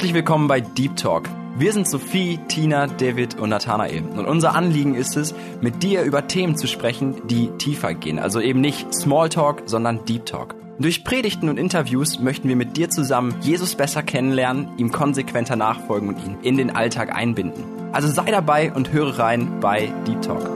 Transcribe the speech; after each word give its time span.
Herzlich 0.00 0.14
willkommen 0.14 0.48
bei 0.48 0.62
Deep 0.62 0.96
Talk. 0.96 1.28
Wir 1.58 1.74
sind 1.74 1.86
Sophie, 1.86 2.38
Tina, 2.48 2.86
David 2.86 3.38
und 3.38 3.50
Nathanael. 3.50 4.02
Und 4.02 4.24
unser 4.24 4.54
Anliegen 4.54 4.94
ist 4.94 5.14
es, 5.14 5.34
mit 5.60 5.82
dir 5.82 6.04
über 6.04 6.26
Themen 6.26 6.56
zu 6.56 6.66
sprechen, 6.68 7.28
die 7.28 7.50
tiefer 7.58 7.92
gehen. 7.92 8.18
Also 8.18 8.40
eben 8.40 8.62
nicht 8.62 8.94
Small 8.94 9.28
Talk, 9.28 9.64
sondern 9.66 10.02
Deep 10.06 10.24
Talk. 10.24 10.54
Durch 10.78 11.04
Predigten 11.04 11.50
und 11.50 11.58
Interviews 11.58 12.18
möchten 12.18 12.48
wir 12.48 12.56
mit 12.56 12.78
dir 12.78 12.88
zusammen 12.88 13.36
Jesus 13.42 13.74
besser 13.74 14.02
kennenlernen, 14.02 14.70
ihm 14.78 14.90
konsequenter 14.90 15.54
nachfolgen 15.54 16.08
und 16.08 16.24
ihn 16.24 16.38
in 16.40 16.56
den 16.56 16.74
Alltag 16.74 17.14
einbinden. 17.14 17.62
Also 17.92 18.08
sei 18.08 18.30
dabei 18.30 18.72
und 18.72 18.92
höre 18.92 19.18
rein 19.18 19.60
bei 19.60 19.92
Deep 20.06 20.22
Talk. 20.22 20.48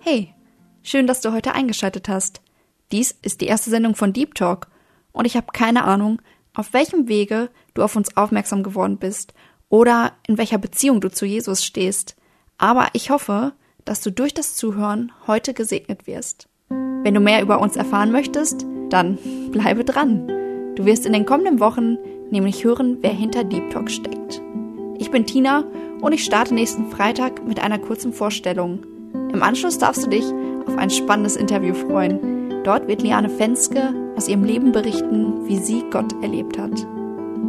Hey, 0.00 0.34
schön, 0.82 1.06
dass 1.06 1.20
du 1.20 1.32
heute 1.32 1.54
eingeschaltet 1.54 2.08
hast. 2.08 2.40
Dies 2.90 3.12
ist 3.22 3.40
die 3.40 3.46
erste 3.46 3.70
Sendung 3.70 3.94
von 3.94 4.12
Deep 4.12 4.34
Talk 4.34 4.66
und 5.16 5.24
ich 5.24 5.36
habe 5.36 5.46
keine 5.52 5.84
Ahnung, 5.84 6.20
auf 6.54 6.72
welchem 6.74 7.08
Wege 7.08 7.48
du 7.74 7.82
auf 7.82 7.96
uns 7.96 8.16
aufmerksam 8.16 8.62
geworden 8.62 8.98
bist 8.98 9.32
oder 9.70 10.12
in 10.28 10.36
welcher 10.36 10.58
Beziehung 10.58 11.00
du 11.00 11.10
zu 11.10 11.24
Jesus 11.24 11.64
stehst. 11.64 12.16
Aber 12.58 12.88
ich 12.92 13.10
hoffe, 13.10 13.54
dass 13.86 14.02
du 14.02 14.12
durch 14.12 14.34
das 14.34 14.54
Zuhören 14.54 15.12
heute 15.26 15.54
gesegnet 15.54 16.06
wirst. 16.06 16.48
Wenn 16.68 17.14
du 17.14 17.20
mehr 17.20 17.40
über 17.40 17.60
uns 17.60 17.76
erfahren 17.76 18.12
möchtest, 18.12 18.66
dann 18.90 19.18
bleibe 19.52 19.84
dran. 19.84 20.28
Du 20.76 20.84
wirst 20.84 21.06
in 21.06 21.14
den 21.14 21.24
kommenden 21.24 21.60
Wochen 21.60 21.96
nämlich 22.30 22.64
hören, 22.64 22.98
wer 23.00 23.12
hinter 23.12 23.42
Deep 23.42 23.70
Talk 23.70 23.90
steckt. 23.90 24.42
Ich 24.98 25.10
bin 25.10 25.24
Tina 25.24 25.64
und 26.02 26.12
ich 26.12 26.24
starte 26.24 26.52
nächsten 26.52 26.90
Freitag 26.90 27.46
mit 27.46 27.58
einer 27.60 27.78
kurzen 27.78 28.12
Vorstellung. 28.12 28.84
Im 29.32 29.42
Anschluss 29.42 29.78
darfst 29.78 30.04
du 30.04 30.10
dich 30.10 30.26
auf 30.66 30.76
ein 30.76 30.90
spannendes 30.90 31.36
Interview 31.36 31.72
freuen. 31.72 32.45
Dort 32.66 32.88
wird 32.88 33.00
Liane 33.00 33.28
Fenske 33.28 33.94
aus 34.16 34.26
ihrem 34.26 34.42
Leben 34.42 34.72
berichten, 34.72 35.46
wie 35.46 35.58
sie 35.58 35.84
Gott 35.92 36.12
erlebt 36.20 36.58
hat. 36.58 36.72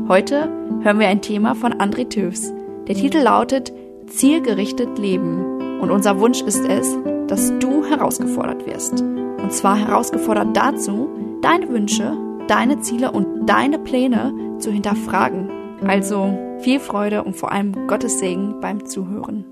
Heute 0.08 0.48
hören 0.84 1.00
wir 1.00 1.08
ein 1.08 1.24
Thema 1.24 1.56
von 1.56 1.74
André 1.74 2.08
Töfs. 2.08 2.54
Der 2.88 2.94
Titel 2.94 3.18
lautet 3.18 3.74
Zielgerichtet 4.06 5.00
Leben. 5.00 5.80
Und 5.82 5.90
unser 5.90 6.20
Wunsch 6.20 6.42
ist 6.42 6.64
es, 6.64 6.96
dass 7.26 7.52
du 7.58 7.84
herausgefordert 7.84 8.68
wirst. 8.68 9.02
Und 9.02 9.52
zwar 9.52 9.80
herausgefordert 9.80 10.56
dazu, 10.56 11.10
deine 11.42 11.68
Wünsche, 11.70 12.16
deine 12.48 12.82
Ziele 12.82 13.12
und 13.12 13.48
deine 13.48 13.80
Pläne 13.80 14.36
zu 14.60 14.70
hinterfragen. 14.70 15.50
Also 15.88 16.38
viel 16.60 16.80
Freude 16.80 17.24
und 17.24 17.36
vor 17.36 17.52
allem 17.52 17.88
Gottes 17.88 18.20
Segen 18.20 18.62
beim 18.62 18.86
Zuhören. 18.86 19.46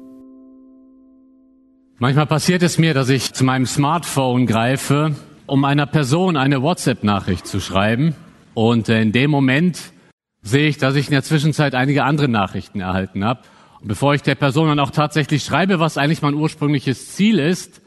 Manchmal 1.98 2.28
passiert 2.28 2.62
es 2.62 2.78
mir, 2.78 2.94
dass 2.94 3.10
ich 3.10 3.34
zu 3.34 3.44
meinem 3.44 3.66
Smartphone 3.66 4.46
greife 4.46 5.16
um 5.48 5.66
einer 5.66 5.86
Person 5.86 6.38
eine 6.38 6.62
WhatsApp-Nachricht 6.62 7.46
zu 7.48 7.60
schreiben. 7.60 8.16
Und 8.54 8.90
äh, 8.90 9.02
in 9.02 9.12
dem 9.12 9.32
Moment 9.32 9.80
sehe 10.42 10.68
ich, 10.68 10.78
dass 10.78 10.96
ich 10.96 11.08
in 11.08 11.12
der 11.12 11.24
Zwischenzeit 11.24 11.76
einige 11.76 12.04
andere 12.04 12.28
Nachrichten 12.28 12.80
erhalten 12.80 13.26
habe. 13.26 13.42
Und 13.82 13.88
bevor 13.88 14.14
ich 14.14 14.22
der 14.22 14.36
Person 14.36 14.70
dann 14.70 14.80
auch 14.80 14.92
tatsächlich 14.92 15.44
schreibe, 15.44 15.80
was 15.80 15.98
eigentlich 15.98 16.22
mein 16.22 16.34
ursprüngliches 16.34 17.16
Ziel 17.16 17.40
ist, 17.40 17.82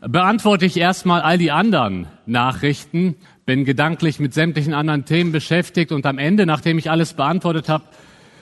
beantworte 0.00 0.66
ich 0.66 0.76
erstmal 0.76 1.22
all 1.22 1.38
die 1.38 1.50
anderen 1.50 2.06
Nachrichten, 2.26 3.16
bin 3.44 3.64
gedanklich 3.64 4.20
mit 4.20 4.34
sämtlichen 4.34 4.74
anderen 4.74 5.04
Themen 5.04 5.32
beschäftigt 5.32 5.92
und 5.92 6.06
am 6.06 6.18
Ende, 6.18 6.46
nachdem 6.46 6.78
ich 6.78 6.90
alles 6.90 7.14
beantwortet 7.14 7.68
habe, 7.68 7.84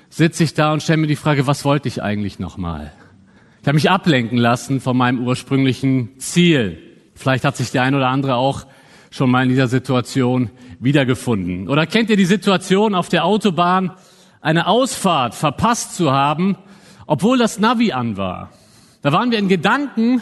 sitze 0.08 0.44
ich 0.44 0.54
da 0.54 0.72
und 0.72 0.82
stelle 0.82 0.98
mir 0.98 1.06
die 1.06 1.16
Frage, 1.16 1.46
was 1.46 1.64
wollte 1.64 1.88
ich 1.88 2.02
eigentlich 2.02 2.38
nochmal? 2.38 2.92
Ich 3.60 3.66
habe 3.66 3.76
mich 3.76 3.90
ablenken 3.90 4.38
lassen 4.38 4.80
von 4.80 4.96
meinem 4.96 5.26
ursprünglichen 5.26 6.18
Ziel. 6.18 6.83
Vielleicht 7.14 7.44
hat 7.44 7.56
sich 7.56 7.70
der 7.70 7.82
ein 7.82 7.94
oder 7.94 8.08
andere 8.08 8.36
auch 8.36 8.66
schon 9.10 9.30
mal 9.30 9.44
in 9.44 9.48
dieser 9.48 9.68
Situation 9.68 10.50
wiedergefunden. 10.80 11.68
Oder 11.68 11.86
kennt 11.86 12.10
ihr 12.10 12.16
die 12.16 12.24
Situation 12.24 12.94
auf 12.94 13.08
der 13.08 13.24
Autobahn, 13.24 13.92
eine 14.40 14.66
Ausfahrt 14.66 15.34
verpasst 15.34 15.96
zu 15.96 16.10
haben, 16.10 16.56
obwohl 17.06 17.38
das 17.38 17.58
Navi 17.58 17.92
an 17.92 18.16
war? 18.16 18.50
Da 19.02 19.12
waren 19.12 19.30
wir 19.30 19.38
in 19.38 19.48
Gedanken 19.48 20.20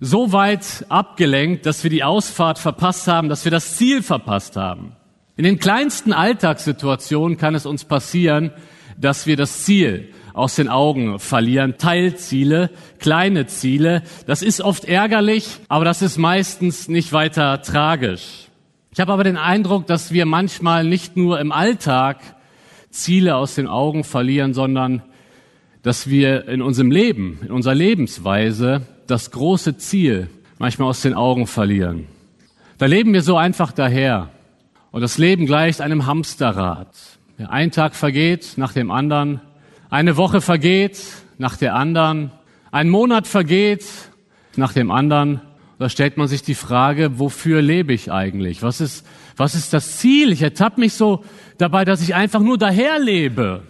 so 0.00 0.32
weit 0.32 0.84
abgelenkt, 0.88 1.66
dass 1.66 1.84
wir 1.84 1.90
die 1.90 2.02
Ausfahrt 2.02 2.58
verpasst 2.58 3.06
haben, 3.06 3.28
dass 3.28 3.44
wir 3.44 3.52
das 3.52 3.76
Ziel 3.76 4.02
verpasst 4.02 4.56
haben. 4.56 4.96
In 5.36 5.44
den 5.44 5.60
kleinsten 5.60 6.12
Alltagssituationen 6.12 7.38
kann 7.38 7.54
es 7.54 7.66
uns 7.66 7.84
passieren, 7.84 8.50
dass 8.98 9.26
wir 9.26 9.36
das 9.36 9.64
Ziel 9.64 10.12
aus 10.34 10.56
den 10.56 10.68
Augen 10.68 11.18
verlieren. 11.18 11.76
Teilziele, 11.78 12.70
kleine 12.98 13.46
Ziele. 13.46 14.02
Das 14.26 14.42
ist 14.42 14.60
oft 14.60 14.84
ärgerlich, 14.84 15.58
aber 15.68 15.84
das 15.84 16.02
ist 16.02 16.18
meistens 16.18 16.88
nicht 16.88 17.12
weiter 17.12 17.62
tragisch. 17.62 18.48
Ich 18.92 19.00
habe 19.00 19.12
aber 19.12 19.24
den 19.24 19.36
Eindruck, 19.36 19.86
dass 19.86 20.12
wir 20.12 20.26
manchmal 20.26 20.84
nicht 20.84 21.16
nur 21.16 21.40
im 21.40 21.52
Alltag 21.52 22.18
Ziele 22.90 23.36
aus 23.36 23.54
den 23.54 23.66
Augen 23.66 24.04
verlieren, 24.04 24.52
sondern 24.52 25.02
dass 25.82 26.08
wir 26.08 26.46
in 26.48 26.62
unserem 26.62 26.90
Leben, 26.90 27.40
in 27.42 27.50
unserer 27.50 27.74
Lebensweise 27.74 28.82
das 29.06 29.30
große 29.30 29.78
Ziel 29.78 30.28
manchmal 30.58 30.88
aus 30.88 31.02
den 31.02 31.14
Augen 31.14 31.46
verlieren. 31.46 32.06
Da 32.78 32.86
leben 32.86 33.12
wir 33.12 33.22
so 33.22 33.36
einfach 33.36 33.72
daher. 33.72 34.28
Und 34.90 35.00
das 35.00 35.16
Leben 35.16 35.46
gleicht 35.46 35.80
einem 35.80 36.06
Hamsterrad. 36.06 36.88
Ein 37.38 37.70
Tag 37.70 37.94
vergeht 37.94 38.54
nach 38.56 38.72
dem 38.72 38.90
anderen 38.90 39.40
eine 39.92 40.16
Woche 40.16 40.40
vergeht 40.40 40.98
nach 41.36 41.58
der 41.58 41.74
anderen, 41.74 42.32
ein 42.70 42.88
Monat 42.88 43.26
vergeht 43.26 43.84
nach 44.56 44.72
dem 44.72 44.90
anderen. 44.90 45.42
Da 45.78 45.90
stellt 45.90 46.16
man 46.16 46.28
sich 46.28 46.40
die 46.42 46.54
Frage, 46.54 47.18
wofür 47.18 47.60
lebe 47.60 47.92
ich 47.92 48.10
eigentlich? 48.10 48.62
Was 48.62 48.80
ist, 48.80 49.04
was 49.36 49.54
ist 49.54 49.74
das 49.74 49.98
Ziel? 49.98 50.32
Ich 50.32 50.40
ertappe 50.40 50.80
mich 50.80 50.94
so 50.94 51.24
dabei, 51.58 51.84
dass 51.84 52.00
ich 52.00 52.14
einfach 52.14 52.40
nur 52.40 52.56
daher 52.56 52.98
lebe. 53.00 53.64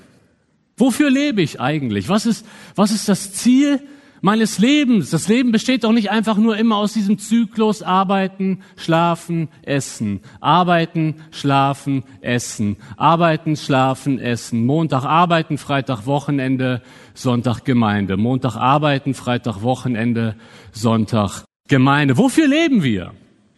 Wofür 0.76 1.10
lebe 1.10 1.42
ich 1.42 1.60
eigentlich? 1.60 2.08
Was 2.08 2.24
ist, 2.24 2.46
was 2.76 2.92
ist 2.92 3.08
das 3.08 3.32
Ziel 3.32 3.80
meines 4.22 4.58
Lebens. 4.58 5.10
Das 5.10 5.28
Leben 5.28 5.52
besteht 5.52 5.84
doch 5.84 5.92
nicht 5.92 6.10
einfach 6.10 6.38
nur 6.38 6.56
immer 6.56 6.76
aus 6.76 6.94
diesem 6.94 7.18
Zyklus 7.18 7.82
arbeiten, 7.82 8.62
schlafen, 8.76 9.48
essen, 9.62 10.20
arbeiten, 10.40 11.16
schlafen, 11.30 12.04
essen, 12.22 12.78
arbeiten, 12.96 13.56
schlafen, 13.56 14.18
essen, 14.18 14.64
Montag 14.64 15.04
arbeiten, 15.04 15.58
Freitag 15.58 16.06
Wochenende, 16.06 16.80
Sonntag 17.12 17.64
Gemeinde, 17.64 18.16
Montag 18.16 18.56
arbeiten, 18.56 19.12
Freitag 19.12 19.60
Wochenende, 19.62 20.36
Sonntag 20.70 21.44
Gemeinde. 21.68 22.16
Wofür 22.16 22.48
leben 22.48 22.82
wir? 22.82 23.12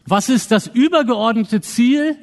Was 0.06 0.28
ist 0.28 0.50
das 0.50 0.66
übergeordnete 0.66 1.60
Ziel 1.60 2.16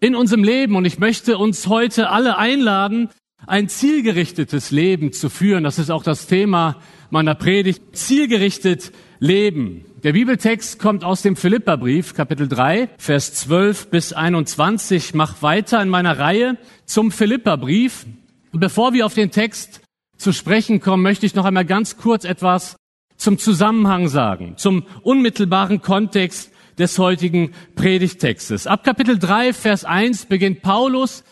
in 0.00 0.14
unserem 0.14 0.44
Leben? 0.44 0.76
Und 0.76 0.86
ich 0.86 0.98
möchte 0.98 1.38
uns 1.38 1.66
heute 1.66 2.10
alle 2.10 2.36
einladen, 2.36 3.10
ein 3.46 3.68
zielgerichtetes 3.68 4.70
Leben 4.70 5.12
zu 5.12 5.28
führen. 5.28 5.64
Das 5.64 5.78
ist 5.78 5.90
auch 5.90 6.02
das 6.02 6.26
Thema 6.26 6.80
meiner 7.10 7.34
Predigt. 7.34 7.96
Zielgerichtet 7.96 8.92
leben. 9.18 9.84
Der 10.02 10.12
Bibeltext 10.12 10.78
kommt 10.78 11.04
aus 11.04 11.22
dem 11.22 11.36
Philipperbrief, 11.36 12.14
Kapitel 12.14 12.48
3, 12.48 12.88
Vers 12.98 13.34
12 13.34 13.88
bis 13.88 14.12
21. 14.12 15.14
mach 15.14 15.42
weiter 15.42 15.80
in 15.80 15.88
meiner 15.88 16.18
Reihe 16.18 16.58
zum 16.86 17.10
Philipperbrief. 17.10 18.06
bevor 18.52 18.92
wir 18.92 19.06
auf 19.06 19.14
den 19.14 19.30
Text 19.30 19.80
zu 20.16 20.32
sprechen 20.32 20.80
kommen, 20.80 21.02
möchte 21.02 21.24
ich 21.26 21.34
noch 21.34 21.44
einmal 21.44 21.64
ganz 21.64 21.96
kurz 21.96 22.24
etwas 22.24 22.76
zum 23.16 23.38
Zusammenhang 23.38 24.08
sagen, 24.08 24.54
zum 24.56 24.84
unmittelbaren 25.02 25.80
Kontext 25.80 26.50
des 26.78 26.98
heutigen 26.98 27.52
Predigtextes. 27.76 28.66
Ab 28.66 28.84
Kapitel 28.84 29.18
3, 29.18 29.52
Vers 29.52 29.84
1 29.84 30.26
beginnt 30.26 30.62
Paulus 30.62 31.22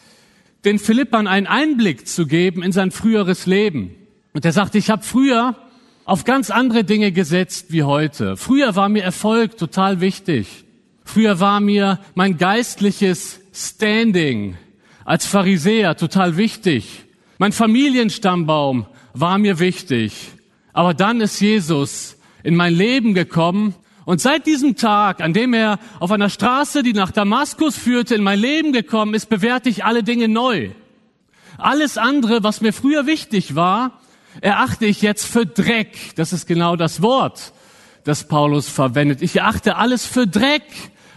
den 0.65 0.79
Philippern 0.79 1.27
einen 1.27 1.47
Einblick 1.47 2.07
zu 2.07 2.27
geben 2.27 2.63
in 2.63 2.73
sein 2.73 2.91
früheres 2.91 3.47
Leben. 3.47 3.95
Und 4.33 4.45
er 4.45 4.53
sagte, 4.53 4.79
ich 4.79 4.91
habe 4.91 5.03
früher 5.03 5.57
auf 6.05 6.25
ganz 6.25 6.51
andere 6.51 6.85
Dinge 6.85 7.13
gesetzt 7.13 7.67
wie 7.71 7.83
heute. 7.83 8.37
Früher 8.37 8.77
war 8.77 8.89
mir 8.89 9.03
Erfolg 9.03 9.57
total 9.57 10.01
wichtig. 10.01 10.65
Früher 11.05 11.41
war 11.41 11.61
mir 11.61 11.99
mein 12.15 12.37
geistliches 12.37 13.41
Standing 13.53 14.57
als 15.05 15.27
Pharisäer 15.27 15.97
total 15.97 16.37
wichtig. 16.37 17.05
Mein 17.39 17.53
Familienstammbaum 17.53 18.87
war 19.13 19.39
mir 19.39 19.59
wichtig. 19.59 20.13
Aber 20.73 20.95
dann 20.95 21.21
ist 21.21 21.41
Jesus 21.41 22.17
in 22.43 22.55
mein 22.55 22.75
Leben 22.75 23.15
gekommen 23.15 23.75
und 24.11 24.21
seit 24.21 24.45
diesem 24.45 24.75
Tag, 24.75 25.21
an 25.21 25.33
dem 25.33 25.55
er 25.55 25.79
auf 26.01 26.11
einer 26.11 26.31
Straße, 26.31 26.83
die 26.83 26.95
nach 26.95 27.13
Damaskus 27.13 27.77
führte, 27.77 28.17
in 28.17 28.25
mein 28.25 28.41
Leben 28.41 28.73
gekommen 28.73 29.15
ist, 29.15 29.29
bewerte 29.29 29.69
ich 29.69 29.85
alle 29.85 30.03
Dinge 30.03 30.27
neu. 30.27 30.71
Alles 31.59 31.97
andere, 31.97 32.43
was 32.43 32.61
mir 32.61 32.73
früher 32.73 33.07
wichtig 33.07 33.55
war, 33.55 34.01
erachte 34.41 34.85
ich 34.85 35.01
jetzt 35.01 35.27
für 35.27 35.47
Dreck. 35.47 35.97
Das 36.17 36.33
ist 36.33 36.49
genau 36.49 36.75
das 36.75 37.03
Wort, 37.03 37.53
das 38.03 38.27
Paulus 38.27 38.69
verwendet. 38.69 39.23
Ich 39.23 39.37
erachte 39.37 39.77
alles 39.77 40.07
für 40.07 40.27
Dreck, 40.27 40.65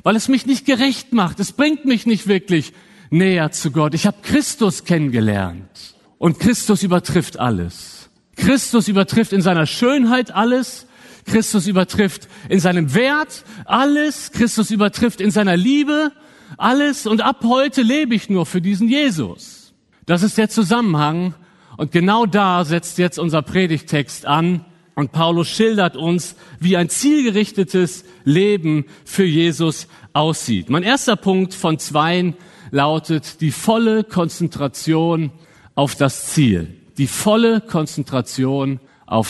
weil 0.03 0.15
es 0.15 0.27
mich 0.27 0.45
nicht 0.45 0.63
gerecht 0.63 1.13
macht. 1.13 1.39
Es 1.39 1.51
bringt 1.51 1.85
mich 1.85 2.05
nicht 2.05 2.27
wirklich 2.27 2.73
näher 3.09 3.49
zu 3.49 3.71
Gott. 3.71 3.95
Ich 3.95 4.05
habe 4.05 4.17
Christus 4.21 4.83
kennengelernt. 4.83 5.95
Und 6.19 6.39
Christus 6.39 6.83
übertrifft 6.83 7.39
alles. 7.39 8.11
Christus 8.35 8.87
übertrifft 8.87 9.33
in 9.33 9.41
seiner 9.41 9.65
Schönheit 9.65 10.29
alles. 10.29 10.85
Christus 11.25 11.67
übertrifft 11.67 12.27
in 12.49 12.59
seinem 12.59 12.93
Wert 12.93 13.43
alles. 13.65 14.31
Christus 14.31 14.71
übertrifft 14.71 15.21
in 15.21 15.31
seiner 15.31 15.57
Liebe 15.57 16.11
Alles 16.57 17.07
und 17.07 17.21
ab 17.21 17.43
heute 17.43 17.81
lebe 17.81 18.13
ich 18.13 18.29
nur 18.29 18.45
für 18.45 18.61
diesen 18.61 18.87
Jesus. 18.87 19.73
Das 20.05 20.23
ist 20.23 20.37
der 20.37 20.49
Zusammenhang. 20.49 21.33
Und 21.77 21.91
genau 21.91 22.25
da 22.25 22.65
setzt 22.65 22.97
jetzt 22.97 23.17
unser 23.17 23.41
Predigtext 23.41 24.25
an. 24.25 24.65
Und 24.95 25.11
Paulus 25.11 25.47
schildert 25.47 25.97
uns, 25.97 26.35
wie 26.59 26.77
ein 26.77 26.89
zielgerichtetes 26.89 28.05
Leben 28.23 28.85
für 29.05 29.25
Jesus 29.25 29.87
aussieht. 30.13 30.69
Mein 30.69 30.83
erster 30.83 31.15
Punkt 31.15 31.55
von 31.55 31.79
zweien 31.79 32.35
lautet 32.69 33.41
die 33.41 33.51
volle 33.51 34.03
Konzentration 34.03 35.31
auf 35.73 35.95
das 35.95 36.27
Ziel. 36.27 36.75
Die 36.97 37.07
volle 37.07 37.61
Konzentration 37.61 38.79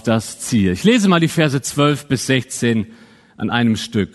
das 0.02 0.40
Ziel. 0.40 0.72
Ich 0.72 0.84
lese 0.84 1.08
mal 1.08 1.20
die 1.20 1.28
Verse 1.28 1.62
12 1.62 2.08
bis 2.08 2.28
16 2.28 2.88
an 3.38 3.50
einem 3.50 3.76
Stück. 3.76 4.12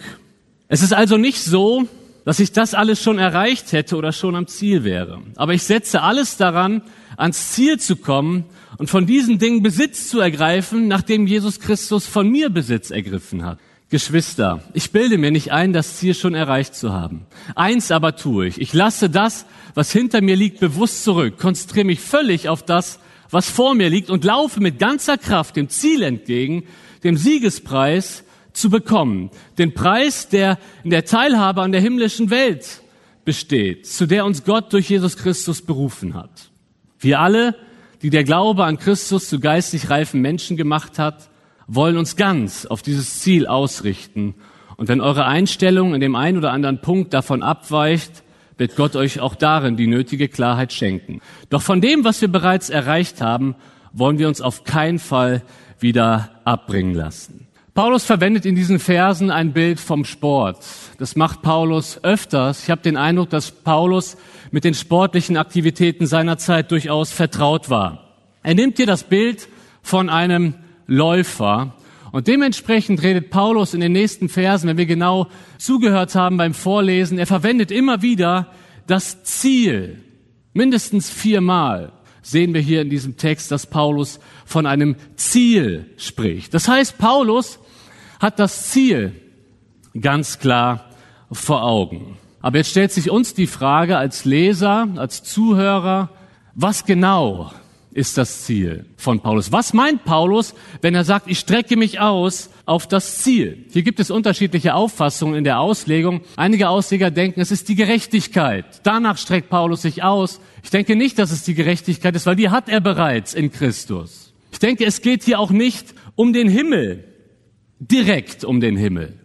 Es 0.69 0.83
ist 0.83 0.93
also 0.93 1.17
nicht 1.17 1.43
so, 1.43 1.89
dass 2.25 2.41
ich 2.41 2.53
das 2.53 2.75
alles 2.75 3.03
schon 3.03 3.19
erreicht 3.19 3.73
hätte 3.73 3.97
oder 3.97 4.13
schon 4.13 4.37
am 4.37 4.47
Ziel 4.47 4.85
wäre. 4.85 5.23
Aber 5.37 5.55
ich 5.55 5.63
setze 5.63 6.03
alles 6.03 6.37
daran, 6.37 6.83
ans 7.17 7.53
Ziel 7.53 7.79
zu 7.79 7.97
kommen 7.97 8.45
und 8.77 8.91
von 8.91 9.07
diesen 9.07 9.39
Dingen 9.39 9.63
Besitz 9.63 10.09
zu 10.09 10.21
ergreifen, 10.21 10.89
nachdem 10.89 11.27
Jesus 11.27 11.59
Christus 11.59 12.07
von 12.07 12.29
mir 12.29 12.51
Besitz 12.51 12.91
ergriffen 12.91 13.45
hat. 13.45 13.59
Geschwister, 13.91 14.63
ich 14.75 14.91
bilde 14.93 15.17
mir 15.17 15.31
nicht 15.31 15.53
ein, 15.53 15.73
das 15.73 15.97
Ziel 15.97 16.13
schon 16.13 16.35
erreicht 16.35 16.75
zu 16.75 16.93
haben. 16.93 17.25
Eins 17.55 17.91
aber 17.91 18.17
tue 18.17 18.47
ich. 18.47 18.61
Ich 18.61 18.75
lasse 18.75 19.09
das, 19.09 19.47
was 19.75 19.91
hinter 19.91 20.21
mir 20.21 20.37
liegt, 20.37 20.61
bewusst 20.61 21.05
zurück, 21.05 21.39
konzentriere 21.39 21.87
mich 21.87 22.01
völlig 22.01 22.51
auf 22.51 22.63
das, 22.63 23.01
was 23.31 23.51
vor 23.51 23.75
mir 23.75 23.91
liegt 23.91 24.11
und 24.11 24.25
laufe 24.25 24.61
mit 24.61 24.79
ganzer 24.79 25.19
Kraft 25.19 25.57
dem 25.57 25.69
Ziel 25.69 26.03
entgegen, 26.03 26.65
dem 27.05 27.17
Siegespreis, 27.17 28.25
zu 28.59 28.71
bekommen. 28.71 29.31
Den 29.57 29.73
Preis, 29.73 30.29
der 30.29 30.59
in 30.85 30.91
der 30.91 31.05
Teilhabe 31.05 31.63
an 31.63 31.73
der 31.73 31.81
himmlischen 31.81 32.31
Welt 32.31 32.83
besteht, 33.25 33.87
zu 33.87 34.07
der 34.07 34.25
uns 34.25 34.45
Gott 34.45 34.73
durch 34.73 34.91
Jesus 34.91 35.17
Christus 35.17 35.63
berufen 35.63 36.15
hat. 36.15 36.51
Wir 36.99 37.21
alle, 37.21 37.55
die 38.03 38.11
der 38.11 38.25
Glaube 38.25 38.65
an 38.65 38.79
Christus 38.79 39.29
zu 39.29 39.39
geistig 39.39 39.91
reifen 39.91 40.21
Menschen 40.21 40.57
gemacht 40.57 40.99
hat, 40.99 41.31
wollen 41.67 41.97
uns 41.97 42.17
ganz 42.17 42.67
auf 42.67 42.83
dieses 42.83 43.21
Ziel 43.21 43.47
ausrichten. 43.47 44.35
Und 44.77 44.89
wenn 44.89 45.01
eure 45.01 45.27
Einstellung 45.27 45.95
in 45.95 46.01
dem 46.01 46.17
einen 46.17 46.39
oder 46.39 46.53
anderen 46.53 46.81
Punkt 46.81 47.13
davon 47.15 47.43
abweicht, 47.43 48.23
wird 48.59 48.77
Gott 48.77 48.97
euch 48.97 49.21
auch 49.21 49.35
darin 49.35 49.77
die 49.77 49.87
nötige 49.87 50.29
Klarheit 50.29 50.73
schenken. 50.73 51.21
Doch 51.49 51.63
von 51.63 51.81
dem, 51.81 52.05
was 52.05 52.21
wir 52.21 52.29
bereits 52.29 52.71
erreicht 52.71 53.21
haben, 53.21 53.55
wollen 53.93 54.19
wir 54.19 54.29
uns 54.29 54.41
auf 54.41 54.65
keinen 54.65 54.99
Fall 54.99 55.43
wieder 55.81 56.31
abbringen 56.45 56.95
lassen. 56.95 57.47
Paulus 57.75 58.05
verwendet 58.05 58.45
in 58.45 58.57
diesen 58.57 58.81
Versen 58.81 59.31
ein 59.31 59.53
Bild 59.53 59.79
vom 59.79 60.05
Sport. 60.05 60.59
Das 60.99 61.15
macht 61.15 61.43
Paulus 61.43 62.03
öfters. 62.03 62.65
Ich 62.65 62.71
habe 62.71 62.83
den 62.83 62.97
Eindruck, 62.97 63.31
dass 63.31 63.53
Paulus 63.53 64.17
mit 64.51 64.65
den 64.65 64.75
sportlichen 64.75 65.37
Aktivitäten 65.37 66.07
seiner 66.07 66.39
Zeit 66.39 66.73
durchaus 66.73 67.13
vertraut 67.13 67.71
war. 67.71 68.17
Er 68.43 68.55
nimmt 68.55 68.79
hier 68.79 68.87
das 68.87 69.05
Bild 69.05 69.49
von 69.81 70.11
einem 70.11 70.55
Läufer 70.89 71.75
und 72.13 72.27
dementsprechend 72.27 73.03
redet 73.03 73.31
Paulus 73.31 73.75
in 73.75 73.81
den 73.81 73.93
nächsten 73.93 74.29
Versen, 74.29 74.69
wenn 74.69 74.79
wir 74.79 74.87
genau 74.87 75.29
zugehört 75.59 76.15
haben 76.15 76.37
beim 76.37 76.55
Vorlesen, 76.55 77.19
er 77.19 77.27
verwendet 77.27 77.71
immer 77.71 78.03
wieder 78.03 78.53
das 78.87 79.23
Ziel. 79.25 80.03
Mindestens 80.53 81.11
viermal 81.11 81.93
sehen 82.23 82.55
wir 82.55 82.61
hier 82.61 82.83
in 82.83 82.91
diesem 82.91 83.17
Text, 83.17 83.51
dass 83.51 83.67
Paulus 83.67 84.21
von 84.45 84.67
einem 84.67 84.97
Ziel 85.17 85.87
spricht. 85.97 86.55
Das 86.55 86.69
heißt, 86.69 86.99
Paulus 86.99 87.59
hat 88.21 88.39
das 88.39 88.71
Ziel 88.71 89.13
ganz 89.99 90.39
klar 90.39 90.91
vor 91.31 91.63
Augen. 91.63 92.17
Aber 92.41 92.59
jetzt 92.59 92.71
stellt 92.71 92.93
sich 92.93 93.11
uns 93.11 93.35
die 93.35 93.47
Frage 93.47 93.97
als 93.97 94.25
Leser, 94.25 94.89
als 94.97 95.23
Zuhörer, 95.23 96.11
was 96.55 96.85
genau 96.85 97.53
ist 97.99 98.17
das 98.17 98.45
Ziel 98.45 98.87
von 98.97 99.19
Paulus? 99.19 99.50
Was 99.50 99.73
meint 99.73 100.05
Paulus, 100.05 100.55
wenn 100.83 100.95
er 100.95 101.03
sagt, 101.03 101.29
ich 101.29 101.41
strecke 101.41 101.77
mich 101.77 101.99
aus 101.99 102.49
auf 102.65 102.87
das 102.87 103.19
Ziel? 103.19 103.67
Hier 103.73 103.83
gibt 103.83 103.99
es 103.99 104.12
unterschiedliche 104.12 104.75
Auffassungen 104.75 105.35
in 105.35 105.43
der 105.43 105.59
Auslegung. 105.59 106.21
Einige 106.37 106.69
Ausleger 106.69 107.11
denken, 107.11 107.41
es 107.41 107.50
ist 107.50 107.69
die 107.69 107.75
Gerechtigkeit. 107.75 108.65
Danach 108.85 109.19
streckt 109.19 109.50
Paulus 109.50 109.83
sich 109.83 110.05
aus. 110.05 110.41
Ich 110.62 110.71
denke 110.71 110.95
nicht, 110.95 111.19
dass 111.19 111.33
es 111.33 111.43
die 111.43 111.55
Gerechtigkeit 111.55 112.15
ist, 112.15 112.25
weil 112.25 112.37
die 112.37 112.50
hat 112.50 112.69
er 112.69 112.81
bereits 112.81 113.35
in 113.35 113.50
Christus. 113.50 114.33
Ich 114.53 114.61
denke, 114.61 114.85
es 114.85 115.03
geht 115.03 115.25
hier 115.25 115.41
auch 115.41 115.50
nicht 115.50 115.93
um 116.15 116.33
den 116.33 116.49
Himmel, 116.49 117.03
direkt 117.81 118.45
um 118.45 118.61
den 118.61 118.77
Himmel. 118.77 119.19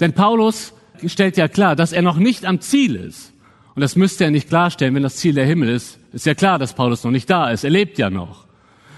Denn 0.00 0.14
Paulus 0.14 0.74
stellt 1.06 1.36
ja 1.36 1.46
klar, 1.46 1.76
dass 1.76 1.92
er 1.92 2.02
noch 2.02 2.16
nicht 2.16 2.44
am 2.44 2.60
Ziel 2.60 2.96
ist. 2.96 3.32
Und 3.76 3.82
das 3.82 3.94
müsste 3.94 4.24
er 4.24 4.32
nicht 4.32 4.48
klarstellen, 4.48 4.96
wenn 4.96 5.04
das 5.04 5.16
Ziel 5.16 5.34
der 5.34 5.46
Himmel 5.46 5.68
ist. 5.68 6.00
Ist 6.16 6.24
ja 6.24 6.34
klar, 6.34 6.58
dass 6.58 6.72
Paulus 6.72 7.04
noch 7.04 7.10
nicht 7.10 7.28
da 7.28 7.50
ist. 7.50 7.62
Er 7.62 7.68
lebt 7.68 7.98
ja 7.98 8.08
noch. 8.08 8.46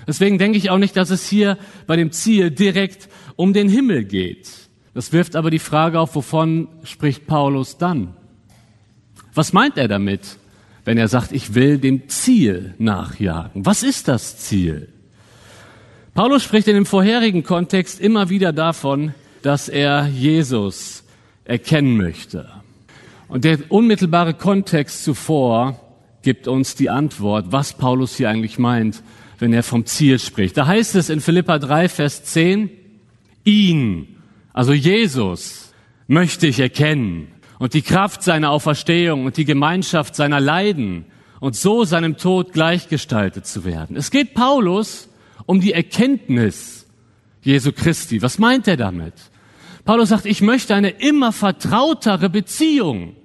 Deswegen 0.07 0.39
denke 0.39 0.57
ich 0.57 0.71
auch 0.71 0.79
nicht, 0.79 0.97
dass 0.97 1.11
es 1.11 1.29
hier 1.29 1.59
bei 1.89 1.97
dem 1.97 2.13
Ziel 2.13 2.53
direkt 2.53 3.09
um 3.35 3.53
den 3.53 3.69
Himmel 3.69 4.05
geht. 4.05 4.49
Das 4.95 5.13
wirft 5.13 5.35
aber 5.35 5.51
die 5.51 5.59
Frage 5.59 5.99
auf, 5.99 6.15
wovon 6.15 6.69
spricht 6.85 7.27
Paulus 7.27 7.77
dann? 7.77 8.15
Was 9.35 9.53
meint 9.53 9.77
er 9.79 9.89
damit, 9.89 10.39
wenn 10.85 10.97
er 10.97 11.09
sagt, 11.09 11.33
ich 11.33 11.57
will 11.57 11.79
dem 11.79 12.09
Ziel 12.09 12.77
nachjagen? 12.79 13.67
Was 13.67 13.83
ist 13.83 14.07
das 14.07 14.39
Ziel? 14.39 14.89
Paulus 16.15 16.45
spricht 16.45 16.69
in 16.69 16.77
dem 16.77 16.87
vorherigen 16.87 17.43
Kontext 17.43 17.99
immer 17.99 18.31
wieder 18.31 18.53
davon, 18.53 19.13
dass 19.43 19.69
er 19.69 20.07
Jesus 20.07 21.03
erkennen 21.45 21.97
möchte. 21.97 22.49
Und 23.27 23.43
der 23.43 23.59
unmittelbare 23.71 24.35
Kontext 24.35 25.03
zuvor 25.03 25.88
gibt 26.23 26.49
uns 26.49 26.75
die 26.75 26.91
Antwort, 26.91 27.47
was 27.51 27.75
Paulus 27.75 28.17
hier 28.17 28.29
eigentlich 28.29 28.59
meint, 28.59 29.03
wenn 29.39 29.53
er 29.53 29.63
vom 29.63 29.87
Ziel 29.87 30.19
spricht. 30.19 30.57
Da 30.57 30.67
heißt 30.67 30.95
es 30.97 31.11
in 31.11 31.21
Philippa 31.21 31.59
3, 31.59 31.89
Vers 31.89 32.25
10, 32.25 32.71
ihn, 33.45 34.17
also 34.53 34.73
Jesus, 34.73 35.73
möchte 36.07 36.47
ich 36.47 36.59
erkennen 36.59 37.29
und 37.59 37.75
die 37.75 37.83
Kraft 37.83 38.23
seiner 38.23 38.51
Auferstehung 38.51 39.27
und 39.27 39.37
die 39.37 39.45
Gemeinschaft 39.45 40.17
seiner 40.17 40.41
Leiden 40.41 41.05
und 41.41 41.55
so 41.55 41.85
seinem 41.85 42.17
Tod 42.17 42.53
gleichgestaltet 42.53 43.47
zu 43.47 43.65
werden. 43.65 43.97
Es 43.97 44.11
geht 44.11 44.35
Paulus 44.35 45.09
um 45.47 45.61
die 45.61 45.73
Erkenntnis 45.73 46.87
Jesu 47.43 47.73
Christi. 47.73 48.21
Was 48.23 48.39
meint 48.39 48.67
er 48.69 48.77
damit? 48.77 49.15
Paulus 49.85 50.11
sagt, 50.11 50.27
ich 50.27 50.43
möchte 50.43 50.75
eine 50.75 50.91
immer 50.91 51.33
vertrautere 51.33 52.29
Beziehung 52.29 53.17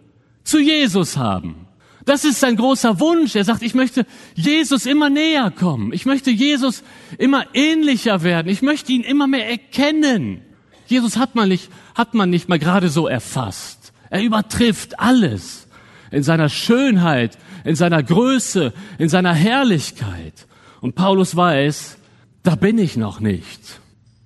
zu 0.43 0.59
Jesus 0.59 1.17
haben. 1.17 1.62
Das 2.05 2.25
ist 2.25 2.39
sein 2.39 2.55
großer 2.55 2.99
Wunsch. 2.99 3.35
Er 3.35 3.45
sagt, 3.45 3.61
ich 3.61 3.73
möchte 3.73 4.05
Jesus 4.35 4.85
immer 4.85 5.09
näher 5.09 5.51
kommen. 5.51 5.93
Ich 5.93 6.05
möchte 6.05 6.31
Jesus 6.31 6.83
immer 7.17 7.45
ähnlicher 7.53 8.23
werden. 8.23 8.49
Ich 8.49 8.61
möchte 8.61 8.91
ihn 8.91 9.03
immer 9.03 9.27
mehr 9.27 9.49
erkennen. 9.49 10.41
Jesus 10.87 11.17
hat 11.17 11.35
man 11.35 11.49
nicht, 11.49 11.69
hat 11.95 12.13
man 12.13 12.29
nicht 12.29 12.49
mal 12.49 12.59
gerade 12.59 12.89
so 12.89 13.07
erfasst. 13.07 13.93
Er 14.09 14.21
übertrifft 14.21 14.99
alles 14.99 15.67
in 16.11 16.23
seiner 16.23 16.49
Schönheit, 16.49 17.37
in 17.63 17.75
seiner 17.75 18.03
Größe, 18.03 18.73
in 18.97 19.09
seiner 19.09 19.33
Herrlichkeit. 19.33 20.47
Und 20.81 20.95
Paulus 20.95 21.35
weiß, 21.35 21.97
da 22.43 22.55
bin 22.55 22.77
ich 22.77 22.97
noch 22.97 23.19
nicht. 23.19 23.79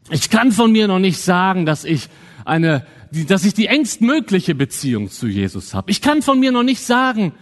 Ich 0.10 0.29
kann 0.29 0.51
von 0.51 0.72
mir 0.72 0.88
noch 0.88 1.00
nicht 1.00 1.19
sagen, 1.19 1.65
dass 1.65 1.86
ich 1.86 2.10
eine, 2.46 2.86
dass 3.12 3.46
ich 3.46 3.53
die 3.53 3.67
engstmögliche 3.67 4.55
Beziehung 4.55 5.10
zu 5.10 5.27
Jesus 5.27 5.74
habe. 5.74 5.91
Ich 5.91 6.01
kann 6.01 6.22
von 6.22 6.39
mir 6.39 6.51
noch 6.51 6.63
nicht 6.63 6.81
sagen, 6.81 7.34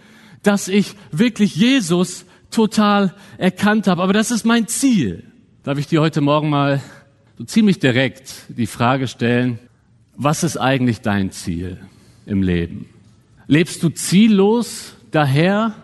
dass 0.42 0.68
ich 0.68 0.94
wirklich 1.10 1.56
Jesus 1.56 2.24
total 2.50 3.14
erkannt 3.38 3.86
habe. 3.86 4.02
Aber 4.02 4.12
das 4.12 4.30
ist 4.30 4.44
mein 4.44 4.68
Ziel. 4.68 5.24
Darf 5.62 5.78
ich 5.78 5.86
dir 5.86 6.00
heute 6.00 6.20
Morgen 6.20 6.48
mal 6.48 6.80
so 7.36 7.44
ziemlich 7.44 7.78
direkt 7.78 8.44
die 8.48 8.66
Frage 8.66 9.08
stellen, 9.08 9.58
was 10.16 10.44
ist 10.44 10.56
eigentlich 10.56 11.00
dein 11.00 11.30
Ziel 11.30 11.78
im 12.24 12.42
Leben? 12.42 12.88
Lebst 13.46 13.82
du 13.82 13.90
ziellos 13.90 14.94
daher? 15.10 15.74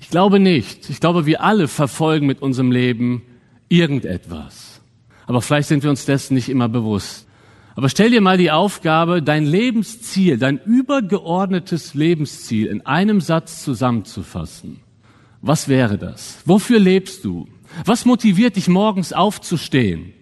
Ich 0.00 0.10
glaube 0.10 0.40
nicht. 0.40 0.90
Ich 0.90 1.00
glaube, 1.00 1.26
wir 1.26 1.42
alle 1.42 1.68
verfolgen 1.68 2.26
mit 2.26 2.42
unserem 2.42 2.72
Leben 2.72 3.22
irgendetwas. 3.68 4.80
Aber 5.26 5.42
vielleicht 5.42 5.68
sind 5.68 5.82
wir 5.82 5.90
uns 5.90 6.04
dessen 6.06 6.34
nicht 6.34 6.48
immer 6.48 6.68
bewusst. 6.68 7.27
Aber 7.78 7.88
stell 7.88 8.10
dir 8.10 8.20
mal 8.20 8.36
die 8.36 8.50
Aufgabe, 8.50 9.22
dein 9.22 9.46
Lebensziel, 9.46 10.36
dein 10.36 10.58
übergeordnetes 10.58 11.94
Lebensziel 11.94 12.66
in 12.66 12.84
einem 12.84 13.20
Satz 13.20 13.62
zusammenzufassen. 13.62 14.80
Was 15.42 15.68
wäre 15.68 15.96
das? 15.96 16.38
Wofür 16.44 16.80
lebst 16.80 17.24
du? 17.24 17.46
Was 17.84 18.04
motiviert 18.04 18.56
dich 18.56 18.66
morgens 18.66 19.12
aufzustehen? 19.12 20.12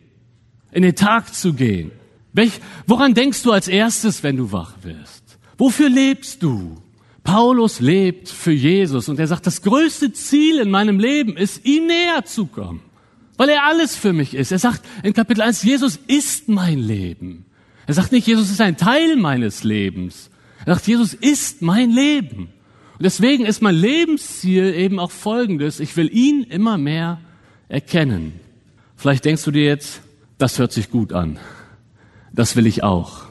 In 0.70 0.82
den 0.82 0.96
Tag 0.96 1.34
zu 1.34 1.54
gehen? 1.54 1.92
Welch, 2.34 2.60
woran 2.86 3.14
denkst 3.14 3.42
du 3.42 3.52
als 3.52 3.68
erstes, 3.68 4.22
wenn 4.22 4.36
du 4.36 4.52
wach 4.52 4.74
wirst? 4.82 5.38
Wofür 5.56 5.88
lebst 5.88 6.42
du? 6.42 6.76
Paulus 7.24 7.80
lebt 7.80 8.28
für 8.28 8.52
Jesus 8.52 9.08
und 9.08 9.18
er 9.18 9.28
sagt, 9.28 9.46
das 9.46 9.62
größte 9.62 10.12
Ziel 10.12 10.58
in 10.58 10.70
meinem 10.70 11.00
Leben 11.00 11.38
ist, 11.38 11.64
ihm 11.64 11.86
näher 11.86 12.22
zu 12.26 12.44
kommen 12.44 12.82
weil 13.36 13.48
er 13.48 13.64
alles 13.64 13.96
für 13.96 14.12
mich 14.12 14.34
ist. 14.34 14.52
Er 14.52 14.58
sagt 14.58 14.82
in 15.02 15.12
Kapitel 15.12 15.42
1, 15.42 15.62
Jesus 15.62 15.98
ist 16.06 16.48
mein 16.48 16.78
Leben. 16.78 17.45
Er 17.86 17.94
sagt 17.94 18.12
nicht, 18.12 18.26
Jesus 18.26 18.50
ist 18.50 18.60
ein 18.60 18.76
Teil 18.76 19.16
meines 19.16 19.64
Lebens. 19.64 20.30
Er 20.64 20.74
sagt, 20.74 20.88
Jesus 20.88 21.14
ist 21.14 21.62
mein 21.62 21.90
Leben. 21.90 22.48
Und 22.98 23.04
deswegen 23.04 23.44
ist 23.44 23.62
mein 23.62 23.74
Lebensziel 23.74 24.74
eben 24.74 24.98
auch 24.98 25.10
folgendes. 25.10 25.80
Ich 25.80 25.96
will 25.96 26.10
ihn 26.12 26.42
immer 26.42 26.78
mehr 26.78 27.20
erkennen. 27.68 28.40
Vielleicht 28.96 29.24
denkst 29.24 29.44
du 29.44 29.50
dir 29.50 29.64
jetzt, 29.64 30.00
das 30.38 30.58
hört 30.58 30.72
sich 30.72 30.90
gut 30.90 31.12
an. 31.12 31.38
Das 32.32 32.56
will 32.56 32.66
ich 32.66 32.82
auch. 32.82 33.22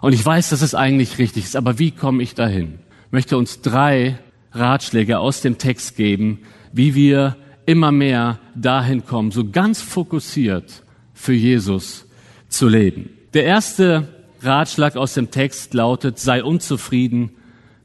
Und 0.00 0.14
ich 0.14 0.24
weiß, 0.24 0.50
dass 0.50 0.62
es 0.62 0.74
eigentlich 0.74 1.18
richtig 1.18 1.44
ist, 1.44 1.56
aber 1.56 1.78
wie 1.78 1.90
komme 1.90 2.22
ich 2.22 2.34
dahin? 2.34 2.78
Ich 3.06 3.12
möchte 3.12 3.36
uns 3.36 3.60
drei 3.60 4.18
Ratschläge 4.52 5.18
aus 5.18 5.42
dem 5.42 5.58
Text 5.58 5.96
geben, 5.96 6.40
wie 6.72 6.94
wir 6.94 7.36
immer 7.66 7.92
mehr 7.92 8.40
dahin 8.54 9.04
kommen, 9.04 9.30
so 9.30 9.48
ganz 9.48 9.82
fokussiert 9.82 10.82
für 11.12 11.34
Jesus 11.34 12.06
zu 12.48 12.68
leben. 12.68 13.10
Der 13.32 13.44
erste 13.44 14.08
Ratschlag 14.42 14.96
aus 14.96 15.14
dem 15.14 15.30
Text 15.30 15.72
lautet, 15.72 16.18
sei 16.18 16.42
unzufrieden 16.42 17.30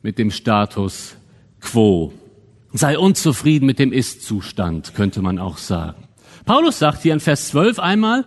mit 0.02 0.18
dem 0.18 0.32
Status 0.32 1.18
quo. 1.62 2.14
Sei 2.74 2.98
unzufrieden 2.98 3.68
mit 3.68 3.78
dem 3.78 3.94
Ist-Zustand, 3.94 4.96
könnte 4.96 5.22
man 5.22 5.38
auch 5.38 5.60
sagen. 5.60 6.08
Paulus 6.46 6.80
sagt 6.80 7.04
hier 7.04 7.14
in 7.14 7.20
Vers 7.20 7.50
12 7.50 7.78
einmal, 7.78 8.26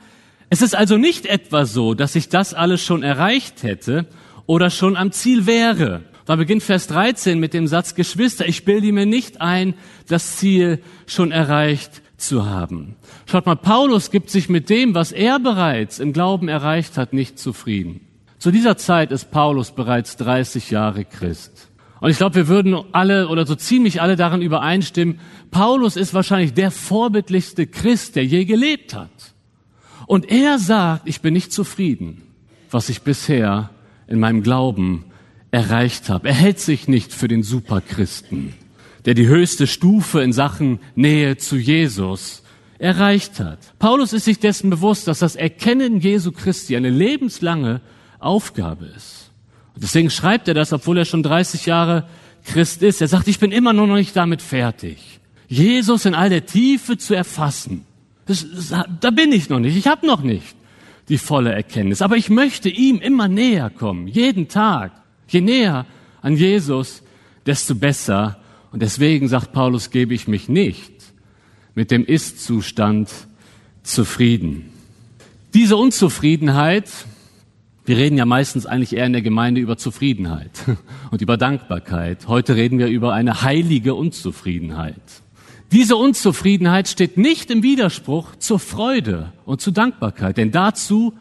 es 0.48 0.62
ist 0.62 0.76
also 0.76 0.96
nicht 0.96 1.26
etwa 1.26 1.66
so, 1.66 1.94
dass 1.94 2.14
ich 2.14 2.28
das 2.28 2.54
alles 2.54 2.82
schon 2.82 3.02
erreicht 3.02 3.64
hätte 3.64 4.06
oder 4.46 4.70
schon 4.70 4.96
am 4.96 5.10
Ziel 5.10 5.46
wäre. 5.46 6.02
Da 6.24 6.36
beginnt 6.36 6.62
Vers 6.62 6.86
13 6.86 7.40
mit 7.40 7.52
dem 7.52 7.66
Satz, 7.66 7.96
Geschwister, 7.96 8.46
ich 8.46 8.64
bilde 8.64 8.92
mir 8.92 9.06
nicht 9.06 9.40
ein, 9.40 9.74
das 10.06 10.36
Ziel 10.36 10.80
schon 11.06 11.32
erreicht 11.32 12.00
zu 12.18 12.46
haben. 12.46 12.96
Schaut 13.26 13.46
mal, 13.46 13.56
Paulus 13.56 14.10
gibt 14.10 14.30
sich 14.30 14.48
mit 14.48 14.68
dem, 14.68 14.94
was 14.94 15.12
er 15.12 15.38
bereits 15.38 15.98
im 15.98 16.12
Glauben 16.12 16.48
erreicht 16.48 16.98
hat, 16.98 17.12
nicht 17.12 17.38
zufrieden. 17.38 18.00
Zu 18.38 18.50
dieser 18.50 18.76
Zeit 18.76 19.10
ist 19.10 19.30
Paulus 19.30 19.72
bereits 19.72 20.16
30 20.16 20.70
Jahre 20.70 21.04
Christ. 21.04 21.68
Und 22.00 22.10
ich 22.10 22.18
glaube, 22.18 22.36
wir 22.36 22.48
würden 22.48 22.76
alle 22.92 23.28
oder 23.28 23.46
so 23.46 23.54
ziemlich 23.54 24.00
alle 24.00 24.16
darin 24.16 24.42
übereinstimmen, 24.42 25.18
Paulus 25.50 25.96
ist 25.96 26.14
wahrscheinlich 26.14 26.54
der 26.54 26.70
vorbildlichste 26.70 27.66
Christ, 27.66 28.14
der 28.14 28.24
je 28.24 28.44
gelebt 28.44 28.94
hat. 28.94 29.34
Und 30.06 30.30
er 30.30 30.58
sagt, 30.58 31.08
ich 31.08 31.20
bin 31.20 31.34
nicht 31.34 31.52
zufrieden, 31.52 32.22
was 32.70 32.88
ich 32.88 33.02
bisher 33.02 33.70
in 34.06 34.20
meinem 34.20 34.42
Glauben 34.42 35.04
erreicht 35.50 36.08
habe. 36.08 36.28
Er 36.28 36.34
hält 36.34 36.60
sich 36.60 36.88
nicht 36.88 37.12
für 37.12 37.28
den 37.28 37.42
Superchristen, 37.42 38.54
der 39.08 39.14
die 39.14 39.26
höchste 39.26 39.66
Stufe 39.66 40.20
in 40.20 40.34
Sachen 40.34 40.80
Nähe 40.94 41.38
zu 41.38 41.56
Jesus 41.56 42.42
erreicht 42.78 43.40
hat. 43.40 43.58
Paulus 43.78 44.12
ist 44.12 44.26
sich 44.26 44.38
dessen 44.38 44.68
bewusst, 44.68 45.08
dass 45.08 45.20
das 45.20 45.34
Erkennen 45.34 45.98
Jesu 46.00 46.30
Christi 46.30 46.76
eine 46.76 46.90
lebenslange 46.90 47.80
Aufgabe 48.18 48.84
ist. 48.84 49.30
Und 49.74 49.82
deswegen 49.82 50.10
schreibt 50.10 50.46
er 50.46 50.52
das, 50.52 50.74
obwohl 50.74 50.98
er 50.98 51.06
schon 51.06 51.22
30 51.22 51.64
Jahre 51.64 52.06
Christ 52.44 52.82
ist. 52.82 53.00
Er 53.00 53.08
sagt, 53.08 53.28
ich 53.28 53.38
bin 53.38 53.50
immer 53.50 53.72
noch 53.72 53.86
nicht 53.86 54.14
damit 54.14 54.42
fertig, 54.42 54.98
Jesus 55.48 56.04
in 56.04 56.14
all 56.14 56.28
der 56.28 56.44
Tiefe 56.44 56.98
zu 56.98 57.14
erfassen 57.14 57.86
das, 58.28 58.46
da 59.00 59.10
bin 59.10 59.32
ich 59.32 59.48
noch 59.48 59.58
nicht. 59.58 59.76
Ich 59.76 59.86
habe 59.86 60.06
noch 60.06 60.22
nicht 60.22 60.54
die 61.08 61.16
volle 61.16 61.50
Erkenntnis. 61.50 62.02
Aber 62.02 62.16
ich 62.16 62.28
möchte 62.28 62.68
ihm 62.68 62.98
immer 62.98 63.26
näher 63.26 63.70
kommen, 63.70 64.06
jeden 64.06 64.48
Tag. 64.48 64.92
Je 65.28 65.40
näher 65.40 65.86
an 66.20 66.36
Jesus, 66.36 67.02
desto 67.46 67.74
besser. 67.74 68.38
Und 68.78 68.82
deswegen 68.82 69.26
sagt 69.26 69.50
Paulus, 69.50 69.90
gebe 69.90 70.14
ich 70.14 70.28
mich 70.28 70.48
nicht 70.48 70.92
mit 71.74 71.90
dem 71.90 72.04
Ist-Zustand 72.04 73.10
zufrieden. 73.82 74.70
Diese 75.52 75.76
Unzufriedenheit, 75.76 76.88
wir 77.86 77.96
reden 77.96 78.16
ja 78.16 78.24
meistens 78.24 78.66
eigentlich 78.66 78.94
eher 78.94 79.06
in 79.06 79.14
der 79.14 79.22
Gemeinde 79.22 79.60
über 79.60 79.78
Zufriedenheit 79.78 80.52
und 81.10 81.20
über 81.20 81.36
Dankbarkeit. 81.36 82.28
Heute 82.28 82.54
reden 82.54 82.78
wir 82.78 82.86
über 82.86 83.14
eine 83.14 83.42
heilige 83.42 83.96
Unzufriedenheit. 83.96 84.94
Diese 85.72 85.96
Unzufriedenheit 85.96 86.86
steht 86.86 87.16
nicht 87.16 87.50
im 87.50 87.64
Widerspruch 87.64 88.36
zur 88.36 88.60
Freude 88.60 89.32
und 89.44 89.60
zur 89.60 89.72
Dankbarkeit, 89.72 90.36
denn 90.36 90.52
dazu 90.52 91.14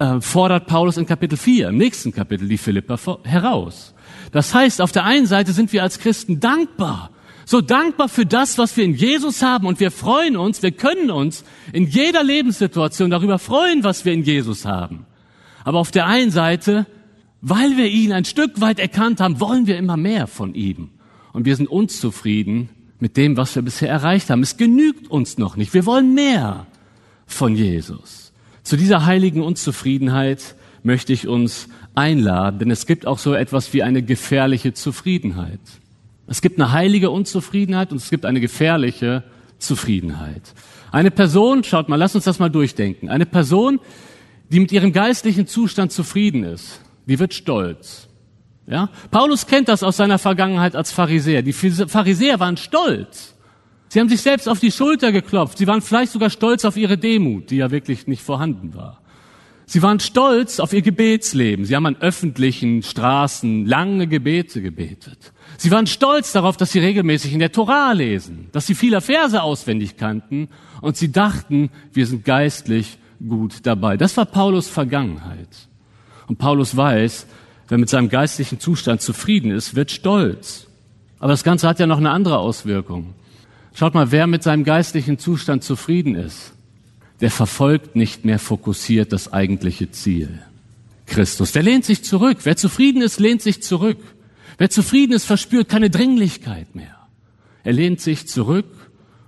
äh, 0.00 0.20
fordert 0.20 0.66
Paulus 0.66 0.96
in 0.96 1.06
Kapitel 1.06 1.36
4, 1.36 1.68
im 1.68 1.76
nächsten 1.76 2.12
Kapitel, 2.12 2.48
die 2.48 2.58
Philippa 2.58 2.98
heraus. 3.22 3.94
Das 4.32 4.54
heißt, 4.54 4.80
auf 4.80 4.92
der 4.92 5.04
einen 5.04 5.26
Seite 5.26 5.52
sind 5.52 5.72
wir 5.72 5.82
als 5.82 5.98
Christen 5.98 6.40
dankbar, 6.40 7.10
so 7.44 7.60
dankbar 7.60 8.08
für 8.08 8.26
das, 8.26 8.58
was 8.58 8.76
wir 8.76 8.84
in 8.84 8.94
Jesus 8.94 9.42
haben 9.42 9.66
und 9.66 9.80
wir 9.80 9.90
freuen 9.90 10.36
uns, 10.36 10.62
wir 10.62 10.70
können 10.70 11.10
uns 11.10 11.44
in 11.72 11.86
jeder 11.86 12.22
Lebenssituation 12.22 13.10
darüber 13.10 13.40
freuen, 13.40 13.82
was 13.82 14.04
wir 14.04 14.12
in 14.12 14.22
Jesus 14.22 14.64
haben. 14.64 15.06
Aber 15.64 15.78
auf 15.78 15.90
der 15.90 16.06
einen 16.06 16.30
Seite, 16.30 16.86
weil 17.40 17.76
wir 17.76 17.86
ihn 17.86 18.12
ein 18.12 18.24
Stück 18.24 18.60
weit 18.60 18.78
erkannt 18.78 19.20
haben, 19.20 19.40
wollen 19.40 19.66
wir 19.66 19.78
immer 19.78 19.96
mehr 19.96 20.26
von 20.26 20.54
ihm. 20.54 20.90
Und 21.32 21.44
wir 21.44 21.56
sind 21.56 21.68
unzufrieden 21.68 22.68
mit 23.00 23.16
dem, 23.16 23.36
was 23.36 23.54
wir 23.54 23.62
bisher 23.62 23.88
erreicht 23.88 24.30
haben. 24.30 24.42
Es 24.42 24.56
genügt 24.56 25.10
uns 25.10 25.38
noch 25.38 25.56
nicht. 25.56 25.74
Wir 25.74 25.86
wollen 25.86 26.14
mehr 26.14 26.66
von 27.26 27.56
Jesus. 27.56 28.32
Zu 28.62 28.76
dieser 28.76 29.06
heiligen 29.06 29.42
Unzufriedenheit 29.42 30.54
möchte 30.82 31.12
ich 31.12 31.26
uns 31.26 31.68
einladen, 32.00 32.58
denn 32.58 32.70
es 32.70 32.86
gibt 32.86 33.06
auch 33.06 33.18
so 33.18 33.34
etwas 33.34 33.72
wie 33.72 33.82
eine 33.82 34.02
gefährliche 34.02 34.72
Zufriedenheit. 34.72 35.60
Es 36.26 36.40
gibt 36.40 36.58
eine 36.58 36.72
heilige 36.72 37.10
Unzufriedenheit 37.10 37.92
und 37.92 37.98
es 37.98 38.08
gibt 38.08 38.24
eine 38.24 38.40
gefährliche 38.40 39.22
Zufriedenheit. 39.58 40.54
Eine 40.92 41.10
Person, 41.10 41.62
schaut 41.62 41.88
mal, 41.88 41.96
lass 41.96 42.14
uns 42.14 42.24
das 42.24 42.38
mal 42.38 42.48
durchdenken. 42.48 43.08
Eine 43.08 43.26
Person, 43.26 43.80
die 44.48 44.60
mit 44.60 44.72
ihrem 44.72 44.92
geistlichen 44.92 45.46
Zustand 45.46 45.92
zufrieden 45.92 46.42
ist, 46.42 46.80
die 47.06 47.18
wird 47.18 47.34
stolz. 47.34 48.08
Ja? 48.66 48.88
Paulus 49.10 49.46
kennt 49.46 49.68
das 49.68 49.82
aus 49.82 49.96
seiner 49.96 50.18
Vergangenheit 50.18 50.74
als 50.74 50.92
Pharisäer. 50.92 51.42
Die 51.42 51.52
Pharisäer 51.52 52.40
waren 52.40 52.56
stolz. 52.56 53.34
Sie 53.88 54.00
haben 54.00 54.08
sich 54.08 54.22
selbst 54.22 54.48
auf 54.48 54.60
die 54.60 54.70
Schulter 54.70 55.12
geklopft. 55.12 55.58
Sie 55.58 55.66
waren 55.66 55.82
vielleicht 55.82 56.12
sogar 56.12 56.30
stolz 56.30 56.64
auf 56.64 56.76
ihre 56.76 56.96
Demut, 56.96 57.50
die 57.50 57.56
ja 57.56 57.70
wirklich 57.70 58.06
nicht 58.06 58.22
vorhanden 58.22 58.74
war. 58.74 59.00
Sie 59.72 59.82
waren 59.82 60.00
stolz 60.00 60.58
auf 60.58 60.72
ihr 60.72 60.82
Gebetsleben. 60.82 61.64
Sie 61.64 61.76
haben 61.76 61.86
an 61.86 61.94
öffentlichen 62.00 62.82
Straßen 62.82 63.66
lange 63.66 64.08
Gebete 64.08 64.62
gebetet. 64.62 65.32
Sie 65.58 65.70
waren 65.70 65.86
stolz 65.86 66.32
darauf, 66.32 66.56
dass 66.56 66.72
sie 66.72 66.80
regelmäßig 66.80 67.32
in 67.32 67.38
der 67.38 67.52
Torah 67.52 67.92
lesen, 67.92 68.48
dass 68.50 68.66
sie 68.66 68.74
viele 68.74 69.00
Verse 69.00 69.40
auswendig 69.40 69.96
kannten 69.96 70.48
und 70.80 70.96
sie 70.96 71.12
dachten, 71.12 71.70
wir 71.92 72.04
sind 72.08 72.24
geistlich 72.24 72.98
gut 73.24 73.64
dabei. 73.64 73.96
Das 73.96 74.16
war 74.16 74.24
Paulus 74.24 74.68
Vergangenheit. 74.68 75.68
Und 76.26 76.38
Paulus 76.38 76.76
weiß, 76.76 77.28
wer 77.68 77.78
mit 77.78 77.90
seinem 77.90 78.08
geistlichen 78.08 78.58
Zustand 78.58 79.02
zufrieden 79.02 79.52
ist, 79.52 79.76
wird 79.76 79.92
stolz. 79.92 80.66
Aber 81.20 81.28
das 81.28 81.44
Ganze 81.44 81.68
hat 81.68 81.78
ja 81.78 81.86
noch 81.86 81.98
eine 81.98 82.10
andere 82.10 82.38
Auswirkung. 82.38 83.14
Schaut 83.72 83.94
mal, 83.94 84.10
wer 84.10 84.26
mit 84.26 84.42
seinem 84.42 84.64
geistlichen 84.64 85.20
Zustand 85.20 85.62
zufrieden 85.62 86.16
ist, 86.16 86.54
der 87.20 87.30
verfolgt 87.30 87.96
nicht 87.96 88.24
mehr 88.24 88.38
fokussiert 88.38 89.12
das 89.12 89.32
eigentliche 89.32 89.90
Ziel. 89.90 90.40
Christus. 91.06 91.52
Der 91.52 91.62
lehnt 91.62 91.84
sich 91.84 92.02
zurück. 92.04 92.38
Wer 92.44 92.56
zufrieden 92.56 93.02
ist, 93.02 93.20
lehnt 93.20 93.42
sich 93.42 93.62
zurück. 93.62 93.98
Wer 94.58 94.70
zufrieden 94.70 95.12
ist, 95.12 95.24
verspürt 95.24 95.68
keine 95.68 95.90
Dringlichkeit 95.90 96.74
mehr. 96.74 96.96
Er 97.64 97.72
lehnt 97.72 98.00
sich 98.00 98.28
zurück 98.28 98.66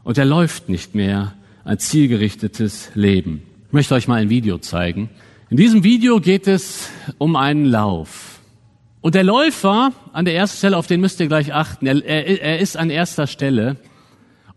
und 0.04 0.16
er 0.16 0.24
läuft 0.24 0.68
nicht 0.68 0.94
mehr 0.94 1.34
ein 1.64 1.78
zielgerichtetes 1.78 2.90
Leben. 2.94 3.42
Ich 3.68 3.72
möchte 3.72 3.94
euch 3.94 4.08
mal 4.08 4.20
ein 4.20 4.30
Video 4.30 4.58
zeigen. 4.58 5.10
In 5.50 5.56
diesem 5.56 5.84
Video 5.84 6.20
geht 6.20 6.46
es 6.46 6.88
um 7.18 7.36
einen 7.36 7.66
Lauf. 7.66 8.40
Und 9.00 9.14
der 9.14 9.24
Läufer 9.24 9.92
an 10.12 10.24
der 10.24 10.34
ersten 10.34 10.58
Stelle, 10.58 10.76
auf 10.76 10.86
den 10.86 11.00
müsst 11.00 11.20
ihr 11.20 11.26
gleich 11.26 11.52
achten, 11.52 11.86
er, 11.86 12.04
er, 12.04 12.40
er 12.40 12.58
ist 12.60 12.76
an 12.76 12.88
erster 12.88 13.26
Stelle 13.26 13.76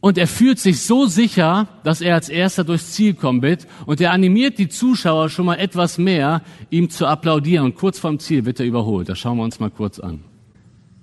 und 0.05 0.19
er 0.19 0.27
fühlt 0.27 0.59
sich 0.59 0.83
so 0.83 1.07
sicher, 1.07 1.67
dass 1.83 1.99
er 1.99 2.13
als 2.13 2.29
erster 2.29 2.63
durchs 2.63 2.91
Ziel 2.91 3.15
kommen 3.15 3.41
wird 3.41 3.65
und 3.87 3.99
er 3.99 4.11
animiert 4.11 4.59
die 4.59 4.69
Zuschauer 4.69 5.29
schon 5.29 5.47
mal 5.47 5.55
etwas 5.55 5.97
mehr, 5.97 6.43
ihm 6.69 6.91
zu 6.91 7.07
applaudieren 7.07 7.65
und 7.65 7.75
kurz 7.75 7.97
vorm 7.97 8.19
Ziel 8.19 8.45
wird 8.45 8.59
er 8.59 8.67
überholt. 8.67 9.09
Das 9.09 9.17
schauen 9.17 9.37
wir 9.37 9.43
uns 9.43 9.59
mal 9.59 9.71
kurz 9.71 9.99
an. 9.99 10.19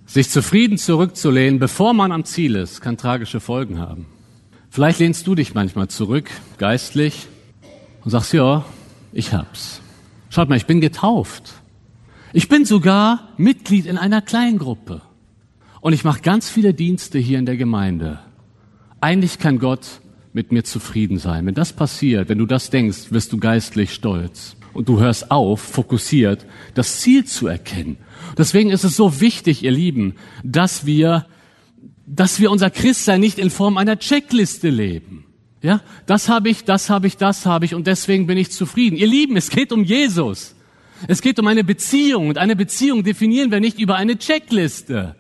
Sich 0.07 0.31
zufrieden 0.31 0.79
zurückzulehnen, 0.79 1.59
bevor 1.59 1.95
man 1.95 2.13
am 2.13 2.25
Ziel 2.25 2.55
ist, 2.55 2.81
kann 2.81 2.97
tragische 2.97 3.41
Folgen 3.41 3.81
haben. 3.81 4.07
Vielleicht 4.71 5.01
lehnst 5.01 5.27
du 5.27 5.35
dich 5.35 5.53
manchmal 5.53 5.89
zurück, 5.89 6.31
geistlich, 6.59 7.27
und 8.05 8.13
sagst, 8.13 8.33
ja, 8.33 8.65
ich 9.13 9.33
hab's. 9.33 9.81
Schaut 10.31 10.49
mal, 10.49 10.55
ich 10.55 10.67
bin 10.67 10.81
getauft. 10.81 11.55
Ich 12.33 12.49
bin 12.49 12.65
sogar 12.65 13.31
Mitglied 13.37 13.87
in 13.87 13.99
einer 13.99 14.23
Kleingruppe. 14.23 15.03
Und 15.81 15.93
ich 15.93 16.05
mache 16.05 16.21
ganz 16.21 16.49
viele 16.49 16.73
Dienste 16.73 17.19
hier 17.19 17.41
in 17.41 17.47
der 17.47 17.57
Gemeinde. 17.57 18.21
Eigentlich 19.03 19.41
kann 19.41 19.59
Gott 19.59 20.01
mit 20.33 20.53
mir 20.53 20.63
zufrieden 20.63 21.19
sein. 21.19 21.45
Wenn 21.45 21.57
das 21.57 21.73
passiert, 21.73 22.29
wenn 22.29 22.39
du 22.39 22.47
das 22.47 22.71
denkst, 22.71 23.11
wirst 23.11 23.33
du 23.33 23.39
geistlich 23.39 23.93
stolz. 23.93 24.55
Und 24.75 24.89
du 24.89 25.01
hörst 25.01 25.33
auf, 25.33 25.61
fokussiert, 25.61 26.47
das 26.75 27.01
Ziel 27.01 27.25
zu 27.25 27.49
erkennen. 27.49 27.97
Deswegen 28.39 28.71
ist 28.71 28.85
es 28.85 28.95
so 28.95 29.21
wichtig, 29.21 29.65
ihr 29.65 29.73
Lieben, 29.73 30.15
dass 30.45 30.87
wir, 30.87 31.27
dass 32.07 32.39
wir 32.39 32.53
unser 32.53 32.71
Christsein 32.71 33.21
nicht 33.21 33.41
in 33.41 33.51
Form 33.51 33.77
einer 33.77 33.99
Checkliste 33.99 34.71
leben. 34.71 35.25
Ja, 35.63 35.81
das 36.07 36.29
habe 36.29 36.49
ich, 36.49 36.63
das 36.63 36.89
habe 36.89 37.09
ich, 37.09 37.17
das 37.17 37.45
habe 37.45 37.65
ich 37.65 37.75
und 37.75 37.89
deswegen 37.89 38.29
bin 38.29 38.39
ich 38.39 38.53
zufrieden. 38.53 38.97
Ihr 38.97 39.09
Lieben, 39.09 39.37
es 39.37 39.51
geht 39.51 39.73
um 39.73 39.83
Jesus. 39.83 40.55
Es 41.09 41.23
geht 41.23 41.41
um 41.41 41.49
eine 41.49 41.65
Beziehung 41.65 42.29
und 42.29 42.39
eine 42.39 42.55
Beziehung 42.55 43.03
definieren 43.03 43.51
wir 43.51 43.59
nicht 43.59 43.81
über 43.81 43.97
eine 43.97 44.17
Checkliste. 44.17 45.17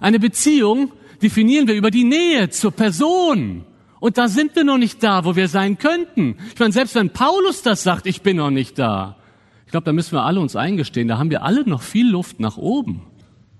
Eine 0.00 0.20
Beziehung 0.20 0.92
definieren 1.22 1.68
wir 1.68 1.74
über 1.74 1.90
die 1.90 2.04
Nähe 2.04 2.50
zur 2.50 2.72
Person. 2.72 3.64
Und 4.00 4.18
da 4.18 4.28
sind 4.28 4.56
wir 4.56 4.64
noch 4.64 4.78
nicht 4.78 5.02
da, 5.02 5.24
wo 5.24 5.36
wir 5.36 5.48
sein 5.48 5.78
könnten. 5.78 6.36
Ich 6.52 6.58
meine, 6.58 6.72
selbst 6.72 6.94
wenn 6.94 7.10
Paulus 7.10 7.62
das 7.62 7.82
sagt, 7.82 8.06
ich 8.06 8.22
bin 8.22 8.38
noch 8.38 8.50
nicht 8.50 8.78
da. 8.78 9.16
Ich 9.64 9.70
glaube, 9.70 9.84
da 9.84 9.92
müssen 9.92 10.12
wir 10.12 10.24
alle 10.24 10.40
uns 10.40 10.56
eingestehen, 10.56 11.08
da 11.08 11.18
haben 11.18 11.30
wir 11.30 11.44
alle 11.44 11.66
noch 11.66 11.82
viel 11.82 12.10
Luft 12.10 12.40
nach 12.40 12.56
oben. 12.56 13.02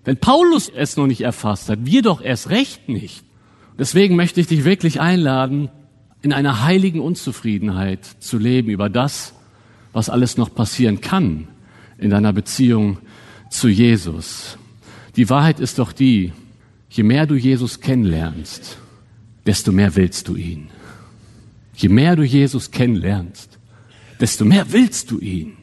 Wenn 0.05 0.17
Paulus 0.17 0.69
es 0.69 0.97
noch 0.97 1.07
nicht 1.07 1.21
erfasst 1.21 1.69
hat, 1.69 1.87
wir 1.87 2.03
doch 2.03 2.21
erst 2.21 2.51
recht 2.51 2.89
nicht. 2.89 3.25
Deswegen 3.79 4.17
möchte 4.17 4.41
ich 4.41 4.49
dich 4.49 4.65
wirklich 4.65 5.01
einladen, 5.01 5.71
in 6.21 6.33
einer 6.33 6.65
heiligen 6.65 7.01
Unzufriedenheit 7.01 8.05
zu 8.05 8.39
leben 8.39 8.69
über 8.69 8.89
das, 8.89 9.35
was 9.93 10.11
alles 10.11 10.37
noch 10.37 10.55
passieren 10.55 11.01
kann 11.01 11.49
in 11.99 12.11
deiner 12.11 12.33
Beziehung 12.33 12.99
zu 13.49 13.69
Jesus. 13.69 14.59
Die 15.17 15.31
Wahrheit 15.31 15.61
ist 15.61 15.79
doch 15.79 15.93
die, 15.93 16.33
je 16.93 17.03
mehr 17.03 17.27
du 17.27 17.35
Jesus 17.35 17.81
kennenlernst, 17.81 18.77
desto 19.47 19.73
mehr 19.73 19.97
willst 19.97 20.29
du 20.29 20.37
ihn. 20.37 20.69
Je 21.75 21.89
mehr 21.89 22.17
du 22.17 22.23
Jesus 22.23 22.71
kennenlernst, 22.71 23.59
desto 24.21 24.45
mehr 24.45 24.71
willst 24.71 25.11
du 25.11 25.19
ihn, 25.19 25.57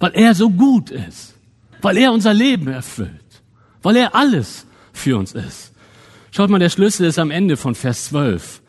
weil 0.00 0.12
er 0.14 0.34
so 0.34 0.50
gut 0.50 0.90
ist, 0.90 1.34
weil 1.80 1.96
er 1.96 2.12
unser 2.12 2.34
Leben 2.34 2.66
erfüllt, 2.66 3.10
weil 3.82 3.96
er 3.96 4.16
alles 4.16 4.66
für 4.92 5.16
uns 5.16 5.32
ist. 5.32 5.72
Schaut 6.32 6.50
mal, 6.50 6.58
der 6.58 6.70
Schlüssel 6.70 7.06
ist 7.06 7.20
am 7.20 7.30
Ende 7.30 7.56
von 7.56 7.76
Vers 7.76 8.06
12. 8.06 8.62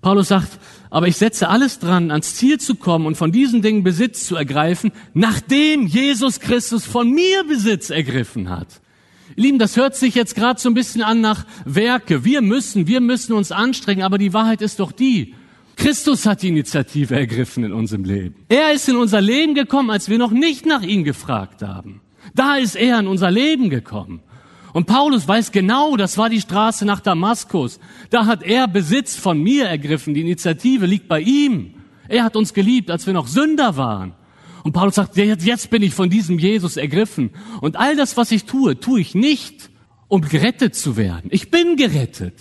Paulus 0.00 0.28
sagt, 0.28 0.58
aber 0.88 1.06
ich 1.06 1.16
setze 1.16 1.48
alles 1.48 1.78
dran, 1.78 2.10
ans 2.10 2.34
Ziel 2.34 2.58
zu 2.58 2.74
kommen 2.74 3.06
und 3.06 3.16
von 3.16 3.30
diesen 3.30 3.62
Dingen 3.62 3.84
Besitz 3.84 4.26
zu 4.26 4.34
ergreifen, 4.34 4.90
nachdem 5.14 5.86
Jesus 5.86 6.40
Christus 6.40 6.84
von 6.84 7.08
mir 7.08 7.44
Besitz 7.44 7.90
ergriffen 7.90 8.50
hat. 8.50 8.79
Lieben, 9.40 9.58
das 9.58 9.78
hört 9.78 9.96
sich 9.96 10.14
jetzt 10.14 10.34
gerade 10.34 10.60
so 10.60 10.68
ein 10.68 10.74
bisschen 10.74 11.00
an 11.00 11.22
nach 11.22 11.46
Werke. 11.64 12.24
Wir 12.26 12.42
müssen, 12.42 12.86
wir 12.86 13.00
müssen 13.00 13.32
uns 13.32 13.52
anstrengen, 13.52 14.02
aber 14.02 14.18
die 14.18 14.34
Wahrheit 14.34 14.60
ist 14.60 14.80
doch 14.80 14.92
die. 14.92 15.34
Christus 15.76 16.26
hat 16.26 16.42
die 16.42 16.48
Initiative 16.48 17.14
ergriffen 17.14 17.64
in 17.64 17.72
unserem 17.72 18.04
Leben. 18.04 18.34
Er 18.50 18.72
ist 18.72 18.86
in 18.90 18.96
unser 18.96 19.22
Leben 19.22 19.54
gekommen, 19.54 19.88
als 19.88 20.10
wir 20.10 20.18
noch 20.18 20.30
nicht 20.30 20.66
nach 20.66 20.82
ihm 20.82 21.04
gefragt 21.04 21.62
haben. 21.62 22.02
Da 22.34 22.56
ist 22.56 22.76
er 22.76 23.00
in 23.00 23.06
unser 23.06 23.30
Leben 23.30 23.70
gekommen. 23.70 24.20
Und 24.74 24.86
Paulus 24.86 25.26
weiß 25.26 25.52
genau, 25.52 25.96
das 25.96 26.18
war 26.18 26.28
die 26.28 26.42
Straße 26.42 26.84
nach 26.84 27.00
Damaskus. 27.00 27.80
Da 28.10 28.26
hat 28.26 28.42
er 28.42 28.68
Besitz 28.68 29.16
von 29.16 29.42
mir 29.42 29.64
ergriffen. 29.64 30.12
Die 30.12 30.20
Initiative 30.20 30.84
liegt 30.84 31.08
bei 31.08 31.22
ihm. 31.22 31.76
Er 32.08 32.24
hat 32.24 32.36
uns 32.36 32.52
geliebt, 32.52 32.90
als 32.90 33.06
wir 33.06 33.14
noch 33.14 33.26
Sünder 33.26 33.78
waren. 33.78 34.12
Und 34.62 34.72
Paulus 34.72 34.96
sagt, 34.96 35.16
jetzt 35.16 35.70
bin 35.70 35.82
ich 35.82 35.94
von 35.94 36.10
diesem 36.10 36.38
Jesus 36.38 36.76
ergriffen. 36.76 37.30
Und 37.60 37.76
all 37.76 37.96
das, 37.96 38.16
was 38.16 38.30
ich 38.30 38.44
tue, 38.44 38.78
tue 38.78 39.00
ich 39.00 39.14
nicht, 39.14 39.70
um 40.08 40.22
gerettet 40.22 40.74
zu 40.74 40.96
werden. 40.96 41.28
Ich 41.30 41.50
bin 41.50 41.76
gerettet. 41.76 42.34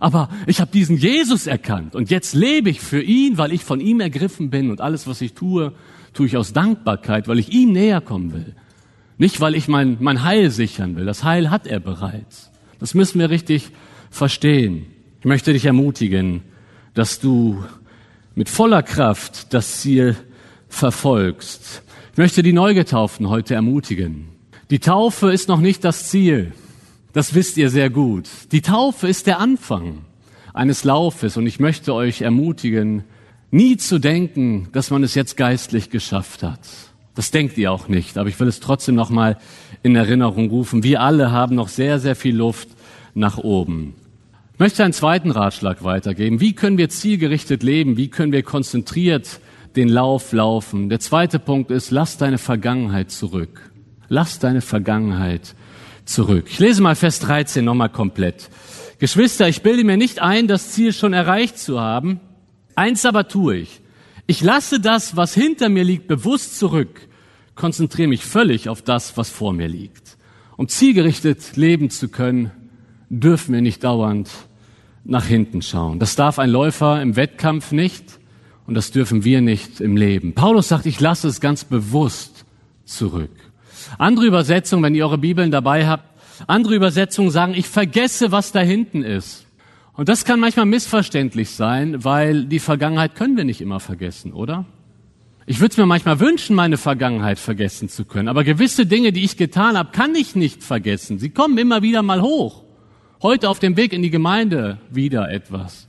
Aber 0.00 0.28
ich 0.46 0.60
habe 0.60 0.70
diesen 0.70 0.96
Jesus 0.96 1.46
erkannt 1.46 1.94
und 1.94 2.10
jetzt 2.10 2.34
lebe 2.34 2.70
ich 2.70 2.80
für 2.80 3.02
ihn, 3.02 3.38
weil 3.38 3.52
ich 3.52 3.64
von 3.64 3.80
ihm 3.80 4.00
ergriffen 4.00 4.50
bin 4.50 4.70
und 4.70 4.80
alles, 4.80 5.06
was 5.06 5.20
ich 5.20 5.32
tue, 5.32 5.72
tue 6.12 6.26
ich 6.26 6.36
aus 6.36 6.52
Dankbarkeit, 6.52 7.26
weil 7.26 7.38
ich 7.38 7.52
ihm 7.52 7.72
näher 7.72 8.00
kommen 8.00 8.32
will. 8.32 8.54
Nicht, 9.16 9.40
weil 9.40 9.56
ich 9.56 9.66
mein, 9.66 9.96
mein 9.98 10.22
Heil 10.22 10.50
sichern 10.50 10.94
will. 10.94 11.04
Das 11.04 11.24
Heil 11.24 11.50
hat 11.50 11.66
er 11.66 11.80
bereits. 11.80 12.52
Das 12.78 12.94
müssen 12.94 13.18
wir 13.18 13.30
richtig 13.30 13.70
verstehen. 14.10 14.86
Ich 15.18 15.26
möchte 15.26 15.52
dich 15.52 15.64
ermutigen, 15.64 16.42
dass 16.94 17.18
du 17.18 17.64
mit 18.36 18.48
voller 18.48 18.84
Kraft 18.84 19.52
das 19.52 19.80
Ziel 19.80 20.16
verfolgst. 20.68 21.82
Ich 22.12 22.18
möchte 22.18 22.42
die 22.42 22.52
Neugetauften 22.52 23.28
heute 23.28 23.54
ermutigen. 23.54 24.28
Die 24.70 24.80
Taufe 24.80 25.32
ist 25.32 25.48
noch 25.48 25.60
nicht 25.60 25.84
das 25.84 26.08
Ziel. 26.08 26.52
Das 27.12 27.34
wisst 27.34 27.56
ihr 27.56 27.70
sehr 27.70 27.90
gut. 27.90 28.28
Die 28.52 28.60
Taufe 28.60 29.08
ist 29.08 29.26
der 29.26 29.40
Anfang 29.40 30.04
eines 30.52 30.84
Laufes 30.84 31.36
und 31.36 31.46
ich 31.46 31.60
möchte 31.60 31.94
euch 31.94 32.20
ermutigen, 32.20 33.04
nie 33.50 33.76
zu 33.76 33.98
denken, 33.98 34.68
dass 34.72 34.90
man 34.90 35.02
es 35.02 35.14
jetzt 35.14 35.36
geistlich 35.36 35.90
geschafft 35.90 36.42
hat. 36.42 36.60
Das 37.14 37.30
denkt 37.30 37.56
ihr 37.58 37.72
auch 37.72 37.88
nicht, 37.88 38.18
aber 38.18 38.28
ich 38.28 38.38
will 38.38 38.48
es 38.48 38.60
trotzdem 38.60 38.94
noch 38.94 39.10
mal 39.10 39.38
in 39.82 39.96
Erinnerung 39.96 40.50
rufen. 40.50 40.82
Wir 40.82 41.00
alle 41.00 41.32
haben 41.32 41.56
noch 41.56 41.68
sehr, 41.68 41.98
sehr 41.98 42.14
viel 42.14 42.36
Luft 42.36 42.68
nach 43.14 43.38
oben. 43.38 43.94
Ich 44.54 44.60
möchte 44.60 44.84
einen 44.84 44.92
zweiten 44.92 45.30
Ratschlag 45.30 45.84
weitergeben. 45.84 46.40
Wie 46.40 46.52
können 46.52 46.78
wir 46.78 46.88
zielgerichtet 46.88 47.62
leben? 47.62 47.96
Wie 47.96 48.08
können 48.08 48.32
wir 48.32 48.42
konzentriert 48.42 49.40
den 49.78 49.88
Lauf 49.88 50.32
laufen. 50.32 50.88
Der 50.88 50.98
zweite 50.98 51.38
Punkt 51.38 51.70
ist, 51.70 51.90
lass 51.90 52.18
deine 52.18 52.38
Vergangenheit 52.38 53.10
zurück. 53.10 53.70
Lass 54.08 54.40
deine 54.40 54.60
Vergangenheit 54.60 55.54
zurück. 56.04 56.46
Ich 56.50 56.58
lese 56.58 56.82
mal 56.82 56.96
Vers 56.96 57.20
13 57.20 57.64
nochmal 57.64 57.88
komplett. 57.88 58.50
Geschwister, 58.98 59.48
ich 59.48 59.62
bilde 59.62 59.84
mir 59.84 59.96
nicht 59.96 60.20
ein, 60.20 60.48
das 60.48 60.72
Ziel 60.72 60.92
schon 60.92 61.12
erreicht 61.12 61.58
zu 61.58 61.80
haben. 61.80 62.18
Eins 62.74 63.06
aber 63.06 63.28
tue 63.28 63.58
ich. 63.58 63.80
Ich 64.26 64.42
lasse 64.42 64.80
das, 64.80 65.16
was 65.16 65.32
hinter 65.32 65.68
mir 65.68 65.84
liegt, 65.84 66.08
bewusst 66.08 66.58
zurück, 66.58 67.08
konzentriere 67.54 68.08
mich 68.08 68.24
völlig 68.24 68.68
auf 68.68 68.82
das, 68.82 69.16
was 69.16 69.30
vor 69.30 69.52
mir 69.52 69.68
liegt. 69.68 70.18
Um 70.56 70.68
zielgerichtet 70.68 71.56
leben 71.56 71.88
zu 71.88 72.08
können, 72.08 72.50
dürfen 73.10 73.54
wir 73.54 73.62
nicht 73.62 73.84
dauernd 73.84 74.28
nach 75.04 75.24
hinten 75.24 75.62
schauen. 75.62 76.00
Das 76.00 76.16
darf 76.16 76.40
ein 76.40 76.50
Läufer 76.50 77.00
im 77.00 77.14
Wettkampf 77.14 77.70
nicht. 77.70 78.17
Und 78.68 78.74
das 78.74 78.90
dürfen 78.90 79.24
wir 79.24 79.40
nicht 79.40 79.80
im 79.80 79.96
Leben. 79.96 80.34
Paulus 80.34 80.68
sagt, 80.68 80.84
ich 80.84 81.00
lasse 81.00 81.26
es 81.26 81.40
ganz 81.40 81.64
bewusst 81.64 82.44
zurück. 82.84 83.30
Andere 83.96 84.26
Übersetzungen, 84.26 84.82
wenn 84.82 84.94
ihr 84.94 85.06
eure 85.06 85.16
Bibeln 85.16 85.50
dabei 85.50 85.86
habt, 85.86 86.04
andere 86.46 86.74
Übersetzungen 86.74 87.30
sagen, 87.30 87.54
ich 87.56 87.66
vergesse, 87.66 88.30
was 88.30 88.52
da 88.52 88.60
hinten 88.60 89.02
ist. 89.02 89.46
Und 89.94 90.10
das 90.10 90.26
kann 90.26 90.38
manchmal 90.38 90.66
missverständlich 90.66 91.48
sein, 91.48 92.04
weil 92.04 92.44
die 92.44 92.58
Vergangenheit 92.58 93.14
können 93.14 93.38
wir 93.38 93.44
nicht 93.44 93.62
immer 93.62 93.80
vergessen, 93.80 94.34
oder? 94.34 94.66
Ich 95.46 95.60
würde 95.60 95.72
es 95.72 95.78
mir 95.78 95.86
manchmal 95.86 96.20
wünschen, 96.20 96.54
meine 96.54 96.76
Vergangenheit 96.76 97.38
vergessen 97.38 97.88
zu 97.88 98.04
können. 98.04 98.28
Aber 98.28 98.44
gewisse 98.44 98.84
Dinge, 98.84 99.12
die 99.12 99.24
ich 99.24 99.38
getan 99.38 99.78
habe, 99.78 99.92
kann 99.92 100.14
ich 100.14 100.36
nicht 100.36 100.62
vergessen. 100.62 101.18
Sie 101.18 101.30
kommen 101.30 101.56
immer 101.56 101.80
wieder 101.80 102.02
mal 102.02 102.20
hoch. 102.20 102.64
Heute 103.22 103.48
auf 103.48 103.60
dem 103.60 103.78
Weg 103.78 103.94
in 103.94 104.02
die 104.02 104.10
Gemeinde 104.10 104.76
wieder 104.90 105.30
etwas 105.30 105.87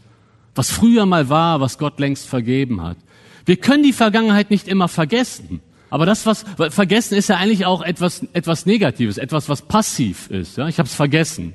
was 0.59 0.71
früher 0.71 1.05
mal 1.05 1.29
war, 1.29 1.61
was 1.61 1.77
Gott 1.77 2.01
längst 2.01 2.27
vergeben 2.27 2.83
hat. 2.83 2.97
Wir 3.45 3.55
können 3.55 3.81
die 3.81 3.93
Vergangenheit 3.93 4.51
nicht 4.51 4.67
immer 4.67 4.89
vergessen. 4.89 5.61
Aber 5.89 6.05
das, 6.05 6.25
was 6.25 6.43
vergessen, 6.71 7.15
ist 7.15 7.29
ja 7.29 7.37
eigentlich 7.37 7.65
auch 7.65 7.81
etwas, 7.81 8.27
etwas 8.33 8.65
Negatives, 8.65 9.17
etwas, 9.17 9.47
was 9.47 9.61
passiv 9.61 10.29
ist. 10.29 10.57
Ja, 10.57 10.67
ich 10.67 10.77
habe 10.77 10.87
es 10.87 10.93
vergessen. 10.93 11.53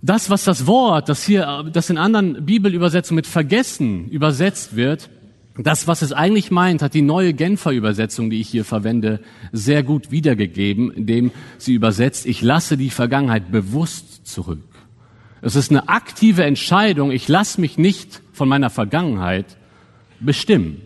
Das, 0.00 0.28
was 0.28 0.42
das 0.42 0.66
Wort, 0.66 1.08
das 1.08 1.22
hier, 1.22 1.70
das 1.72 1.88
in 1.88 1.98
anderen 1.98 2.44
Bibelübersetzungen 2.44 3.14
mit 3.14 3.28
vergessen 3.28 4.08
übersetzt 4.08 4.74
wird, 4.74 5.08
das, 5.56 5.86
was 5.86 6.02
es 6.02 6.12
eigentlich 6.12 6.50
meint, 6.50 6.82
hat 6.82 6.94
die 6.94 7.02
neue 7.02 7.34
Genfer 7.34 7.70
Übersetzung, 7.70 8.28
die 8.28 8.40
ich 8.40 8.48
hier 8.48 8.64
verwende, 8.64 9.20
sehr 9.52 9.84
gut 9.84 10.10
wiedergegeben, 10.10 10.90
indem 10.90 11.30
sie 11.58 11.74
übersetzt, 11.74 12.26
ich 12.26 12.42
lasse 12.42 12.76
die 12.76 12.90
Vergangenheit 12.90 13.52
bewusst 13.52 14.26
zurück. 14.26 14.64
Es 15.42 15.56
ist 15.56 15.70
eine 15.70 15.88
aktive 15.88 16.44
Entscheidung. 16.44 17.10
Ich 17.10 17.26
lasse 17.26 17.60
mich 17.60 17.76
nicht 17.76 18.22
von 18.32 18.48
meiner 18.48 18.70
Vergangenheit 18.70 19.58
bestimmen. 20.20 20.82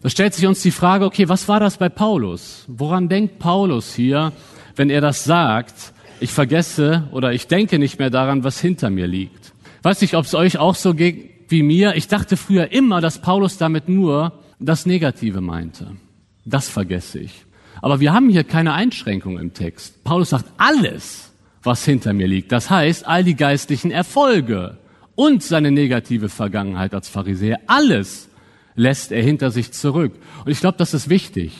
Da 0.00 0.08
stellt 0.08 0.34
sich 0.34 0.46
uns 0.46 0.62
die 0.62 0.70
Frage, 0.70 1.04
okay, 1.04 1.28
was 1.28 1.48
war 1.48 1.58
das 1.58 1.78
bei 1.78 1.88
Paulus? 1.88 2.64
Woran 2.68 3.08
denkt 3.08 3.40
Paulus 3.40 3.94
hier, 3.94 4.32
wenn 4.76 4.88
er 4.88 5.00
das 5.00 5.24
sagt, 5.24 5.92
ich 6.20 6.30
vergesse 6.30 7.08
oder 7.10 7.32
ich 7.32 7.48
denke 7.48 7.80
nicht 7.80 7.98
mehr 7.98 8.10
daran, 8.10 8.44
was 8.44 8.60
hinter 8.60 8.88
mir 8.90 9.08
liegt? 9.08 9.52
Weiß 9.82 10.00
nicht, 10.00 10.14
ob 10.14 10.24
es 10.24 10.34
euch 10.34 10.58
auch 10.58 10.76
so 10.76 10.94
geht 10.94 11.50
wie 11.50 11.64
mir. 11.64 11.96
Ich 11.96 12.06
dachte 12.06 12.36
früher 12.36 12.70
immer, 12.70 13.00
dass 13.00 13.20
Paulus 13.20 13.58
damit 13.58 13.88
nur 13.88 14.32
das 14.60 14.86
Negative 14.86 15.40
meinte. 15.40 15.96
Das 16.44 16.68
vergesse 16.68 17.18
ich. 17.18 17.44
Aber 17.82 17.98
wir 17.98 18.12
haben 18.12 18.28
hier 18.28 18.44
keine 18.44 18.74
Einschränkung 18.74 19.38
im 19.38 19.54
Text. 19.54 20.04
Paulus 20.04 20.30
sagt 20.30 20.46
alles, 20.56 21.27
was 21.62 21.84
hinter 21.84 22.12
mir 22.12 22.26
liegt. 22.26 22.52
Das 22.52 22.70
heißt, 22.70 23.06
all 23.06 23.24
die 23.24 23.36
geistlichen 23.36 23.90
Erfolge 23.90 24.78
und 25.14 25.42
seine 25.42 25.70
negative 25.70 26.28
Vergangenheit 26.28 26.94
als 26.94 27.08
Pharisäer, 27.08 27.58
alles 27.66 28.28
lässt 28.74 29.10
er 29.12 29.22
hinter 29.22 29.50
sich 29.50 29.72
zurück. 29.72 30.12
Und 30.44 30.50
ich 30.50 30.60
glaube, 30.60 30.78
das 30.78 30.94
ist 30.94 31.08
wichtig. 31.08 31.52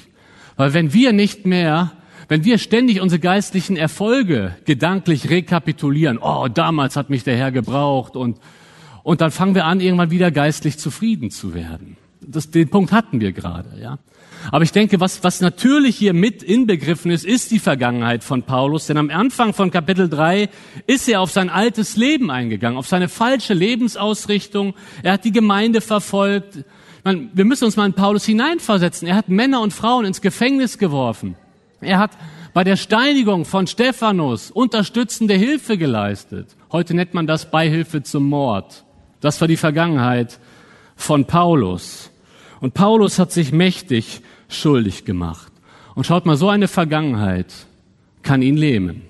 Weil 0.56 0.74
wenn 0.74 0.92
wir 0.92 1.12
nicht 1.12 1.46
mehr, 1.46 1.92
wenn 2.28 2.44
wir 2.44 2.58
ständig 2.58 3.00
unsere 3.00 3.20
geistlichen 3.20 3.76
Erfolge 3.76 4.56
gedanklich 4.64 5.30
rekapitulieren, 5.30 6.18
oh, 6.18 6.48
damals 6.48 6.96
hat 6.96 7.10
mich 7.10 7.24
der 7.24 7.36
Herr 7.36 7.52
gebraucht 7.52 8.16
und, 8.16 8.38
und 9.02 9.20
dann 9.20 9.30
fangen 9.30 9.54
wir 9.54 9.64
an, 9.64 9.80
irgendwann 9.80 10.10
wieder 10.10 10.30
geistlich 10.30 10.78
zufrieden 10.78 11.30
zu 11.30 11.54
werden. 11.54 11.96
Das, 12.20 12.50
den 12.50 12.68
Punkt 12.68 12.92
hatten 12.92 13.20
wir 13.20 13.32
gerade, 13.32 13.80
ja. 13.80 13.98
Aber 14.50 14.64
ich 14.64 14.72
denke, 14.72 15.00
was, 15.00 15.22
was 15.22 15.40
natürlich 15.40 15.96
hier 15.96 16.14
mit 16.14 16.42
inbegriffen 16.42 17.10
ist, 17.10 17.24
ist 17.24 17.50
die 17.50 17.58
Vergangenheit 17.58 18.24
von 18.24 18.42
Paulus. 18.42 18.86
Denn 18.86 18.96
am 18.96 19.10
Anfang 19.10 19.52
von 19.52 19.70
Kapitel 19.70 20.08
3 20.08 20.48
ist 20.86 21.08
er 21.08 21.20
auf 21.20 21.30
sein 21.30 21.50
altes 21.50 21.96
Leben 21.96 22.30
eingegangen, 22.30 22.78
auf 22.78 22.86
seine 22.86 23.08
falsche 23.08 23.54
Lebensausrichtung. 23.54 24.74
Er 25.02 25.12
hat 25.14 25.24
die 25.24 25.32
Gemeinde 25.32 25.80
verfolgt. 25.80 26.64
Meine, 27.04 27.28
wir 27.32 27.44
müssen 27.44 27.64
uns 27.64 27.76
mal 27.76 27.86
in 27.86 27.92
Paulus 27.92 28.24
hineinversetzen. 28.24 29.06
Er 29.06 29.16
hat 29.16 29.28
Männer 29.28 29.60
und 29.60 29.72
Frauen 29.72 30.04
ins 30.04 30.20
Gefängnis 30.20 30.78
geworfen. 30.78 31.36
Er 31.80 31.98
hat 31.98 32.12
bei 32.54 32.64
der 32.64 32.76
Steinigung 32.76 33.44
von 33.44 33.66
Stephanus 33.66 34.50
unterstützende 34.50 35.34
Hilfe 35.34 35.78
geleistet. 35.78 36.56
Heute 36.72 36.94
nennt 36.94 37.14
man 37.14 37.26
das 37.26 37.50
Beihilfe 37.50 38.02
zum 38.02 38.24
Mord. 38.24 38.84
Das 39.20 39.40
war 39.40 39.48
die 39.48 39.56
Vergangenheit 39.56 40.38
von 40.96 41.24
Paulus. 41.24 42.10
Und 42.60 42.74
Paulus 42.74 43.18
hat 43.18 43.30
sich 43.30 43.52
mächtig 43.52 44.22
schuldig 44.48 45.04
gemacht. 45.04 45.52
Und 45.94 46.04
schaut 46.04 46.26
mal, 46.26 46.36
so 46.36 46.48
eine 46.48 46.68
Vergangenheit 46.68 47.52
kann 48.22 48.42
ihn 48.42 48.56
lähmen. 48.56 49.02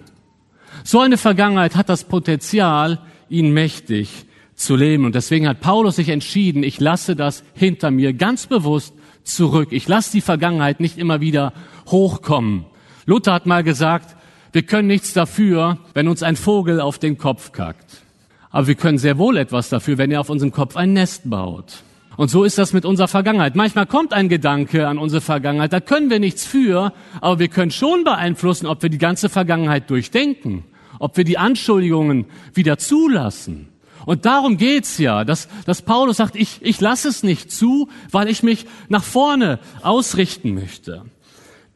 So 0.85 1.01
eine 1.01 1.17
Vergangenheit 1.17 1.77
hat 1.77 1.89
das 1.89 2.05
Potenzial, 2.05 3.01
ihn 3.29 3.53
mächtig 3.53 4.27
zu 4.55 4.77
lähmen. 4.77 5.05
Und 5.05 5.15
deswegen 5.15 5.49
hat 5.49 5.61
Paulus 5.61 5.97
sich 5.97 6.09
entschieden, 6.09 6.63
ich 6.63 6.81
lasse 6.81 7.17
das 7.17 7.45
hinter 7.55 7.91
mir 7.91 8.13
ganz 8.13 8.47
bewusst 8.47 8.95
zurück. 9.23 9.69
Ich 9.73 9.87
lasse 9.89 10.13
die 10.13 10.21
Vergangenheit 10.21 10.81
nicht 10.81 10.99
immer 10.99 11.21
wieder 11.21 11.53
hochkommen. 11.87 12.65
Luther 13.07 13.33
hat 13.35 13.47
mal 13.47 13.63
gesagt, 13.63 14.17
wir 14.53 14.63
können 14.63 14.89
nichts 14.89 15.13
dafür, 15.13 15.79
wenn 15.95 16.09
uns 16.09 16.23
ein 16.23 16.37
Vogel 16.37 16.81
auf 16.81 16.99
den 16.99 17.19
Kopf 17.19 17.53
kackt. 17.53 18.03
Aber 18.51 18.67
wir 18.67 18.75
können 18.75 18.99
sehr 18.99 19.19
wohl 19.19 19.37
etwas 19.37 19.69
dafür, 19.69 19.99
wenn 19.99 20.11
er 20.11 20.21
auf 20.21 20.31
unserem 20.31 20.53
Kopf 20.53 20.77
ein 20.77 20.95
Nest 20.95 21.29
baut. 21.29 21.83
Und 22.19 22.33
so 22.33 22.43
ist 22.43 22.59
das 22.59 22.73
mit 22.73 22.85
unserer 22.85 23.07
Vergangenheit. 23.07 23.55
Manchmal 23.55 23.87
kommt 23.87 24.13
ein 24.13 24.29
Gedanke 24.29 24.89
an 24.89 24.99
unsere 24.99 25.21
Vergangenheit, 25.21 25.73
da 25.73 25.79
können 25.79 26.11
wir 26.11 26.19
nichts 26.19 26.45
für, 26.45 26.93
aber 27.21 27.39
wir 27.39 27.47
können 27.47 27.71
schon 27.71 28.03
beeinflussen, 28.03 28.67
ob 28.67 28.83
wir 28.83 28.91
die 28.91 28.99
ganze 28.99 29.29
Vergangenheit 29.29 29.89
durchdenken, 29.89 30.65
ob 30.99 31.17
wir 31.17 31.23
die 31.23 31.39
Anschuldigungen 31.39 32.27
wieder 32.53 32.77
zulassen. 32.77 33.69
Und 34.05 34.27
darum 34.27 34.57
geht's 34.57 34.99
ja, 34.99 35.25
dass, 35.25 35.49
dass 35.65 35.83
Paulus 35.83 36.17
sagt, 36.17 36.35
ich, 36.35 36.59
ich 36.61 36.81
lasse 36.81 37.09
es 37.09 37.23
nicht 37.23 37.53
zu, 37.53 37.89
weil 38.11 38.29
ich 38.29 38.43
mich 38.43 38.67
nach 38.89 39.05
vorne 39.05 39.61
ausrichten 39.83 40.55
möchte. 40.55 41.05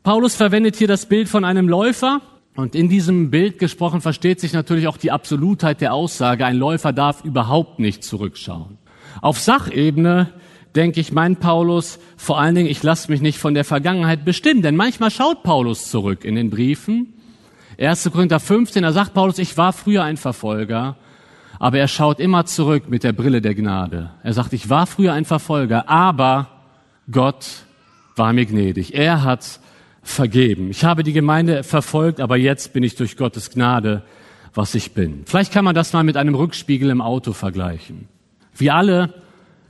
Paulus 0.03 0.35
verwendet 0.35 0.75
hier 0.75 0.89
das 0.89 1.07
Bild 1.07 1.29
von 1.29 1.45
einem 1.45 1.69
Läufer. 1.69 2.21
Und 2.57 2.75
in 2.75 2.89
diesem 2.89 3.31
Bild 3.31 3.61
gesprochen 3.61 4.01
versteht 4.01 4.41
sich 4.41 4.53
natürlich 4.53 4.89
auch 4.89 4.97
die 4.97 5.13
Absolutheit 5.13 5.81
der 5.81 5.95
Aussage, 5.95 6.45
ein 6.45 6.57
Läufer 6.57 6.93
darf 6.93 7.25
überhaupt 7.25 7.79
nicht 7.79 8.03
zurückschauen. 8.03 8.77
Auf 9.21 9.39
Sachebene 9.39 10.29
denke 10.75 11.01
ich, 11.01 11.13
mein 11.13 11.37
Paulus, 11.37 11.99
vor 12.17 12.41
allen 12.41 12.55
Dingen, 12.55 12.69
ich 12.69 12.83
lasse 12.83 13.11
mich 13.11 13.21
nicht 13.21 13.39
von 13.39 13.55
der 13.55 13.65
Vergangenheit 13.65 14.25
bestimmen, 14.25 14.63
denn 14.63 14.77
manchmal 14.77 15.11
schaut 15.11 15.43
Paulus 15.43 15.91
zurück 15.91 16.25
in 16.25 16.35
den 16.35 16.51
Briefen. 16.51 17.15
1. 17.79 18.11
Korinther 18.13 18.41
15, 18.41 18.83
da 18.83 18.93
sagt 18.93 19.15
Paulus, 19.15 19.39
ich 19.39 19.57
war 19.57 19.73
früher 19.73 20.05
ein 20.05 20.17
Verfolger, 20.17 20.97
aber 21.59 21.79
er 21.79 21.89
schaut 21.89 22.21
immer 22.21 22.45
zurück 22.47 22.89
mit 22.89 23.05
der 23.05 23.13
Brille 23.13 23.41
der 23.41 23.55
Gnade. 23.55 24.11
Er 24.23 24.33
sagt, 24.33 24.53
ich 24.53 24.69
war 24.69 24.87
früher 24.87 25.13
ein 25.13 25.25
Verfolger, 25.25 25.89
aber 25.89 26.49
Gott 27.11 27.47
war 28.17 28.33
mir 28.33 28.47
gnädig. 28.47 28.95
Er 28.95 29.25
hat 29.25 29.61
vergeben. 30.03 30.71
Ich 30.71 30.85
habe 30.85 31.03
die 31.03 31.13
Gemeinde 31.13 31.63
verfolgt, 31.63 32.21
aber 32.21 32.37
jetzt 32.37 32.73
bin 32.73 32.83
ich 32.83 32.95
durch 32.97 33.17
Gottes 33.17 33.51
Gnade, 33.51 34.03
was 34.55 34.75
ich 34.75 34.93
bin. 34.93 35.23
Vielleicht 35.27 35.53
kann 35.53 35.65
man 35.65 35.75
das 35.75 35.93
mal 35.93 36.05
mit 36.05 36.17
einem 36.17 36.35
Rückspiegel 36.35 36.91
im 36.91 37.01
Auto 37.01 37.33
vergleichen. 37.33 38.09
Wir 38.57 38.75
alle 38.75 39.15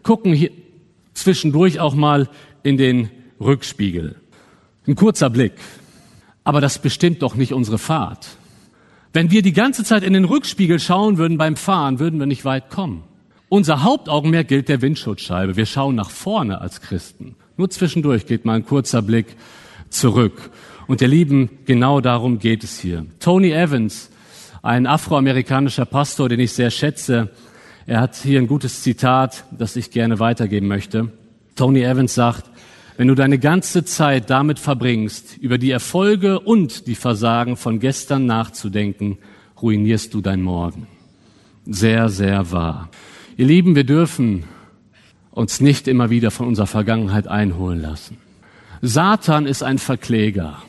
gucken 0.02 0.32
hier 0.32 0.50
zwischendurch 1.14 1.80
auch 1.80 1.94
mal 1.94 2.28
in 2.62 2.76
den 2.76 3.10
Rückspiegel. 3.40 4.16
Ein 4.86 4.96
kurzer 4.96 5.30
Blick. 5.30 5.52
Aber 6.44 6.60
das 6.60 6.78
bestimmt 6.80 7.22
doch 7.22 7.34
nicht 7.34 7.52
unsere 7.52 7.78
Fahrt. 7.78 8.36
Wenn 9.12 9.30
wir 9.30 9.42
die 9.42 9.52
ganze 9.52 9.84
Zeit 9.84 10.02
in 10.02 10.14
den 10.14 10.24
Rückspiegel 10.24 10.80
schauen 10.80 11.18
würden 11.18 11.38
beim 11.38 11.56
Fahren, 11.56 11.98
würden 11.98 12.18
wir 12.18 12.26
nicht 12.26 12.44
weit 12.44 12.70
kommen. 12.70 13.04
Unser 13.48 13.82
Hauptaugenmerk 13.82 14.48
gilt 14.48 14.68
der 14.68 14.80
Windschutzscheibe. 14.80 15.56
Wir 15.56 15.66
schauen 15.66 15.94
nach 15.94 16.10
vorne 16.10 16.60
als 16.60 16.80
Christen. 16.80 17.36
Nur 17.58 17.68
zwischendurch 17.68 18.26
geht 18.26 18.46
mal 18.46 18.54
ein 18.54 18.64
kurzer 18.64 19.02
Blick 19.02 19.36
zurück. 19.90 20.50
Und 20.86 21.02
ihr 21.02 21.08
Lieben, 21.08 21.50
genau 21.66 22.00
darum 22.00 22.38
geht 22.38 22.64
es 22.64 22.80
hier. 22.80 23.06
Tony 23.20 23.52
Evans, 23.52 24.10
ein 24.62 24.86
afroamerikanischer 24.86 25.84
Pastor, 25.84 26.28
den 26.30 26.40
ich 26.40 26.52
sehr 26.52 26.70
schätze, 26.70 27.30
er 27.86 28.00
hat 28.00 28.16
hier 28.16 28.40
ein 28.40 28.46
gutes 28.46 28.82
Zitat, 28.82 29.44
das 29.50 29.76
ich 29.76 29.90
gerne 29.90 30.18
weitergeben 30.18 30.68
möchte. 30.68 31.10
Tony 31.56 31.82
Evans 31.82 32.14
sagt, 32.14 32.50
wenn 32.96 33.08
du 33.08 33.14
deine 33.14 33.38
ganze 33.38 33.84
Zeit 33.84 34.30
damit 34.30 34.58
verbringst, 34.58 35.38
über 35.38 35.58
die 35.58 35.70
Erfolge 35.70 36.38
und 36.38 36.86
die 36.86 36.94
Versagen 36.94 37.56
von 37.56 37.80
gestern 37.80 38.26
nachzudenken, 38.26 39.18
ruinierst 39.60 40.12
du 40.14 40.20
dein 40.20 40.42
Morgen. 40.42 40.86
Sehr, 41.66 42.08
sehr 42.08 42.52
wahr. 42.52 42.90
Ihr 43.36 43.46
Lieben, 43.46 43.74
wir 43.74 43.84
dürfen 43.84 44.44
uns 45.30 45.60
nicht 45.60 45.88
immer 45.88 46.10
wieder 46.10 46.30
von 46.30 46.46
unserer 46.46 46.66
Vergangenheit 46.66 47.26
einholen 47.26 47.80
lassen. 47.80 48.18
Satan 48.82 49.46
ist 49.46 49.62
ein 49.62 49.78
Verkläger. 49.78 50.62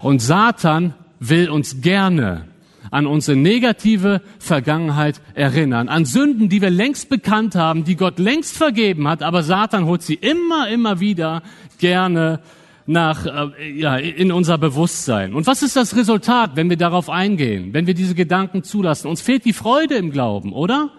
Und 0.00 0.20
Satan 0.20 0.94
will 1.18 1.50
uns 1.50 1.80
gerne 1.80 2.44
an 2.90 3.06
unsere 3.06 3.36
negative 3.36 4.20
Vergangenheit 4.38 5.20
erinnern, 5.34 5.88
an 5.88 6.04
Sünden, 6.04 6.48
die 6.48 6.62
wir 6.62 6.70
längst 6.70 7.08
bekannt 7.08 7.54
haben, 7.54 7.84
die 7.84 7.96
Gott 7.96 8.18
längst 8.18 8.56
vergeben 8.56 9.08
hat, 9.08 9.22
aber 9.22 9.42
Satan 9.42 9.86
holt 9.86 10.02
sie 10.02 10.14
immer, 10.14 10.68
immer 10.68 11.00
wieder 11.00 11.42
gerne 11.78 12.40
nach, 12.86 13.26
äh, 13.26 13.70
ja, 13.70 13.96
in 13.96 14.30
unser 14.32 14.58
Bewusstsein. 14.58 15.34
Und 15.34 15.46
was 15.46 15.62
ist 15.62 15.76
das 15.76 15.96
Resultat, 15.96 16.52
wenn 16.54 16.70
wir 16.70 16.76
darauf 16.76 17.10
eingehen, 17.10 17.72
wenn 17.72 17.86
wir 17.86 17.94
diese 17.94 18.14
Gedanken 18.14 18.62
zulassen? 18.62 19.08
Uns 19.08 19.20
fehlt 19.20 19.44
die 19.44 19.52
Freude 19.52 19.96
im 19.96 20.10
Glauben, 20.10 20.52
oder? 20.52 20.90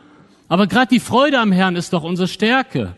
Aber 0.49 0.67
gerade 0.67 0.89
die 0.89 0.99
Freude 0.99 1.39
am 1.39 1.51
Herrn 1.51 1.75
ist 1.75 1.93
doch 1.93 2.03
unsere 2.03 2.27
Stärke. 2.27 2.95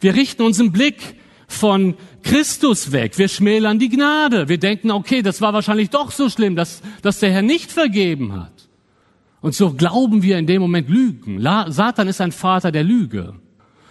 Wir 0.00 0.14
richten 0.14 0.42
unseren 0.42 0.72
Blick 0.72 1.16
von 1.52 1.94
Christus 2.22 2.92
weg. 2.92 3.18
Wir 3.18 3.28
schmälern 3.28 3.78
die 3.78 3.88
Gnade. 3.88 4.48
Wir 4.48 4.58
denken, 4.58 4.90
okay, 4.90 5.22
das 5.22 5.40
war 5.40 5.52
wahrscheinlich 5.52 5.90
doch 5.90 6.10
so 6.10 6.28
schlimm, 6.28 6.56
dass, 6.56 6.82
dass 7.02 7.20
der 7.20 7.30
Herr 7.30 7.42
nicht 7.42 7.70
vergeben 7.70 8.32
hat. 8.32 8.68
Und 9.40 9.54
so 9.54 9.72
glauben 9.72 10.22
wir 10.22 10.38
in 10.38 10.46
dem 10.46 10.62
Moment 10.62 10.88
Lügen. 10.88 11.40
Satan 11.40 12.08
ist 12.08 12.20
ein 12.20 12.32
Vater 12.32 12.70
der 12.70 12.84
Lüge. 12.84 13.34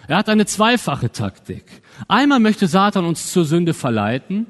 Er 0.08 0.16
hat 0.16 0.28
eine 0.28 0.46
zweifache 0.46 1.12
Taktik. 1.12 1.64
Einmal 2.08 2.40
möchte 2.40 2.66
Satan 2.66 3.04
uns 3.04 3.32
zur 3.32 3.44
Sünde 3.44 3.74
verleiten. 3.74 4.46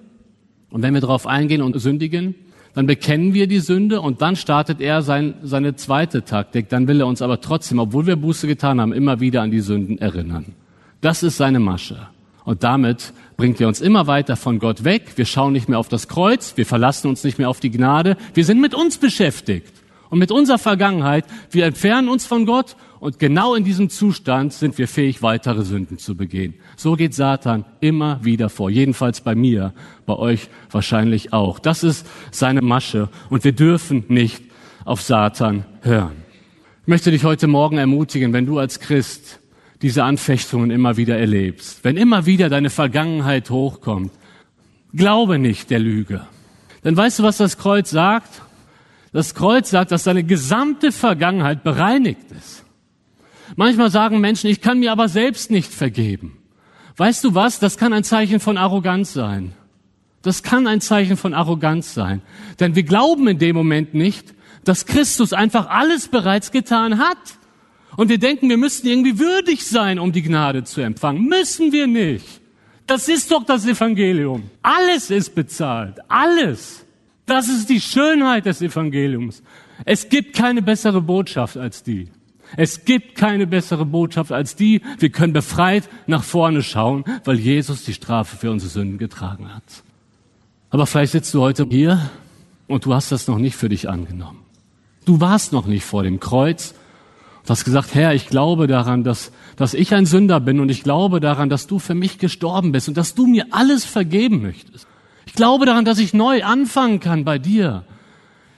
Und 0.70 0.82
wenn 0.82 0.94
wir 0.94 1.00
darauf 1.00 1.26
eingehen 1.26 1.60
und 1.60 1.78
sündigen, 1.78 2.34
dann 2.74 2.86
bekennen 2.86 3.34
wir 3.34 3.46
die 3.46 3.58
Sünde 3.58 4.00
und 4.00 4.22
dann 4.22 4.36
startet 4.36 4.80
er 4.80 5.02
sein, 5.02 5.34
seine 5.42 5.76
zweite 5.76 6.24
Taktik. 6.24 6.70
Dann 6.70 6.88
will 6.88 7.00
er 7.00 7.06
uns 7.06 7.20
aber 7.20 7.40
trotzdem, 7.40 7.78
obwohl 7.78 8.06
wir 8.06 8.16
Buße 8.16 8.46
getan 8.46 8.80
haben, 8.80 8.92
immer 8.92 9.20
wieder 9.20 9.42
an 9.42 9.50
die 9.50 9.60
Sünden 9.60 9.98
erinnern. 9.98 10.54
Das 11.02 11.22
ist 11.22 11.36
seine 11.36 11.60
Masche. 11.60 12.08
Und 12.44 12.64
damit 12.64 13.12
bringt 13.36 13.60
er 13.60 13.68
uns 13.68 13.80
immer 13.80 14.06
weiter 14.06 14.36
von 14.36 14.58
Gott 14.58 14.84
weg. 14.84 15.12
Wir 15.16 15.26
schauen 15.26 15.52
nicht 15.52 15.68
mehr 15.68 15.78
auf 15.78 15.88
das 15.88 16.08
Kreuz. 16.08 16.56
Wir 16.56 16.66
verlassen 16.66 17.08
uns 17.08 17.24
nicht 17.24 17.38
mehr 17.38 17.48
auf 17.48 17.60
die 17.60 17.70
Gnade. 17.70 18.16
Wir 18.34 18.44
sind 18.44 18.60
mit 18.60 18.74
uns 18.74 18.98
beschäftigt 18.98 19.72
und 20.10 20.18
mit 20.18 20.30
unserer 20.30 20.58
Vergangenheit. 20.58 21.24
Wir 21.50 21.66
entfernen 21.66 22.08
uns 22.08 22.26
von 22.26 22.46
Gott 22.46 22.76
und 23.00 23.18
genau 23.18 23.54
in 23.54 23.64
diesem 23.64 23.90
Zustand 23.90 24.52
sind 24.52 24.78
wir 24.78 24.86
fähig, 24.86 25.22
weitere 25.22 25.64
Sünden 25.64 25.98
zu 25.98 26.16
begehen. 26.16 26.54
So 26.76 26.94
geht 26.94 27.14
Satan 27.14 27.64
immer 27.80 28.24
wieder 28.24 28.48
vor. 28.48 28.70
Jedenfalls 28.70 29.20
bei 29.22 29.34
mir, 29.34 29.72
bei 30.06 30.14
euch 30.14 30.48
wahrscheinlich 30.70 31.32
auch. 31.32 31.58
Das 31.58 31.82
ist 31.82 32.06
seine 32.30 32.62
Masche 32.62 33.08
und 33.30 33.42
wir 33.42 33.52
dürfen 33.52 34.04
nicht 34.08 34.44
auf 34.84 35.02
Satan 35.02 35.64
hören. 35.80 36.22
Ich 36.82 36.88
möchte 36.88 37.10
dich 37.10 37.24
heute 37.24 37.46
Morgen 37.46 37.78
ermutigen, 37.78 38.32
wenn 38.32 38.46
du 38.46 38.58
als 38.58 38.80
Christ 38.80 39.40
diese 39.82 40.04
Anfechtungen 40.04 40.70
immer 40.70 40.96
wieder 40.96 41.18
erlebst, 41.18 41.80
wenn 41.82 41.96
immer 41.96 42.24
wieder 42.24 42.48
deine 42.48 42.70
Vergangenheit 42.70 43.50
hochkommt, 43.50 44.12
glaube 44.94 45.38
nicht 45.38 45.70
der 45.70 45.80
Lüge. 45.80 46.26
Denn 46.84 46.96
weißt 46.96 47.18
du, 47.18 47.22
was 47.22 47.36
das 47.36 47.58
Kreuz 47.58 47.90
sagt? 47.90 48.42
Das 49.12 49.34
Kreuz 49.34 49.70
sagt, 49.70 49.92
dass 49.92 50.04
deine 50.04 50.24
gesamte 50.24 50.92
Vergangenheit 50.92 51.62
bereinigt 51.62 52.30
ist. 52.30 52.64
Manchmal 53.56 53.90
sagen 53.90 54.20
Menschen, 54.20 54.48
ich 54.48 54.60
kann 54.60 54.78
mir 54.78 54.92
aber 54.92 55.08
selbst 55.08 55.50
nicht 55.50 55.72
vergeben. 55.72 56.38
Weißt 56.96 57.22
du 57.24 57.34
was? 57.34 57.58
Das 57.58 57.76
kann 57.76 57.92
ein 57.92 58.04
Zeichen 58.04 58.40
von 58.40 58.56
Arroganz 58.56 59.12
sein. 59.12 59.52
Das 60.22 60.42
kann 60.42 60.66
ein 60.66 60.80
Zeichen 60.80 61.16
von 61.16 61.34
Arroganz 61.34 61.94
sein. 61.94 62.22
Denn 62.60 62.74
wir 62.74 62.84
glauben 62.84 63.28
in 63.28 63.38
dem 63.38 63.56
Moment 63.56 63.92
nicht, 63.92 64.34
dass 64.64 64.86
Christus 64.86 65.32
einfach 65.32 65.68
alles 65.68 66.08
bereits 66.08 66.52
getan 66.52 66.98
hat. 66.98 67.18
Und 67.96 68.08
wir 68.08 68.18
denken, 68.18 68.48
wir 68.48 68.56
müssten 68.56 68.86
irgendwie 68.86 69.18
würdig 69.18 69.66
sein, 69.66 69.98
um 69.98 70.12
die 70.12 70.22
Gnade 70.22 70.64
zu 70.64 70.80
empfangen. 70.80 71.26
Müssen 71.26 71.72
wir 71.72 71.86
nicht. 71.86 72.40
Das 72.86 73.08
ist 73.08 73.30
doch 73.30 73.44
das 73.44 73.66
Evangelium. 73.66 74.50
Alles 74.62 75.10
ist 75.10 75.34
bezahlt. 75.34 75.98
Alles. 76.08 76.84
Das 77.26 77.48
ist 77.48 77.68
die 77.68 77.80
Schönheit 77.80 78.46
des 78.46 78.62
Evangeliums. 78.62 79.42
Es 79.84 80.08
gibt 80.08 80.34
keine 80.34 80.62
bessere 80.62 81.00
Botschaft 81.00 81.56
als 81.56 81.82
die. 81.82 82.08
Es 82.56 82.84
gibt 82.84 83.14
keine 83.14 83.46
bessere 83.46 83.86
Botschaft 83.86 84.32
als 84.32 84.56
die. 84.56 84.82
Wir 84.98 85.10
können 85.10 85.32
befreit 85.32 85.88
nach 86.06 86.22
vorne 86.22 86.62
schauen, 86.62 87.04
weil 87.24 87.38
Jesus 87.38 87.84
die 87.84 87.94
Strafe 87.94 88.36
für 88.36 88.50
unsere 88.50 88.70
Sünden 88.70 88.98
getragen 88.98 89.54
hat. 89.54 89.62
Aber 90.70 90.86
vielleicht 90.86 91.12
sitzt 91.12 91.32
du 91.34 91.40
heute 91.40 91.66
hier 91.68 92.10
und 92.66 92.84
du 92.84 92.94
hast 92.94 93.12
das 93.12 93.26
noch 93.26 93.38
nicht 93.38 93.56
für 93.56 93.68
dich 93.68 93.88
angenommen. 93.88 94.40
Du 95.04 95.20
warst 95.20 95.52
noch 95.52 95.66
nicht 95.66 95.84
vor 95.84 96.02
dem 96.02 96.20
Kreuz 96.20 96.74
Du 97.44 97.50
hast 97.50 97.64
gesagt, 97.64 97.94
Herr, 97.94 98.14
ich 98.14 98.28
glaube 98.28 98.68
daran, 98.68 99.02
dass, 99.02 99.32
dass 99.56 99.74
ich 99.74 99.94
ein 99.94 100.06
Sünder 100.06 100.38
bin 100.38 100.60
und 100.60 100.68
ich 100.68 100.84
glaube 100.84 101.18
daran, 101.18 101.48
dass 101.48 101.66
du 101.66 101.80
für 101.80 101.94
mich 101.94 102.18
gestorben 102.18 102.70
bist 102.70 102.88
und 102.88 102.96
dass 102.96 103.14
du 103.14 103.26
mir 103.26 103.46
alles 103.50 103.84
vergeben 103.84 104.42
möchtest. 104.42 104.86
Ich 105.26 105.34
glaube 105.34 105.66
daran, 105.66 105.84
dass 105.84 105.98
ich 105.98 106.14
neu 106.14 106.44
anfangen 106.44 107.00
kann 107.00 107.24
bei 107.24 107.38
dir. 107.38 107.84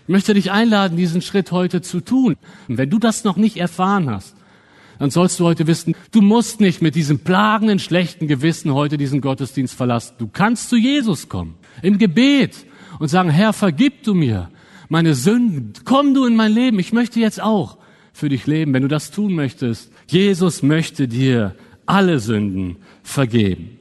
Ich 0.02 0.08
möchte 0.08 0.34
dich 0.34 0.50
einladen, 0.50 0.98
diesen 0.98 1.22
Schritt 1.22 1.50
heute 1.50 1.80
zu 1.80 2.00
tun. 2.00 2.36
Und 2.68 2.76
wenn 2.76 2.90
du 2.90 2.98
das 2.98 3.24
noch 3.24 3.36
nicht 3.36 3.56
erfahren 3.56 4.10
hast, 4.10 4.36
dann 4.98 5.10
sollst 5.10 5.40
du 5.40 5.44
heute 5.44 5.66
wissen, 5.66 5.94
du 6.12 6.20
musst 6.20 6.60
nicht 6.60 6.82
mit 6.82 6.94
diesem 6.94 7.20
plagenden, 7.20 7.78
schlechten 7.78 8.28
Gewissen 8.28 8.74
heute 8.74 8.98
diesen 8.98 9.22
Gottesdienst 9.22 9.74
verlassen. 9.74 10.14
Du 10.18 10.28
kannst 10.28 10.68
zu 10.68 10.76
Jesus 10.76 11.30
kommen, 11.30 11.54
im 11.80 11.98
Gebet 11.98 12.66
und 12.98 13.08
sagen, 13.08 13.30
Herr, 13.30 13.54
vergib 13.54 14.02
du 14.04 14.14
mir 14.14 14.50
meine 14.90 15.14
Sünden. 15.14 15.72
Komm 15.84 16.12
du 16.12 16.26
in 16.26 16.36
mein 16.36 16.52
Leben. 16.52 16.78
Ich 16.78 16.92
möchte 16.92 17.18
jetzt 17.18 17.40
auch 17.40 17.78
für 18.14 18.30
dich 18.30 18.46
leben, 18.46 18.72
wenn 18.72 18.82
du 18.82 18.88
das 18.88 19.10
tun 19.10 19.34
möchtest. 19.34 19.92
Jesus 20.06 20.62
möchte 20.62 21.08
dir 21.08 21.54
alle 21.84 22.20
Sünden 22.20 22.76
vergeben. 23.02 23.78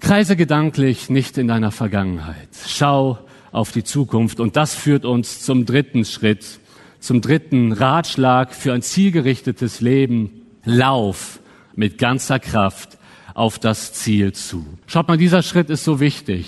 Kreise 0.00 0.36
gedanklich 0.36 1.10
nicht 1.10 1.38
in 1.38 1.46
deiner 1.46 1.70
Vergangenheit. 1.70 2.48
Schau 2.66 3.18
auf 3.52 3.70
die 3.70 3.84
Zukunft. 3.84 4.40
Und 4.40 4.56
das 4.56 4.74
führt 4.74 5.04
uns 5.04 5.40
zum 5.40 5.66
dritten 5.66 6.04
Schritt, 6.04 6.58
zum 6.98 7.20
dritten 7.20 7.72
Ratschlag 7.72 8.54
für 8.54 8.72
ein 8.72 8.82
zielgerichtetes 8.82 9.80
Leben. 9.80 10.42
Lauf 10.64 11.40
mit 11.76 11.98
ganzer 11.98 12.38
Kraft 12.38 12.98
auf 13.34 13.58
das 13.58 13.92
Ziel 13.92 14.32
zu. 14.32 14.66
Schaut 14.86 15.08
mal, 15.08 15.18
dieser 15.18 15.42
Schritt 15.42 15.68
ist 15.68 15.84
so 15.84 16.00
wichtig. 16.00 16.46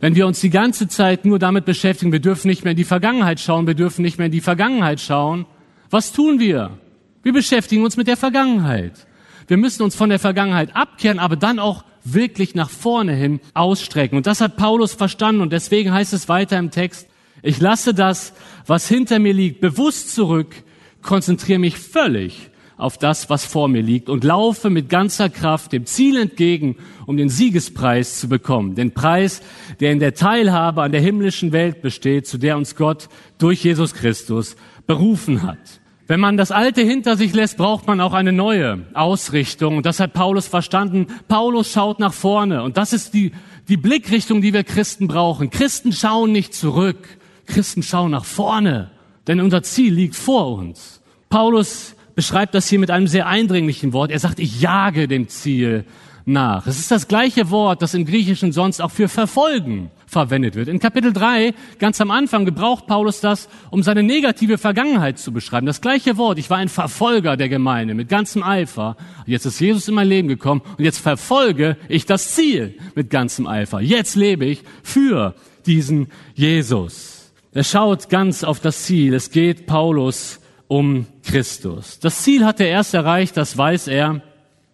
Wenn 0.00 0.16
wir 0.16 0.26
uns 0.26 0.40
die 0.40 0.50
ganze 0.50 0.88
Zeit 0.88 1.24
nur 1.24 1.38
damit 1.38 1.64
beschäftigen, 1.64 2.10
wir 2.10 2.20
dürfen 2.20 2.48
nicht 2.48 2.64
mehr 2.64 2.72
in 2.72 2.76
die 2.76 2.84
Vergangenheit 2.84 3.38
schauen, 3.38 3.68
wir 3.68 3.74
dürfen 3.74 4.02
nicht 4.02 4.18
mehr 4.18 4.26
in 4.26 4.32
die 4.32 4.40
Vergangenheit 4.40 5.00
schauen, 5.00 5.46
was 5.92 6.12
tun 6.12 6.40
wir? 6.40 6.78
Wir 7.22 7.32
beschäftigen 7.32 7.84
uns 7.84 7.96
mit 7.96 8.08
der 8.08 8.16
Vergangenheit. 8.16 9.06
Wir 9.46 9.56
müssen 9.56 9.82
uns 9.82 9.94
von 9.94 10.08
der 10.08 10.18
Vergangenheit 10.18 10.74
abkehren, 10.74 11.18
aber 11.18 11.36
dann 11.36 11.58
auch 11.58 11.84
wirklich 12.04 12.54
nach 12.54 12.70
vorne 12.70 13.14
hin 13.14 13.40
ausstrecken. 13.54 14.16
Und 14.16 14.26
das 14.26 14.40
hat 14.40 14.56
Paulus 14.56 14.94
verstanden 14.94 15.42
und 15.42 15.52
deswegen 15.52 15.92
heißt 15.92 16.12
es 16.12 16.28
weiter 16.28 16.58
im 16.58 16.70
Text, 16.70 17.06
ich 17.42 17.60
lasse 17.60 17.92
das, 17.92 18.32
was 18.66 18.88
hinter 18.88 19.18
mir 19.18 19.34
liegt, 19.34 19.60
bewusst 19.60 20.14
zurück, 20.14 20.54
konzentriere 21.02 21.58
mich 21.58 21.76
völlig 21.76 22.50
auf 22.76 22.98
das, 22.98 23.30
was 23.30 23.44
vor 23.44 23.68
mir 23.68 23.82
liegt 23.82 24.08
und 24.08 24.24
laufe 24.24 24.70
mit 24.70 24.88
ganzer 24.88 25.28
Kraft 25.28 25.72
dem 25.72 25.86
Ziel 25.86 26.16
entgegen, 26.16 26.76
um 27.06 27.16
den 27.16 27.28
Siegespreis 27.28 28.18
zu 28.18 28.28
bekommen. 28.28 28.74
Den 28.74 28.92
Preis, 28.92 29.42
der 29.80 29.92
in 29.92 30.00
der 30.00 30.14
Teilhabe 30.14 30.82
an 30.82 30.92
der 30.92 31.00
himmlischen 31.00 31.52
Welt 31.52 31.82
besteht, 31.82 32.26
zu 32.26 32.38
der 32.38 32.56
uns 32.56 32.76
Gott 32.76 33.08
durch 33.38 33.62
Jesus 33.62 33.94
Christus 33.94 34.56
berufen 34.86 35.42
hat. 35.42 35.81
Wenn 36.06 36.20
man 36.20 36.36
das 36.36 36.50
Alte 36.50 36.82
hinter 36.82 37.16
sich 37.16 37.32
lässt, 37.32 37.56
braucht 37.56 37.86
man 37.86 38.00
auch 38.00 38.12
eine 38.12 38.32
neue 38.32 38.84
Ausrichtung. 38.92 39.76
Und 39.76 39.86
das 39.86 40.00
hat 40.00 40.12
Paulus 40.12 40.48
verstanden. 40.48 41.06
Paulus 41.28 41.72
schaut 41.72 42.00
nach 42.00 42.12
vorne. 42.12 42.62
Und 42.62 42.76
das 42.76 42.92
ist 42.92 43.14
die, 43.14 43.32
die 43.68 43.76
Blickrichtung, 43.76 44.42
die 44.42 44.52
wir 44.52 44.64
Christen 44.64 45.08
brauchen. 45.08 45.50
Christen 45.50 45.92
schauen 45.92 46.32
nicht 46.32 46.54
zurück. 46.54 47.08
Christen 47.46 47.82
schauen 47.82 48.10
nach 48.10 48.24
vorne. 48.24 48.90
Denn 49.26 49.40
unser 49.40 49.62
Ziel 49.62 49.94
liegt 49.94 50.16
vor 50.16 50.52
uns. 50.58 51.00
Paulus 51.28 51.94
beschreibt 52.14 52.54
das 52.54 52.68
hier 52.68 52.78
mit 52.78 52.90
einem 52.90 53.06
sehr 53.06 53.26
eindringlichen 53.26 53.92
Wort. 53.92 54.10
Er 54.10 54.18
sagt, 54.18 54.40
ich 54.40 54.60
jage 54.60 55.08
dem 55.08 55.28
Ziel 55.28 55.84
nach. 56.24 56.66
Es 56.66 56.78
ist 56.78 56.90
das 56.90 57.08
gleiche 57.08 57.50
Wort, 57.50 57.82
das 57.82 57.94
im 57.94 58.04
Griechischen 58.04 58.52
sonst 58.52 58.80
auch 58.80 58.90
für 58.90 59.08
verfolgen 59.08 59.90
verwendet 60.06 60.54
wird. 60.54 60.68
In 60.68 60.78
Kapitel 60.78 61.12
3, 61.12 61.54
ganz 61.78 62.00
am 62.00 62.10
Anfang, 62.10 62.44
gebraucht 62.44 62.86
Paulus 62.86 63.20
das, 63.20 63.48
um 63.70 63.82
seine 63.82 64.02
negative 64.02 64.58
Vergangenheit 64.58 65.18
zu 65.18 65.32
beschreiben. 65.32 65.66
Das 65.66 65.80
gleiche 65.80 66.18
Wort, 66.18 66.38
ich 66.38 66.50
war 66.50 66.58
ein 66.58 66.68
Verfolger 66.68 67.36
der 67.36 67.48
Gemeinde 67.48 67.94
mit 67.94 68.08
ganzem 68.08 68.42
Eifer. 68.42 68.96
Jetzt 69.26 69.46
ist 69.46 69.60
Jesus 69.60 69.88
in 69.88 69.94
mein 69.94 70.08
Leben 70.08 70.28
gekommen 70.28 70.60
und 70.76 70.84
jetzt 70.84 70.98
verfolge 70.98 71.76
ich 71.88 72.04
das 72.04 72.34
Ziel 72.34 72.74
mit 72.94 73.10
ganzem 73.10 73.46
Eifer. 73.46 73.80
Jetzt 73.80 74.14
lebe 74.14 74.44
ich 74.44 74.62
für 74.82 75.34
diesen 75.66 76.08
Jesus. 76.34 77.32
Er 77.52 77.64
schaut 77.64 78.08
ganz 78.08 78.44
auf 78.44 78.60
das 78.60 78.82
Ziel. 78.84 79.14
Es 79.14 79.30
geht 79.30 79.66
Paulus 79.66 80.40
um 80.68 81.06
Christus. 81.22 81.98
Das 82.00 82.22
Ziel 82.22 82.44
hat 82.44 82.60
er 82.60 82.68
erst 82.68 82.94
erreicht, 82.94 83.36
das 83.36 83.56
weiß 83.56 83.88
er, 83.88 84.22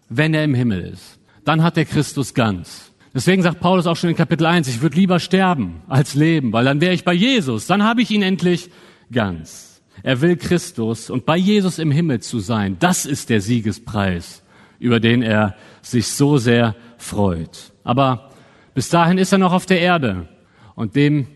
wenn 0.09 0.35
er 0.35 0.45
im 0.45 0.55
Himmel 0.55 0.81
ist. 0.81 1.18
Dann 1.49 1.63
hat 1.63 1.79
er 1.79 1.87
Christus 1.87 2.35
ganz. 2.35 2.93
Deswegen 3.15 3.43
sagt 3.43 3.61
Paulus 3.61 3.87
auch 3.87 3.97
schon 3.97 4.11
in 4.11 4.17
Kapitel 4.17 4.45
1, 4.45 4.69
ich 4.69 4.83
würde 4.83 4.97
lieber 4.97 5.19
sterben 5.19 5.81
als 5.89 6.15
leben, 6.15 6.53
weil 6.53 6.67
dann 6.67 6.83
wäre 6.83 6.93
ich 6.93 7.07
bei 7.07 7.15
Jesus, 7.15 7.67
dann 7.67 7.83
habe 7.83 8.03
ich 8.03 8.11
ihn 8.11 8.21
endlich 8.21 8.69
ganz. 9.11 9.81
Er 10.03 10.21
will 10.21 10.37
Christus 10.37 11.09
und 11.09 11.25
bei 11.25 11.39
Jesus 11.39 11.79
im 11.79 11.91
Himmel 11.91 12.21
zu 12.21 12.39
sein, 12.39 12.77
das 12.81 13.07
ist 13.07 13.31
der 13.31 13.41
Siegespreis, 13.41 14.43
über 14.79 15.01
den 15.01 15.23
er 15.23 15.57
sich 15.81 16.09
so 16.09 16.37
sehr 16.37 16.77
freut. 16.99 17.73
Aber 17.83 18.29
bis 18.75 18.91
dahin 18.91 19.17
ist 19.17 19.33
er 19.33 19.39
noch 19.39 19.55
auf 19.55 19.65
der 19.65 19.81
Erde 19.81 20.29
und 20.75 20.97
dem 20.97 21.29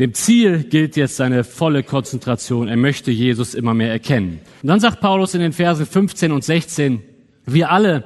dem 0.00 0.12
Ziel 0.12 0.64
gilt 0.64 0.96
jetzt 0.96 1.14
seine 1.14 1.44
volle 1.44 1.84
Konzentration. 1.84 2.66
Er 2.66 2.76
möchte 2.76 3.12
Jesus 3.12 3.54
immer 3.54 3.74
mehr 3.74 3.92
erkennen. 3.92 4.40
Und 4.62 4.68
dann 4.68 4.80
sagt 4.80 5.00
Paulus 5.00 5.34
in 5.34 5.40
den 5.40 5.52
Versen 5.52 5.86
15 5.86 6.32
und 6.32 6.42
16, 6.42 7.00
wir 7.44 7.70
alle, 7.70 8.02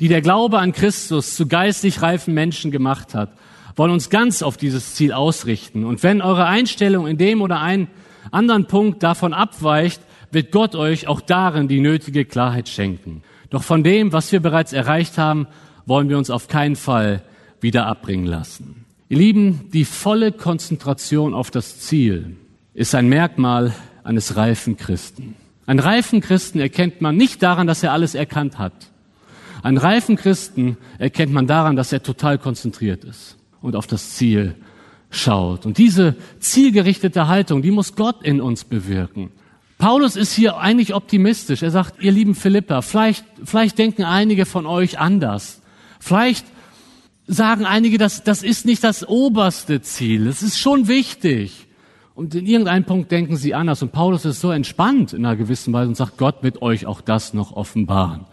die 0.00 0.08
der 0.08 0.20
Glaube 0.20 0.58
an 0.58 0.72
Christus 0.72 1.34
zu 1.34 1.46
geistig 1.46 2.02
reifen 2.02 2.34
Menschen 2.34 2.70
gemacht 2.70 3.14
hat, 3.14 3.30
wollen 3.76 3.92
uns 3.92 4.10
ganz 4.10 4.42
auf 4.42 4.56
dieses 4.56 4.94
Ziel 4.94 5.12
ausrichten. 5.12 5.84
Und 5.84 6.02
wenn 6.02 6.20
eure 6.20 6.46
Einstellung 6.46 7.06
in 7.06 7.18
dem 7.18 7.40
oder 7.40 7.60
einen 7.60 7.88
anderen 8.30 8.66
Punkt 8.66 9.02
davon 9.02 9.32
abweicht, 9.32 10.02
wird 10.30 10.50
Gott 10.50 10.74
euch 10.74 11.08
auch 11.08 11.20
darin 11.20 11.68
die 11.68 11.80
nötige 11.80 12.24
Klarheit 12.24 12.68
schenken. 12.68 13.22
Doch 13.50 13.62
von 13.62 13.84
dem, 13.84 14.12
was 14.12 14.32
wir 14.32 14.40
bereits 14.40 14.72
erreicht 14.72 15.18
haben, 15.18 15.46
wollen 15.84 16.08
wir 16.08 16.18
uns 16.18 16.30
auf 16.30 16.48
keinen 16.48 16.76
Fall 16.76 17.22
wieder 17.60 17.86
abbringen 17.86 18.26
lassen. 18.26 18.84
Ihr 19.08 19.18
Lieben, 19.18 19.68
die 19.72 19.84
volle 19.84 20.32
Konzentration 20.32 21.34
auf 21.34 21.50
das 21.50 21.80
Ziel 21.80 22.36
ist 22.72 22.94
ein 22.94 23.08
Merkmal 23.08 23.74
eines 24.04 24.36
reifen 24.36 24.76
Christen. 24.76 25.36
Ein 25.66 25.78
reifen 25.78 26.20
Christen 26.20 26.60
erkennt 26.60 27.00
man 27.02 27.16
nicht 27.16 27.42
daran, 27.42 27.66
dass 27.66 27.82
er 27.82 27.92
alles 27.92 28.14
erkannt 28.14 28.58
hat. 28.58 28.72
Einen 29.62 29.78
reifen 29.78 30.16
Christen 30.16 30.76
erkennt 30.98 31.32
man 31.32 31.46
daran, 31.46 31.76
dass 31.76 31.92
er 31.92 32.02
total 32.02 32.38
konzentriert 32.38 33.04
ist 33.04 33.36
und 33.60 33.76
auf 33.76 33.86
das 33.86 34.16
Ziel 34.16 34.56
schaut. 35.10 35.66
Und 35.66 35.78
diese 35.78 36.16
zielgerichtete 36.40 37.28
Haltung, 37.28 37.62
die 37.62 37.70
muss 37.70 37.94
Gott 37.94 38.22
in 38.22 38.40
uns 38.40 38.64
bewirken. 38.64 39.30
Paulus 39.78 40.16
ist 40.16 40.32
hier 40.32 40.58
eigentlich 40.58 40.94
optimistisch. 40.94 41.62
Er 41.62 41.70
sagt, 41.70 42.02
ihr 42.02 42.12
lieben 42.12 42.34
Philippa, 42.34 42.82
vielleicht, 42.82 43.24
vielleicht 43.44 43.78
denken 43.78 44.04
einige 44.04 44.46
von 44.46 44.66
euch 44.66 44.98
anders. 44.98 45.60
Vielleicht 45.98 46.46
sagen 47.26 47.64
einige, 47.64 47.98
das, 47.98 48.22
das 48.24 48.42
ist 48.42 48.64
nicht 48.64 48.82
das 48.84 49.06
oberste 49.06 49.80
Ziel. 49.82 50.26
Es 50.26 50.42
ist 50.42 50.58
schon 50.58 50.88
wichtig. 50.88 51.66
Und 52.14 52.34
in 52.34 52.46
irgendeinem 52.46 52.84
Punkt 52.84 53.10
denken 53.10 53.36
sie 53.36 53.54
anders. 53.54 53.82
Und 53.82 53.92
Paulus 53.92 54.24
ist 54.24 54.40
so 54.40 54.50
entspannt 54.50 55.12
in 55.12 55.24
einer 55.24 55.36
gewissen 55.36 55.72
Weise 55.72 55.88
und 55.88 55.96
sagt, 55.96 56.18
Gott 56.18 56.42
wird 56.42 56.62
euch 56.62 56.86
auch 56.86 57.00
das 57.00 57.32
noch 57.32 57.52
offenbaren. 57.52 58.26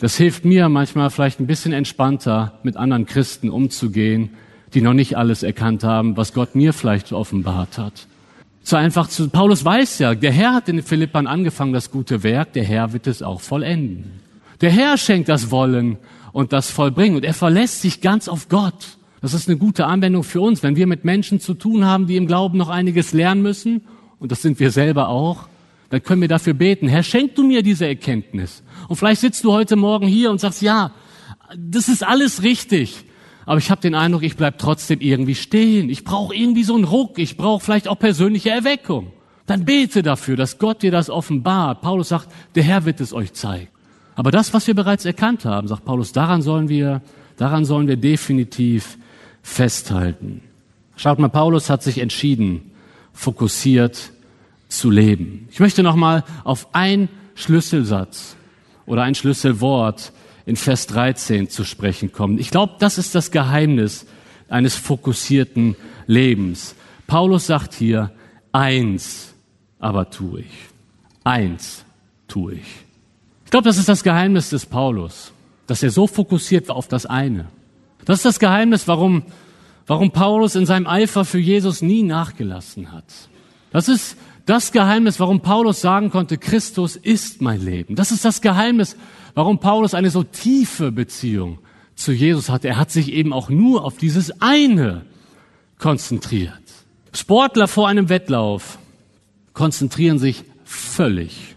Das 0.00 0.16
hilft 0.16 0.46
mir 0.46 0.70
manchmal 0.70 1.10
vielleicht 1.10 1.40
ein 1.40 1.46
bisschen 1.46 1.74
entspannter, 1.74 2.58
mit 2.62 2.78
anderen 2.78 3.04
Christen 3.04 3.50
umzugehen, 3.50 4.30
die 4.72 4.80
noch 4.80 4.94
nicht 4.94 5.18
alles 5.18 5.42
erkannt 5.42 5.84
haben, 5.84 6.16
was 6.16 6.32
Gott 6.32 6.54
mir 6.54 6.72
vielleicht 6.72 7.12
offenbart 7.12 7.76
hat. 7.76 8.06
So 8.62 8.76
einfach 8.76 9.08
zu, 9.08 9.28
Paulus 9.28 9.62
weiß 9.62 9.98
ja, 9.98 10.14
der 10.14 10.32
Herr 10.32 10.54
hat 10.54 10.70
in 10.70 10.82
Philippern 10.82 11.26
angefangen, 11.26 11.74
das 11.74 11.90
gute 11.90 12.22
Werk, 12.22 12.54
der 12.54 12.64
Herr 12.64 12.94
wird 12.94 13.06
es 13.06 13.22
auch 13.22 13.42
vollenden. 13.42 14.20
Der 14.62 14.70
Herr 14.70 14.96
schenkt 14.96 15.28
das 15.28 15.50
Wollen 15.50 15.98
und 16.32 16.54
das 16.54 16.70
vollbringen. 16.70 17.16
Und 17.16 17.24
er 17.24 17.34
verlässt 17.34 17.82
sich 17.82 18.00
ganz 18.00 18.26
auf 18.26 18.48
Gott. 18.48 18.96
Das 19.20 19.34
ist 19.34 19.48
eine 19.48 19.58
gute 19.58 19.84
Anwendung 19.86 20.22
für 20.22 20.40
uns, 20.40 20.62
wenn 20.62 20.76
wir 20.76 20.86
mit 20.86 21.04
Menschen 21.04 21.40
zu 21.40 21.52
tun 21.52 21.84
haben, 21.84 22.06
die 22.06 22.16
im 22.16 22.26
Glauben 22.26 22.56
noch 22.56 22.70
einiges 22.70 23.12
lernen 23.12 23.42
müssen. 23.42 23.82
Und 24.18 24.32
das 24.32 24.40
sind 24.40 24.60
wir 24.60 24.70
selber 24.70 25.08
auch. 25.08 25.48
Dann 25.90 26.02
können 26.02 26.20
wir 26.20 26.28
dafür 26.28 26.54
beten. 26.54 26.88
Herr, 26.88 27.02
schenk 27.02 27.34
du 27.34 27.42
mir 27.42 27.62
diese 27.62 27.86
Erkenntnis. 27.86 28.62
Und 28.88 28.96
vielleicht 28.96 29.20
sitzt 29.20 29.44
du 29.44 29.52
heute 29.52 29.76
Morgen 29.76 30.06
hier 30.06 30.30
und 30.30 30.40
sagst, 30.40 30.62
ja, 30.62 30.92
das 31.56 31.88
ist 31.88 32.04
alles 32.04 32.42
richtig. 32.42 33.04
Aber 33.44 33.58
ich 33.58 33.70
habe 33.70 33.80
den 33.80 33.96
Eindruck, 33.96 34.22
ich 34.22 34.36
bleib 34.36 34.58
trotzdem 34.58 35.00
irgendwie 35.00 35.34
stehen. 35.34 35.90
Ich 35.90 36.04
brauche 36.04 36.34
irgendwie 36.34 36.62
so 36.62 36.76
einen 36.76 36.84
Ruck. 36.84 37.18
Ich 37.18 37.36
brauche 37.36 37.64
vielleicht 37.64 37.88
auch 37.88 37.98
persönliche 37.98 38.50
Erweckung. 38.50 39.12
Dann 39.46 39.64
bete 39.64 40.04
dafür, 40.04 40.36
dass 40.36 40.58
Gott 40.58 40.82
dir 40.82 40.92
das 40.92 41.10
offenbart. 41.10 41.80
Paulus 41.80 42.10
sagt, 42.10 42.28
der 42.54 42.62
Herr 42.62 42.84
wird 42.84 43.00
es 43.00 43.12
euch 43.12 43.32
zeigen. 43.32 43.66
Aber 44.14 44.30
das, 44.30 44.54
was 44.54 44.68
wir 44.68 44.74
bereits 44.74 45.04
erkannt 45.04 45.44
haben, 45.44 45.66
sagt 45.66 45.84
Paulus, 45.84 46.12
daran 46.12 46.42
sollen 46.42 46.68
wir, 46.68 47.02
daran 47.36 47.64
sollen 47.64 47.88
wir 47.88 47.96
definitiv 47.96 48.96
festhalten. 49.42 50.42
Schaut 50.94 51.18
mal, 51.18 51.28
Paulus 51.28 51.70
hat 51.70 51.82
sich 51.82 51.98
entschieden, 51.98 52.70
fokussiert 53.12 54.12
zu 54.70 54.90
leben. 54.90 55.48
Ich 55.50 55.60
möchte 55.60 55.82
nochmal 55.82 56.24
auf 56.44 56.68
ein 56.72 57.08
Schlüsselsatz 57.34 58.36
oder 58.86 59.02
ein 59.02 59.14
Schlüsselwort 59.14 60.12
in 60.46 60.56
Vers 60.56 60.86
13 60.86 61.50
zu 61.50 61.64
sprechen 61.64 62.12
kommen. 62.12 62.38
Ich 62.38 62.50
glaube, 62.50 62.74
das 62.78 62.98
ist 62.98 63.14
das 63.14 63.30
Geheimnis 63.30 64.06
eines 64.48 64.74
fokussierten 64.76 65.76
Lebens. 66.06 66.74
Paulus 67.06 67.46
sagt 67.46 67.74
hier, 67.74 68.10
eins 68.52 69.34
aber 69.78 70.10
tue 70.10 70.40
ich. 70.40 70.52
Eins 71.24 71.84
tue 72.28 72.54
ich. 72.54 72.66
Ich 73.44 73.50
glaube, 73.50 73.68
das 73.68 73.78
ist 73.78 73.88
das 73.88 74.04
Geheimnis 74.04 74.50
des 74.50 74.66
Paulus, 74.66 75.32
dass 75.66 75.82
er 75.82 75.90
so 75.90 76.06
fokussiert 76.06 76.68
war 76.68 76.76
auf 76.76 76.88
das 76.88 77.06
eine. 77.06 77.46
Das 78.04 78.18
ist 78.18 78.24
das 78.24 78.38
Geheimnis, 78.38 78.86
warum, 78.88 79.24
warum 79.86 80.10
Paulus 80.10 80.54
in 80.54 80.66
seinem 80.66 80.86
Eifer 80.86 81.24
für 81.24 81.38
Jesus 81.38 81.82
nie 81.82 82.02
nachgelassen 82.02 82.92
hat. 82.92 83.04
Das 83.72 83.88
ist 83.88 84.16
das 84.46 84.72
Geheimnis, 84.72 85.20
warum 85.20 85.40
Paulus 85.40 85.80
sagen 85.80 86.10
konnte, 86.10 86.38
Christus 86.38 86.96
ist 86.96 87.40
mein 87.40 87.64
Leben. 87.64 87.94
Das 87.94 88.10
ist 88.10 88.24
das 88.24 88.40
Geheimnis, 88.40 88.96
warum 89.34 89.58
Paulus 89.58 89.94
eine 89.94 90.10
so 90.10 90.22
tiefe 90.22 90.92
Beziehung 90.92 91.58
zu 91.94 92.12
Jesus 92.12 92.48
hatte. 92.48 92.68
Er 92.68 92.78
hat 92.78 92.90
sich 92.90 93.12
eben 93.12 93.32
auch 93.32 93.50
nur 93.50 93.84
auf 93.84 93.96
dieses 93.96 94.40
eine 94.40 95.04
konzentriert. 95.78 96.54
Sportler 97.12 97.68
vor 97.68 97.88
einem 97.88 98.08
Wettlauf 98.08 98.78
konzentrieren 99.52 100.18
sich 100.18 100.44
völlig 100.64 101.56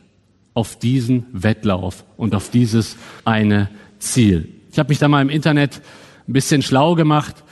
auf 0.54 0.78
diesen 0.78 1.26
Wettlauf 1.32 2.04
und 2.17 2.36
auf 2.36 2.50
dieses 2.50 2.98
eine 3.26 3.69
Ziel. 4.00 4.50
Ich 4.72 4.80
habe 4.80 4.89
mich 4.89 5.00
da 5.00 5.08
mal 5.08 5.22
im 5.22 5.30
Internet 5.30 5.82
ein 6.28 6.34
bisschen 6.34 6.62
schlau 6.62 6.96
gemacht. 6.96 7.43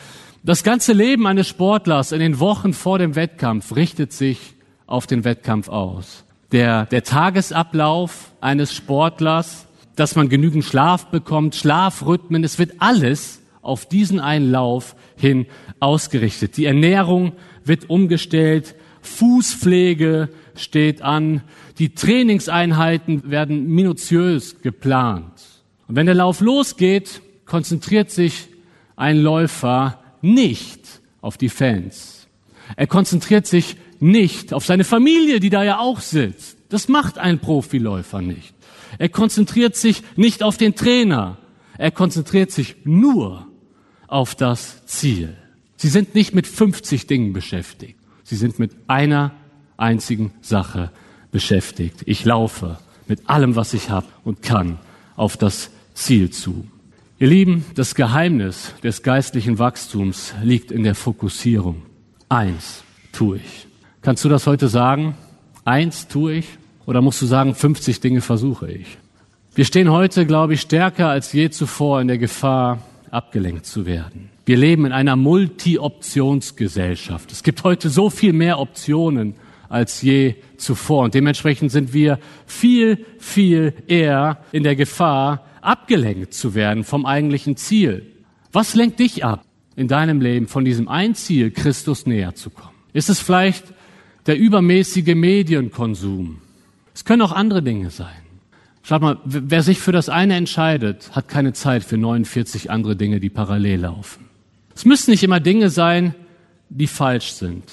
Das 0.43 0.63
ganze 0.63 0.93
Leben 0.93 1.27
eines 1.27 1.47
Sportlers 1.47 2.11
in 2.11 2.19
den 2.19 2.39
Wochen 2.39 2.73
vor 2.73 2.97
dem 2.97 3.15
Wettkampf 3.15 3.75
richtet 3.75 4.11
sich 4.11 4.55
auf 4.91 5.07
den 5.07 5.23
Wettkampf 5.23 5.69
aus. 5.69 6.23
Der, 6.51 6.85
der 6.85 7.03
Tagesablauf 7.03 8.33
eines 8.41 8.73
Sportlers, 8.73 9.65
dass 9.95 10.15
man 10.15 10.29
genügend 10.29 10.65
Schlaf 10.65 11.07
bekommt, 11.07 11.55
Schlafrhythmen, 11.55 12.43
es 12.43 12.59
wird 12.59 12.73
alles 12.79 13.41
auf 13.61 13.85
diesen 13.85 14.19
einen 14.19 14.51
Lauf 14.51 14.95
hin 15.15 15.45
ausgerichtet. 15.79 16.57
Die 16.57 16.65
Ernährung 16.65 17.33
wird 17.63 17.89
umgestellt, 17.89 18.75
Fußpflege 19.01 20.29
steht 20.55 21.01
an, 21.01 21.41
die 21.79 21.93
Trainingseinheiten 21.93 23.31
werden 23.31 23.67
minutiös 23.67 24.61
geplant. 24.61 25.31
Und 25.87 25.95
wenn 25.95 26.05
der 26.05 26.15
Lauf 26.15 26.41
losgeht, 26.41 27.21
konzentriert 27.45 28.11
sich 28.11 28.47
ein 28.95 29.17
Läufer 29.17 29.99
nicht 30.21 31.01
auf 31.21 31.37
die 31.37 31.49
Fans. 31.49 32.27
Er 32.75 32.87
konzentriert 32.87 33.47
sich 33.47 33.75
nicht 34.01 34.53
auf 34.53 34.65
seine 34.65 34.83
Familie, 34.83 35.39
die 35.39 35.49
da 35.49 35.63
ja 35.63 35.79
auch 35.79 36.01
sitzt. 36.01 36.57
Das 36.69 36.87
macht 36.87 37.17
ein 37.17 37.39
Profiläufer 37.39 38.21
nicht. 38.21 38.53
Er 38.97 39.09
konzentriert 39.09 39.75
sich 39.75 40.03
nicht 40.15 40.43
auf 40.43 40.57
den 40.57 40.75
Trainer. 40.75 41.37
Er 41.77 41.91
konzentriert 41.91 42.51
sich 42.51 42.75
nur 42.83 43.47
auf 44.07 44.35
das 44.35 44.85
Ziel. 44.85 45.37
Sie 45.77 45.87
sind 45.87 46.15
nicht 46.15 46.33
mit 46.33 46.47
50 46.47 47.07
Dingen 47.07 47.31
beschäftigt. 47.31 47.97
Sie 48.23 48.35
sind 48.35 48.59
mit 48.59 48.71
einer 48.87 49.31
einzigen 49.77 50.33
Sache 50.41 50.91
beschäftigt. 51.31 52.01
Ich 52.05 52.25
laufe 52.25 52.79
mit 53.07 53.29
allem, 53.29 53.55
was 53.55 53.73
ich 53.73 53.89
habe 53.89 54.07
und 54.23 54.41
kann, 54.41 54.79
auf 55.15 55.37
das 55.37 55.69
Ziel 55.93 56.29
zu. 56.29 56.67
Ihr 57.19 57.27
Lieben, 57.27 57.65
das 57.75 57.95
Geheimnis 57.95 58.73
des 58.83 59.03
geistlichen 59.03 59.59
Wachstums 59.59 60.33
liegt 60.43 60.71
in 60.71 60.83
der 60.83 60.95
Fokussierung. 60.95 61.83
Eins 62.29 62.83
tue 63.11 63.37
ich. 63.37 63.67
Kannst 64.01 64.25
du 64.25 64.29
das 64.29 64.47
heute 64.47 64.67
sagen? 64.67 65.13
Eins 65.63 66.07
tue 66.07 66.33
ich? 66.33 66.47
Oder 66.87 67.03
musst 67.03 67.21
du 67.21 67.27
sagen, 67.27 67.53
50 67.53 67.99
Dinge 67.99 68.21
versuche 68.21 68.71
ich? 68.71 68.97
Wir 69.53 69.65
stehen 69.65 69.91
heute, 69.91 70.25
glaube 70.25 70.55
ich, 70.55 70.61
stärker 70.61 71.09
als 71.09 71.31
je 71.33 71.51
zuvor 71.51 72.01
in 72.01 72.07
der 72.07 72.17
Gefahr, 72.17 72.79
abgelenkt 73.11 73.67
zu 73.67 73.85
werden. 73.85 74.31
Wir 74.43 74.57
leben 74.57 74.87
in 74.87 74.91
einer 74.91 75.15
Multi-Optionsgesellschaft. 75.15 77.31
Es 77.31 77.43
gibt 77.43 77.63
heute 77.63 77.91
so 77.91 78.09
viel 78.09 78.33
mehr 78.33 78.57
Optionen 78.57 79.35
als 79.69 80.01
je 80.01 80.33
zuvor. 80.57 81.03
Und 81.03 81.13
dementsprechend 81.13 81.71
sind 81.71 81.93
wir 81.93 82.17
viel, 82.47 83.05
viel 83.19 83.75
eher 83.85 84.39
in 84.51 84.63
der 84.63 84.75
Gefahr, 84.75 85.45
abgelenkt 85.61 86.33
zu 86.33 86.55
werden 86.55 86.83
vom 86.83 87.05
eigentlichen 87.05 87.55
Ziel. 87.55 88.07
Was 88.51 88.73
lenkt 88.73 88.99
dich 88.99 89.23
ab 89.23 89.45
in 89.75 89.87
deinem 89.87 90.21
Leben 90.21 90.47
von 90.47 90.65
diesem 90.65 90.87
ein 90.87 91.13
Ziel, 91.13 91.51
Christus 91.51 92.07
näher 92.07 92.33
zu 92.33 92.49
kommen? 92.49 92.71
Ist 92.93 93.09
es 93.09 93.19
vielleicht 93.19 93.65
der 94.25 94.37
übermäßige 94.37 95.15
Medienkonsum? 95.15 96.41
Es 96.93 97.05
können 97.05 97.21
auch 97.21 97.31
andere 97.31 97.63
Dinge 97.63 97.89
sein. 97.89 98.21
Schaut 98.83 99.01
mal, 99.01 99.19
wer 99.25 99.61
sich 99.61 99.79
für 99.79 99.91
das 99.91 100.09
eine 100.09 100.35
entscheidet, 100.35 101.11
hat 101.15 101.27
keine 101.27 101.53
Zeit 101.53 101.83
für 101.83 101.97
49 101.97 102.71
andere 102.71 102.95
Dinge, 102.95 103.19
die 103.19 103.29
parallel 103.29 103.81
laufen. 103.81 104.25
Es 104.75 104.85
müssen 104.85 105.11
nicht 105.11 105.23
immer 105.23 105.39
Dinge 105.39 105.69
sein, 105.69 106.15
die 106.69 106.87
falsch 106.87 107.33
sind. 107.33 107.63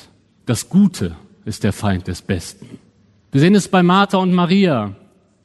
Das 0.45 0.69
Gute 0.69 1.17
ist 1.45 1.65
der 1.65 1.73
Feind 1.73 2.09
des 2.09 2.23
Besten. 2.23 2.79
Wir 3.33 3.41
sehen 3.41 3.55
es 3.55 3.69
bei 3.69 3.83
Martha 3.83 4.19
und 4.19 4.33
Maria. 4.33 4.95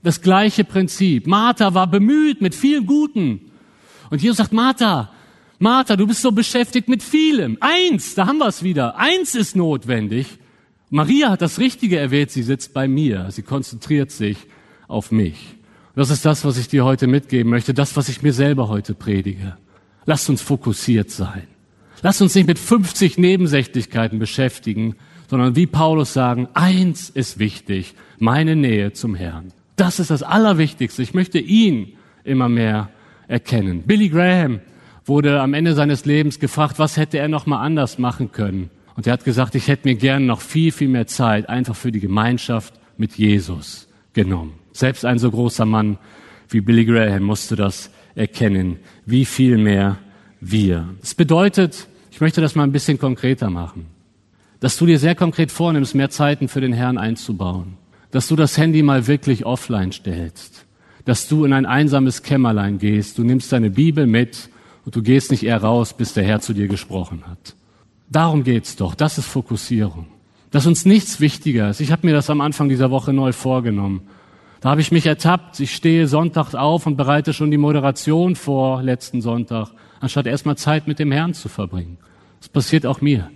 Das 0.02 0.22
gleiche 0.22 0.64
Prinzip. 0.64 1.28
Martha 1.28 1.74
war 1.74 1.88
bemüht 1.88 2.42
mit 2.42 2.56
viel 2.56 2.84
Guten. 2.84 3.52
Und 4.10 4.22
Jesus 4.22 4.38
sagt, 4.38 4.52
Martha, 4.52 5.12
Martha, 5.60 5.96
du 5.96 6.06
bist 6.06 6.22
so 6.22 6.32
beschäftigt 6.32 6.90
mit 6.90 7.02
vielem. 7.02 7.58
Eins, 7.62 8.16
da 8.16 8.28
haben 8.28 8.40
wir 8.40 8.48
es 8.48 8.64
wieder. 8.64 8.98
Eins 8.98 9.34
ist 9.34 9.56
notwendig. 9.56 10.40
Maria 10.94 11.32
hat 11.32 11.42
das 11.42 11.58
Richtige 11.58 11.98
erwählt. 11.98 12.30
Sie 12.30 12.44
sitzt 12.44 12.72
bei 12.72 12.88
mir. 12.88 13.26
Sie 13.32 13.42
konzentriert 13.42 14.12
sich 14.12 14.38
auf 14.88 15.12
mich. 15.12 15.56
Das 15.96 16.12
ist 16.12 16.24
das, 16.24 16.46
was 16.46 16.56
ich 16.60 16.68
dir 16.68 16.86
heute 16.86 17.08
mitgeben 17.08 17.50
möchte. 17.50 17.74
Das, 17.74 17.98
was 17.98 18.10
ich 18.10 18.22
mir 18.22 18.32
selber 18.32 18.68
heute 18.68 18.94
predige. 18.94 19.58
Lasst 20.06 20.30
uns 20.30 20.44
fokussiert 20.44 21.10
sein. 21.10 21.48
Lasst 22.04 22.22
uns 22.22 22.36
nicht 22.36 22.46
mit 22.46 22.60
50 22.60 23.18
Nebensächlichkeiten 23.18 24.20
beschäftigen, 24.20 24.96
sondern 25.32 25.56
wie 25.56 25.66
Paulus 25.66 26.14
sagen, 26.14 26.48
eins 26.54 27.10
ist 27.10 27.40
wichtig, 27.40 27.96
meine 28.20 28.56
Nähe 28.56 28.94
zum 28.94 29.16
Herrn. 29.16 29.52
Das 29.78 30.00
ist 30.00 30.12
das 30.12 30.22
Allerwichtigste. 30.22 31.02
Ich 31.02 31.16
möchte 31.16 31.40
ihn 31.40 31.94
immer 32.24 32.50
mehr 32.50 32.92
erkennen. 33.28 33.82
Billy 33.82 34.10
Graham 34.10 34.60
wurde 35.06 35.42
am 35.42 35.56
Ende 35.56 35.74
seines 35.74 36.06
Lebens 36.06 36.38
gefragt, 36.38 36.78
was 36.78 36.98
hätte 36.98 37.18
er 37.18 37.30
noch 37.30 37.48
mal 37.48 37.62
anders 37.62 37.98
machen 37.98 38.32
können? 38.32 38.70
Und 38.96 39.08
er 39.08 39.14
hat 39.14 39.26
gesagt, 39.26 39.56
ich 39.56 39.68
hätte 39.68 39.88
mir 39.88 39.96
gern 39.96 40.26
noch 40.26 40.42
viel, 40.42 40.72
viel 40.72 40.88
mehr 40.88 41.08
Zeit 41.08 41.50
einfach 41.50 41.76
für 41.76 41.92
die 41.92 42.00
Gemeinschaft 42.00 42.74
mit 42.98 43.18
Jesus 43.18 43.88
genommen. 44.14 44.54
Selbst 44.72 45.06
ein 45.06 45.20
so 45.20 45.32
großer 45.32 45.66
Mann 45.66 45.98
wie 46.50 46.62
Billy 46.62 46.86
Graham 46.86 47.24
musste 47.24 47.56
das 47.56 47.90
erkennen. 48.16 48.78
Wie 49.06 49.26
viel 49.26 49.58
mehr 49.58 49.98
wir. 50.40 50.90
Es 51.02 51.16
bedeutet, 51.16 51.88
ich 52.12 52.22
möchte 52.22 52.42
das 52.42 52.56
mal 52.56 52.64
ein 52.64 52.72
bisschen 52.72 53.00
konkreter 53.00 53.50
machen, 53.50 53.88
dass 54.60 54.78
du 54.78 54.86
dir 54.86 55.00
sehr 55.00 55.16
konkret 55.16 55.52
vornimmst, 55.52 55.96
mehr 55.96 56.10
Zeiten 56.10 56.48
für 56.48 56.62
den 56.62 56.74
Herrn 56.74 56.98
einzubauen 56.98 57.78
dass 58.14 58.28
du 58.28 58.36
das 58.36 58.60
Handy 58.60 58.84
mal 58.84 59.08
wirklich 59.08 59.44
offline 59.44 59.92
stellst, 59.92 60.66
dass 61.04 61.28
du 61.28 61.46
in 61.46 61.52
ein 61.52 61.66
einsames 61.66 62.22
Kämmerlein 62.22 62.78
gehst, 62.78 63.18
du 63.18 63.24
nimmst 63.24 63.52
deine 63.52 63.72
Bibel 63.72 64.06
mit 64.06 64.50
und 64.86 64.96
du 64.96 65.02
gehst 65.02 65.32
nicht 65.32 65.44
eher 65.44 65.58
raus, 65.58 65.98
bis 65.98 66.14
der 66.14 66.24
Herr 66.24 66.40
zu 66.40 66.54
dir 66.54 66.68
gesprochen 66.68 67.24
hat. 67.26 67.56
Darum 68.14 68.44
geht's 68.44 68.78
doch, 68.78 68.96
das 68.96 69.18
ist 69.18 69.26
Fokussierung. 69.26 70.08
Dass 70.52 70.66
uns 70.66 70.86
nichts 70.86 71.20
wichtiger 71.20 71.70
ist. 71.70 71.82
Ich 71.82 71.92
habe 71.92 72.08
mir 72.08 72.14
das 72.14 72.30
am 72.30 72.40
Anfang 72.40 72.70
dieser 72.70 72.92
Woche 72.92 73.12
neu 73.12 73.34
vorgenommen. 73.34 74.04
Da 74.62 74.70
habe 74.70 74.82
ich 74.82 74.92
mich 74.92 75.06
ertappt, 75.06 75.60
ich 75.60 75.76
stehe 75.76 76.08
Sonntag 76.08 76.54
auf 76.54 76.86
und 76.86 76.96
bereite 76.96 77.34
schon 77.34 77.52
die 77.52 77.58
Moderation 77.58 78.36
vor 78.36 78.82
letzten 78.82 79.22
Sonntag, 79.22 79.72
anstatt 80.00 80.28
erstmal 80.28 80.56
Zeit 80.56 80.88
mit 80.88 81.00
dem 81.00 81.12
Herrn 81.12 81.34
zu 81.34 81.50
verbringen. 81.50 81.98
Das 82.40 82.48
passiert 82.48 82.86
auch 82.86 83.02
mir 83.02 83.30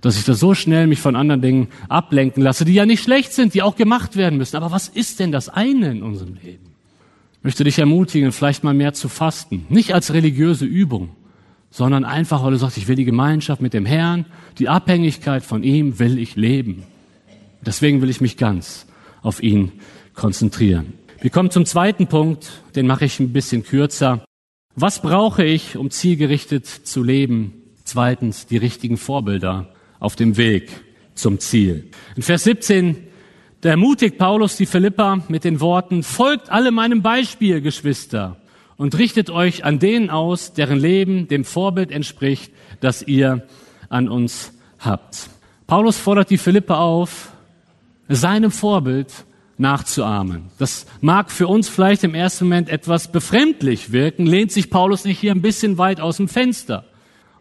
dass 0.00 0.16
ich 0.16 0.24
da 0.24 0.34
so 0.34 0.54
schnell 0.54 0.86
mich 0.86 1.00
von 1.00 1.16
anderen 1.16 1.42
Dingen 1.42 1.68
ablenken 1.88 2.42
lasse, 2.42 2.64
die 2.64 2.74
ja 2.74 2.86
nicht 2.86 3.02
schlecht 3.02 3.32
sind, 3.32 3.54
die 3.54 3.62
auch 3.62 3.76
gemacht 3.76 4.16
werden 4.16 4.38
müssen. 4.38 4.56
Aber 4.56 4.70
was 4.70 4.88
ist 4.88 5.20
denn 5.20 5.32
das 5.32 5.48
eine 5.48 5.90
in 5.90 6.02
unserem 6.02 6.34
Leben? 6.34 6.74
Ich 7.38 7.44
möchte 7.44 7.64
dich 7.64 7.78
ermutigen, 7.78 8.32
vielleicht 8.32 8.64
mal 8.64 8.74
mehr 8.74 8.92
zu 8.92 9.08
fasten. 9.08 9.66
Nicht 9.68 9.94
als 9.94 10.12
religiöse 10.12 10.64
Übung, 10.64 11.10
sondern 11.70 12.04
einfach, 12.04 12.42
weil 12.42 12.50
du 12.50 12.58
sagst, 12.58 12.76
ich 12.76 12.88
will 12.88 12.96
die 12.96 13.04
Gemeinschaft 13.04 13.62
mit 13.62 13.74
dem 13.74 13.86
Herrn, 13.86 14.26
die 14.58 14.68
Abhängigkeit 14.68 15.44
von 15.44 15.62
ihm 15.62 15.98
will 15.98 16.18
ich 16.18 16.36
leben. 16.36 16.84
Deswegen 17.64 18.02
will 18.02 18.10
ich 18.10 18.20
mich 18.20 18.36
ganz 18.36 18.86
auf 19.22 19.42
ihn 19.42 19.72
konzentrieren. 20.14 20.94
Wir 21.20 21.30
kommen 21.30 21.50
zum 21.50 21.66
zweiten 21.66 22.06
Punkt, 22.06 22.62
den 22.74 22.86
mache 22.86 23.04
ich 23.04 23.20
ein 23.20 23.32
bisschen 23.32 23.62
kürzer. 23.62 24.24
Was 24.74 25.02
brauche 25.02 25.44
ich, 25.44 25.76
um 25.76 25.90
zielgerichtet 25.90 26.66
zu 26.66 27.02
leben? 27.02 27.52
Zweitens, 27.84 28.46
die 28.46 28.56
richtigen 28.56 28.96
Vorbilder 28.96 29.68
auf 29.98 30.16
dem 30.16 30.36
Weg 30.36 30.70
zum 31.14 31.38
Ziel. 31.38 31.90
In 32.16 32.22
Vers 32.22 32.44
17, 32.44 32.96
da 33.60 33.68
ermutigt 33.68 34.16
Paulus 34.16 34.56
die 34.56 34.66
Philippa 34.66 35.22
mit 35.28 35.44
den 35.44 35.60
Worten, 35.60 36.02
folgt 36.02 36.50
alle 36.50 36.70
meinem 36.70 37.02
Beispiel, 37.02 37.60
Geschwister, 37.60 38.40
und 38.80 38.96
richtet 38.96 39.28
euch 39.28 39.62
an 39.62 39.78
denen 39.78 40.08
aus, 40.08 40.54
deren 40.54 40.78
Leben 40.78 41.28
dem 41.28 41.44
Vorbild 41.44 41.90
entspricht, 41.90 42.50
das 42.80 43.02
ihr 43.02 43.46
an 43.90 44.08
uns 44.08 44.54
habt. 44.78 45.28
Paulus 45.66 45.98
fordert 45.98 46.30
die 46.30 46.38
Philippa 46.38 46.78
auf, 46.78 47.30
seinem 48.08 48.50
Vorbild 48.50 49.12
nachzuahmen. 49.58 50.44
Das 50.56 50.86
mag 51.02 51.30
für 51.30 51.46
uns 51.46 51.68
vielleicht 51.68 52.04
im 52.04 52.14
ersten 52.14 52.46
Moment 52.46 52.70
etwas 52.70 53.12
befremdlich 53.12 53.92
wirken, 53.92 54.24
lehnt 54.24 54.50
sich 54.50 54.70
Paulus 54.70 55.04
nicht 55.04 55.18
hier 55.18 55.32
ein 55.32 55.42
bisschen 55.42 55.76
weit 55.76 56.00
aus 56.00 56.16
dem 56.16 56.28
Fenster. 56.28 56.86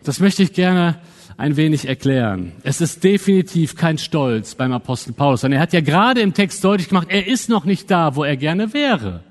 Das 0.03 0.19
möchte 0.19 0.43
ich 0.43 0.51
gerne 0.51 0.99
ein 1.37 1.55
wenig 1.55 1.87
erklären. 1.87 2.51
Es 2.63 2.81
ist 2.81 3.01
definitiv 3.05 3.77
kein 3.77 3.97
Stolz 3.97 4.55
beim 4.55 4.73
Apostel 4.73 5.13
Paulus, 5.13 5.39
sondern 5.39 5.59
er 5.59 5.61
hat 5.61 5.71
ja 5.71 5.79
gerade 5.79 6.19
im 6.19 6.33
Text 6.33 6.61
deutlich 6.65 6.89
gemacht, 6.89 7.07
er 7.09 7.27
ist 7.27 7.47
noch 7.47 7.63
nicht 7.63 7.89
da, 7.89 8.17
wo 8.17 8.25
er 8.25 8.35
gerne 8.35 8.73
wäre. 8.73 9.23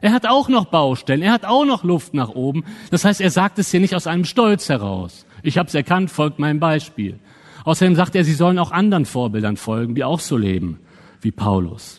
Er 0.00 0.12
hat 0.12 0.26
auch 0.26 0.48
noch 0.48 0.66
Baustellen, 0.66 1.22
er 1.22 1.32
hat 1.32 1.44
auch 1.44 1.64
noch 1.64 1.82
Luft 1.82 2.14
nach 2.14 2.28
oben. 2.28 2.64
Das 2.90 3.04
heißt, 3.04 3.20
er 3.20 3.30
sagt 3.30 3.58
es 3.58 3.70
hier 3.70 3.80
nicht 3.80 3.94
aus 3.94 4.06
einem 4.06 4.24
Stolz 4.24 4.68
heraus. 4.68 5.26
Ich 5.42 5.58
habe 5.58 5.68
es 5.68 5.74
erkannt, 5.74 6.10
folgt 6.10 6.38
meinem 6.38 6.60
Beispiel. 6.60 7.18
Außerdem 7.64 7.96
sagt 7.96 8.14
er, 8.14 8.24
sie 8.24 8.34
sollen 8.34 8.58
auch 8.58 8.72
anderen 8.72 9.06
Vorbildern 9.06 9.56
folgen, 9.56 9.94
die 9.94 10.04
auch 10.04 10.20
so 10.20 10.36
leben 10.36 10.80
wie 11.20 11.32
Paulus. 11.32 11.98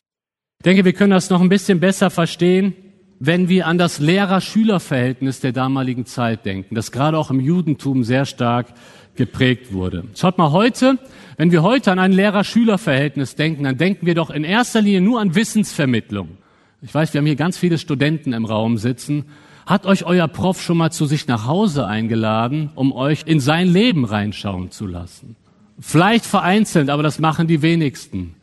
Ich 0.59 0.63
denke, 0.63 0.85
wir 0.85 0.93
können 0.93 1.11
das 1.11 1.29
noch 1.29 1.41
ein 1.41 1.49
bisschen 1.49 1.79
besser 1.79 2.09
verstehen, 2.09 2.73
wenn 3.19 3.49
wir 3.49 3.67
an 3.67 3.77
das 3.77 3.99
Lehrer-Schüler-Verhältnis 3.99 5.39
der 5.39 5.51
damaligen 5.51 6.05
Zeit 6.05 6.45
denken, 6.45 6.75
das 6.75 6.91
gerade 6.91 7.17
auch 7.17 7.31
im 7.31 7.39
Judentum 7.39 8.03
sehr 8.03 8.25
stark 8.25 8.67
geprägt 9.15 9.73
wurde. 9.73 10.05
Schaut 10.15 10.37
mal 10.37 10.51
heute, 10.51 10.99
wenn 11.37 11.51
wir 11.51 11.63
heute 11.63 11.91
an 11.91 11.99
ein 11.99 12.11
Lehrer-Schüler-Verhältnis 12.11 13.35
denken, 13.35 13.63
dann 13.63 13.77
denken 13.77 14.05
wir 14.05 14.15
doch 14.15 14.29
in 14.29 14.43
erster 14.43 14.81
Linie 14.81 15.01
nur 15.01 15.19
an 15.19 15.35
Wissensvermittlung. 15.35 16.37
Ich 16.81 16.93
weiß, 16.93 17.13
wir 17.13 17.19
haben 17.19 17.25
hier 17.25 17.35
ganz 17.35 17.57
viele 17.57 17.77
Studenten 17.77 18.33
im 18.33 18.45
Raum 18.45 18.77
sitzen. 18.77 19.25
Hat 19.65 19.85
euch 19.85 20.05
euer 20.05 20.27
Prof 20.27 20.61
schon 20.61 20.77
mal 20.77 20.91
zu 20.91 21.05
sich 21.05 21.27
nach 21.27 21.47
Hause 21.47 21.87
eingeladen, 21.87 22.69
um 22.75 22.91
euch 22.93 23.23
in 23.25 23.39
sein 23.39 23.67
Leben 23.67 24.05
reinschauen 24.05 24.69
zu 24.71 24.85
lassen? 24.85 25.35
Vielleicht 25.79 26.25
vereinzelt, 26.25 26.89
aber 26.89 27.03
das 27.03 27.19
machen 27.19 27.47
die 27.47 27.61
wenigsten. 27.61 28.35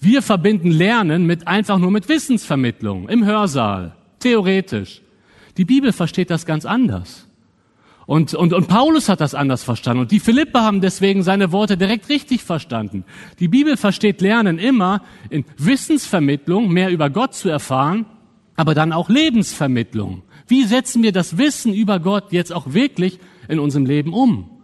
Wir 0.00 0.22
verbinden 0.22 0.70
Lernen 0.70 1.26
mit 1.26 1.46
einfach 1.46 1.78
nur 1.78 1.90
mit 1.90 2.08
Wissensvermittlung 2.08 3.08
im 3.08 3.24
Hörsaal, 3.24 3.94
theoretisch. 4.18 5.02
Die 5.56 5.64
Bibel 5.64 5.92
versteht 5.92 6.30
das 6.30 6.46
ganz 6.46 6.64
anders. 6.64 7.28
Und, 8.12 8.34
und, 8.34 8.52
und 8.52 8.68
Paulus 8.68 9.08
hat 9.08 9.22
das 9.22 9.34
anders 9.34 9.64
verstanden. 9.64 10.02
Und 10.02 10.10
die 10.10 10.20
Philippe 10.20 10.60
haben 10.60 10.82
deswegen 10.82 11.22
seine 11.22 11.50
Worte 11.50 11.78
direkt 11.78 12.10
richtig 12.10 12.44
verstanden. 12.44 13.06
Die 13.40 13.48
Bibel 13.48 13.78
versteht 13.78 14.20
Lernen 14.20 14.58
immer 14.58 15.00
in 15.30 15.46
Wissensvermittlung, 15.56 16.70
mehr 16.70 16.90
über 16.90 17.08
Gott 17.08 17.32
zu 17.32 17.48
erfahren, 17.48 18.04
aber 18.54 18.74
dann 18.74 18.92
auch 18.92 19.08
Lebensvermittlung. 19.08 20.24
Wie 20.46 20.64
setzen 20.64 21.02
wir 21.02 21.12
das 21.12 21.38
Wissen 21.38 21.72
über 21.72 22.00
Gott 22.00 22.32
jetzt 22.32 22.52
auch 22.52 22.74
wirklich 22.74 23.18
in 23.48 23.58
unserem 23.58 23.86
Leben 23.86 24.12
um? 24.12 24.60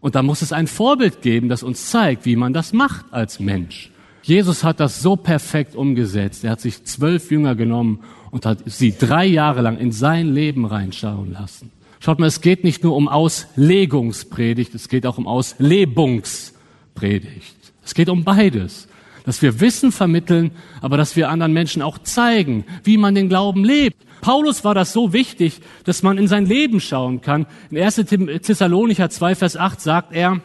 Und 0.00 0.14
da 0.14 0.22
muss 0.22 0.42
es 0.42 0.52
ein 0.52 0.66
Vorbild 0.66 1.22
geben, 1.22 1.48
das 1.48 1.62
uns 1.62 1.88
zeigt, 1.88 2.26
wie 2.26 2.36
man 2.36 2.52
das 2.52 2.74
macht 2.74 3.06
als 3.14 3.40
Mensch. 3.40 3.90
Jesus 4.24 4.62
hat 4.62 4.78
das 4.78 5.00
so 5.00 5.16
perfekt 5.16 5.74
umgesetzt. 5.74 6.44
Er 6.44 6.50
hat 6.50 6.60
sich 6.60 6.84
zwölf 6.84 7.30
Jünger 7.30 7.54
genommen 7.54 8.00
und 8.30 8.44
hat 8.44 8.58
sie 8.66 8.94
drei 8.94 9.24
Jahre 9.24 9.62
lang 9.62 9.78
in 9.78 9.90
sein 9.90 10.34
Leben 10.34 10.66
reinschauen 10.66 11.32
lassen. 11.32 11.70
Schaut 12.02 12.18
mal, 12.18 12.26
es 12.26 12.40
geht 12.40 12.64
nicht 12.64 12.82
nur 12.82 12.96
um 12.96 13.08
Auslegungspredigt, 13.08 14.74
es 14.74 14.88
geht 14.88 15.04
auch 15.04 15.18
um 15.18 15.26
Auslebungspredigt. 15.26 17.56
Es 17.84 17.92
geht 17.92 18.08
um 18.08 18.24
beides. 18.24 18.88
Dass 19.26 19.42
wir 19.42 19.60
Wissen 19.60 19.92
vermitteln, 19.92 20.52
aber 20.80 20.96
dass 20.96 21.14
wir 21.14 21.28
anderen 21.28 21.52
Menschen 21.52 21.82
auch 21.82 21.98
zeigen, 21.98 22.64
wie 22.84 22.96
man 22.96 23.14
den 23.14 23.28
Glauben 23.28 23.64
lebt. 23.64 23.98
Paulus 24.22 24.64
war 24.64 24.74
das 24.74 24.94
so 24.94 25.12
wichtig, 25.12 25.60
dass 25.84 26.02
man 26.02 26.16
in 26.16 26.26
sein 26.26 26.46
Leben 26.46 26.80
schauen 26.80 27.20
kann. 27.20 27.44
In 27.70 27.76
1. 27.76 27.96
Thessalonicher 27.96 29.10
2, 29.10 29.34
Vers 29.34 29.58
8 29.58 29.78
sagt 29.78 30.14
er, 30.14 30.40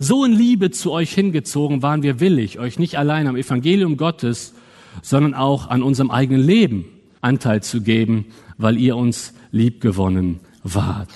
so 0.00 0.24
in 0.24 0.32
Liebe 0.32 0.72
zu 0.72 0.90
euch 0.90 1.14
hingezogen 1.14 1.82
waren 1.82 2.02
wir 2.02 2.18
willig, 2.18 2.58
euch 2.58 2.80
nicht 2.80 2.98
allein 2.98 3.28
am 3.28 3.36
Evangelium 3.36 3.96
Gottes, 3.96 4.54
sondern 5.02 5.34
auch 5.34 5.68
an 5.68 5.84
unserem 5.84 6.10
eigenen 6.10 6.42
Leben 6.42 6.86
Anteil 7.20 7.62
zu 7.62 7.80
geben, 7.80 8.26
weil 8.58 8.76
ihr 8.76 8.96
uns 8.96 9.34
liebgewonnen 9.52 10.40
wart. 10.74 11.08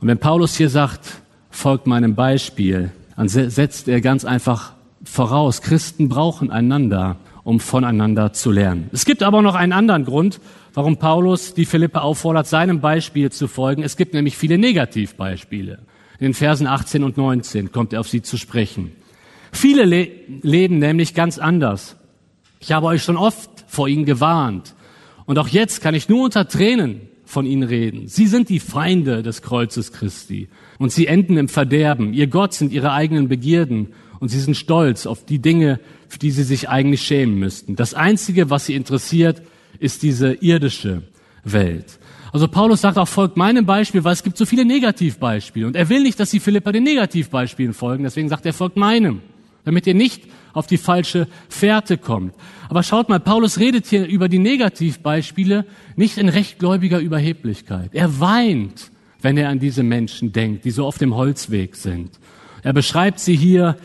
Und 0.00 0.08
wenn 0.08 0.18
Paulus 0.18 0.56
hier 0.56 0.70
sagt, 0.70 1.20
folgt 1.50 1.86
meinem 1.86 2.14
Beispiel, 2.14 2.90
dann 3.16 3.28
setzt 3.28 3.88
er 3.88 4.00
ganz 4.00 4.24
einfach 4.24 4.72
voraus, 5.02 5.62
Christen 5.62 6.08
brauchen 6.08 6.50
einander, 6.50 7.16
um 7.44 7.60
voneinander 7.60 8.32
zu 8.32 8.50
lernen. 8.50 8.90
Es 8.92 9.04
gibt 9.04 9.22
aber 9.22 9.42
noch 9.42 9.54
einen 9.54 9.72
anderen 9.72 10.04
Grund, 10.04 10.40
warum 10.74 10.98
Paulus 10.98 11.54
die 11.54 11.64
Philippe 11.64 12.02
auffordert, 12.02 12.46
seinem 12.46 12.80
Beispiel 12.80 13.32
zu 13.32 13.48
folgen. 13.48 13.82
Es 13.82 13.96
gibt 13.96 14.14
nämlich 14.14 14.36
viele 14.36 14.58
Negativbeispiele. 14.58 15.78
In 16.20 16.26
den 16.26 16.34
Versen 16.34 16.66
18 16.66 17.02
und 17.02 17.16
19 17.16 17.72
kommt 17.72 17.92
er 17.92 18.00
auf 18.00 18.08
sie 18.08 18.22
zu 18.22 18.36
sprechen. 18.36 18.92
Viele 19.50 19.84
le 19.84 20.08
leben 20.42 20.78
nämlich 20.78 21.14
ganz 21.14 21.38
anders. 21.38 21.96
Ich 22.60 22.72
habe 22.72 22.86
euch 22.86 23.02
schon 23.02 23.16
oft 23.16 23.50
vor 23.66 23.88
ihnen 23.88 24.04
gewarnt. 24.04 24.74
Und 25.26 25.38
auch 25.38 25.48
jetzt 25.48 25.80
kann 25.80 25.94
ich 25.94 26.08
nur 26.08 26.24
unter 26.24 26.48
Tränen 26.48 27.02
von 27.28 27.44
ihnen 27.44 27.62
reden. 27.62 28.08
Sie 28.08 28.26
sind 28.26 28.48
die 28.48 28.58
Feinde 28.58 29.22
des 29.22 29.42
Kreuzes 29.42 29.92
Christi 29.92 30.48
und 30.78 30.92
sie 30.92 31.06
enden 31.06 31.36
im 31.36 31.48
Verderben. 31.48 32.14
Ihr 32.14 32.26
Gott 32.26 32.54
sind 32.54 32.72
ihre 32.72 32.92
eigenen 32.92 33.28
Begierden 33.28 33.88
und 34.18 34.30
sie 34.30 34.40
sind 34.40 34.56
stolz 34.56 35.04
auf 35.04 35.26
die 35.26 35.38
Dinge, 35.38 35.78
für 36.08 36.18
die 36.18 36.30
sie 36.30 36.42
sich 36.42 36.70
eigentlich 36.70 37.02
schämen 37.02 37.38
müssten. 37.38 37.76
Das 37.76 37.92
Einzige, 37.92 38.48
was 38.48 38.64
sie 38.64 38.74
interessiert, 38.74 39.42
ist 39.78 40.02
diese 40.02 40.32
irdische 40.32 41.02
Welt. 41.44 41.98
Also 42.32 42.48
Paulus 42.48 42.80
sagt 42.80 42.96
auch, 42.96 43.08
folgt 43.08 43.36
meinem 43.36 43.66
Beispiel, 43.66 44.04
weil 44.04 44.14
es 44.14 44.22
gibt 44.22 44.38
so 44.38 44.46
viele 44.46 44.64
Negativbeispiele. 44.64 45.66
Und 45.66 45.76
er 45.76 45.90
will 45.90 46.02
nicht, 46.02 46.18
dass 46.18 46.30
die 46.30 46.40
Philipper 46.40 46.72
den 46.72 46.84
Negativbeispielen 46.84 47.74
folgen. 47.74 48.04
Deswegen 48.04 48.30
sagt 48.30 48.46
er, 48.46 48.54
folgt 48.54 48.78
meinem 48.78 49.20
damit 49.68 49.86
ihr 49.86 49.92
nicht 49.92 50.22
auf 50.54 50.66
die 50.66 50.78
falsche 50.78 51.28
Fährte 51.50 51.98
kommt. 51.98 52.34
Aber 52.68 52.82
schaut 52.82 53.08
mal, 53.08 53.20
Paulus 53.20 53.58
redet 53.58 53.86
hier 53.86 54.06
über 54.06 54.28
die 54.28 54.38
Negativbeispiele 54.38 55.64
nicht 55.96 56.18
in 56.18 56.28
rechtgläubiger 56.28 56.98
Überheblichkeit. 56.98 57.90
Er 57.94 58.20
weint, 58.20 58.90
wenn 59.22 59.36
er 59.36 59.48
an 59.48 59.58
diese 59.58 59.82
Menschen 59.82 60.32
denkt, 60.32 60.64
die 60.64 60.70
so 60.70 60.86
auf 60.86 60.98
dem 60.98 61.14
Holzweg 61.14 61.76
sind. 61.76 62.10
Er 62.62 62.72
beschreibt 62.72 63.20
sie 63.20 63.36
hier 63.36 63.76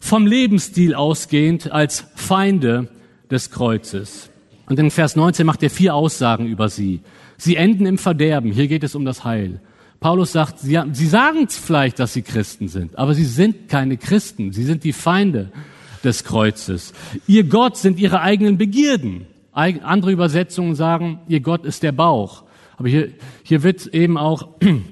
vom 0.00 0.26
Lebensstil 0.26 0.94
ausgehend 0.94 1.70
als 1.70 2.06
Feinde 2.14 2.88
des 3.30 3.50
Kreuzes. 3.50 4.30
Und 4.66 4.78
in 4.78 4.90
Vers 4.90 5.16
19 5.16 5.44
macht 5.44 5.62
er 5.62 5.70
vier 5.70 5.94
Aussagen 5.94 6.46
über 6.46 6.68
sie. 6.68 7.00
Sie 7.36 7.56
enden 7.56 7.86
im 7.86 7.98
Verderben. 7.98 8.52
Hier 8.52 8.68
geht 8.68 8.84
es 8.84 8.94
um 8.94 9.04
das 9.04 9.24
Heil. 9.24 9.60
Paulus 10.00 10.32
sagt, 10.32 10.60
sie, 10.60 10.80
sie 10.92 11.06
sagen 11.06 11.48
vielleicht, 11.48 11.98
dass 11.98 12.12
sie 12.12 12.22
Christen 12.22 12.68
sind, 12.68 12.96
aber 12.96 13.14
sie 13.14 13.24
sind 13.24 13.68
keine 13.68 13.96
Christen. 13.96 14.52
Sie 14.52 14.62
sind 14.62 14.84
die 14.84 14.92
Feinde 14.92 15.50
des 16.04 16.24
Kreuzes. 16.24 16.92
Ihr 17.26 17.44
Gott 17.44 17.76
sind 17.76 17.98
ihre 17.98 18.20
eigenen 18.20 18.58
Begierden. 18.58 19.26
Andere 19.52 20.12
Übersetzungen 20.12 20.74
sagen, 20.74 21.20
ihr 21.28 21.40
Gott 21.40 21.64
ist 21.64 21.82
der 21.82 21.92
Bauch. 21.92 22.44
Aber 22.76 22.88
hier, 22.88 23.10
hier 23.42 23.62
wird 23.62 23.86
eben 23.88 24.16
auch 24.16 24.48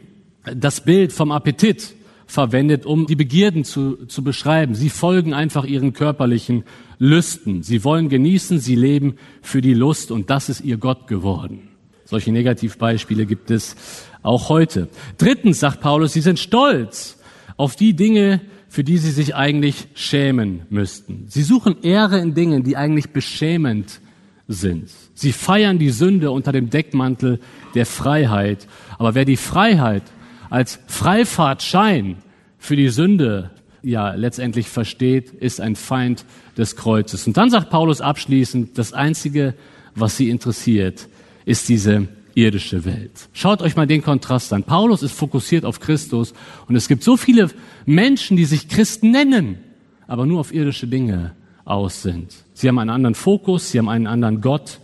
das 0.54 0.80
Bild 0.80 1.12
vom 1.12 1.30
Appetit 1.30 1.94
verwendet, 2.26 2.84
um 2.84 3.06
die 3.06 3.14
Begierden 3.14 3.64
zu, 3.64 4.06
zu 4.06 4.24
beschreiben. 4.24 4.74
Sie 4.74 4.90
folgen 4.90 5.32
einfach 5.32 5.64
ihren 5.64 5.92
körperlichen 5.92 6.64
Lüsten. 6.98 7.62
Sie 7.62 7.84
wollen 7.84 8.08
genießen, 8.08 8.58
sie 8.58 8.74
leben 8.74 9.16
für 9.42 9.60
die 9.60 9.74
Lust 9.74 10.10
und 10.10 10.30
das 10.30 10.48
ist 10.48 10.62
ihr 10.62 10.78
Gott 10.78 11.06
geworden. 11.06 11.68
Solche 12.04 12.32
Negativbeispiele 12.32 13.26
gibt 13.26 13.50
es 13.50 13.76
auch 14.22 14.48
heute. 14.48 14.88
Drittens 15.18 15.60
sagt 15.60 15.80
Paulus, 15.80 16.12
sie 16.12 16.20
sind 16.20 16.38
stolz 16.38 17.18
auf 17.56 17.76
die 17.76 17.94
Dinge, 17.94 18.40
für 18.76 18.84
die 18.84 18.98
sie 18.98 19.10
sich 19.10 19.34
eigentlich 19.34 19.88
schämen 19.94 20.66
müssten. 20.68 21.24
Sie 21.28 21.44
suchen 21.44 21.82
Ehre 21.82 22.18
in 22.18 22.34
Dingen, 22.34 22.62
die 22.62 22.76
eigentlich 22.76 23.08
beschämend 23.08 24.02
sind. 24.48 24.90
Sie 25.14 25.32
feiern 25.32 25.78
die 25.78 25.88
Sünde 25.88 26.30
unter 26.30 26.52
dem 26.52 26.68
Deckmantel 26.68 27.40
der 27.74 27.86
Freiheit. 27.86 28.68
Aber 28.98 29.14
wer 29.14 29.24
die 29.24 29.38
Freiheit 29.38 30.02
als 30.50 30.78
Freifahrtschein 30.88 32.16
für 32.58 32.76
die 32.76 32.90
Sünde 32.90 33.50
ja 33.82 34.12
letztendlich 34.12 34.68
versteht, 34.68 35.30
ist 35.30 35.58
ein 35.58 35.74
Feind 35.74 36.26
des 36.58 36.76
Kreuzes. 36.76 37.26
Und 37.26 37.38
dann 37.38 37.48
sagt 37.48 37.70
Paulus 37.70 38.02
abschließend, 38.02 38.76
das 38.76 38.92
Einzige, 38.92 39.54
was 39.94 40.18
sie 40.18 40.28
interessiert, 40.28 41.08
ist 41.46 41.70
diese 41.70 42.08
irdische 42.36 42.84
Welt. 42.84 43.28
Schaut 43.32 43.62
euch 43.62 43.76
mal 43.76 43.86
den 43.86 44.02
Kontrast 44.02 44.52
an. 44.52 44.62
Paulus 44.62 45.02
ist 45.02 45.12
fokussiert 45.12 45.64
auf 45.64 45.80
Christus 45.80 46.34
und 46.68 46.76
es 46.76 46.86
gibt 46.86 47.02
so 47.02 47.16
viele 47.16 47.50
Menschen, 47.86 48.36
die 48.36 48.44
sich 48.44 48.68
Christen 48.68 49.10
nennen, 49.10 49.58
aber 50.06 50.26
nur 50.26 50.40
auf 50.40 50.54
irdische 50.54 50.86
Dinge 50.86 51.32
aus 51.64 52.02
sind. 52.02 52.34
Sie 52.52 52.68
haben 52.68 52.78
einen 52.78 52.90
anderen 52.90 53.14
Fokus, 53.14 53.70
sie 53.70 53.78
haben 53.78 53.88
einen 53.88 54.06
anderen 54.06 54.42
Gott 54.42 54.80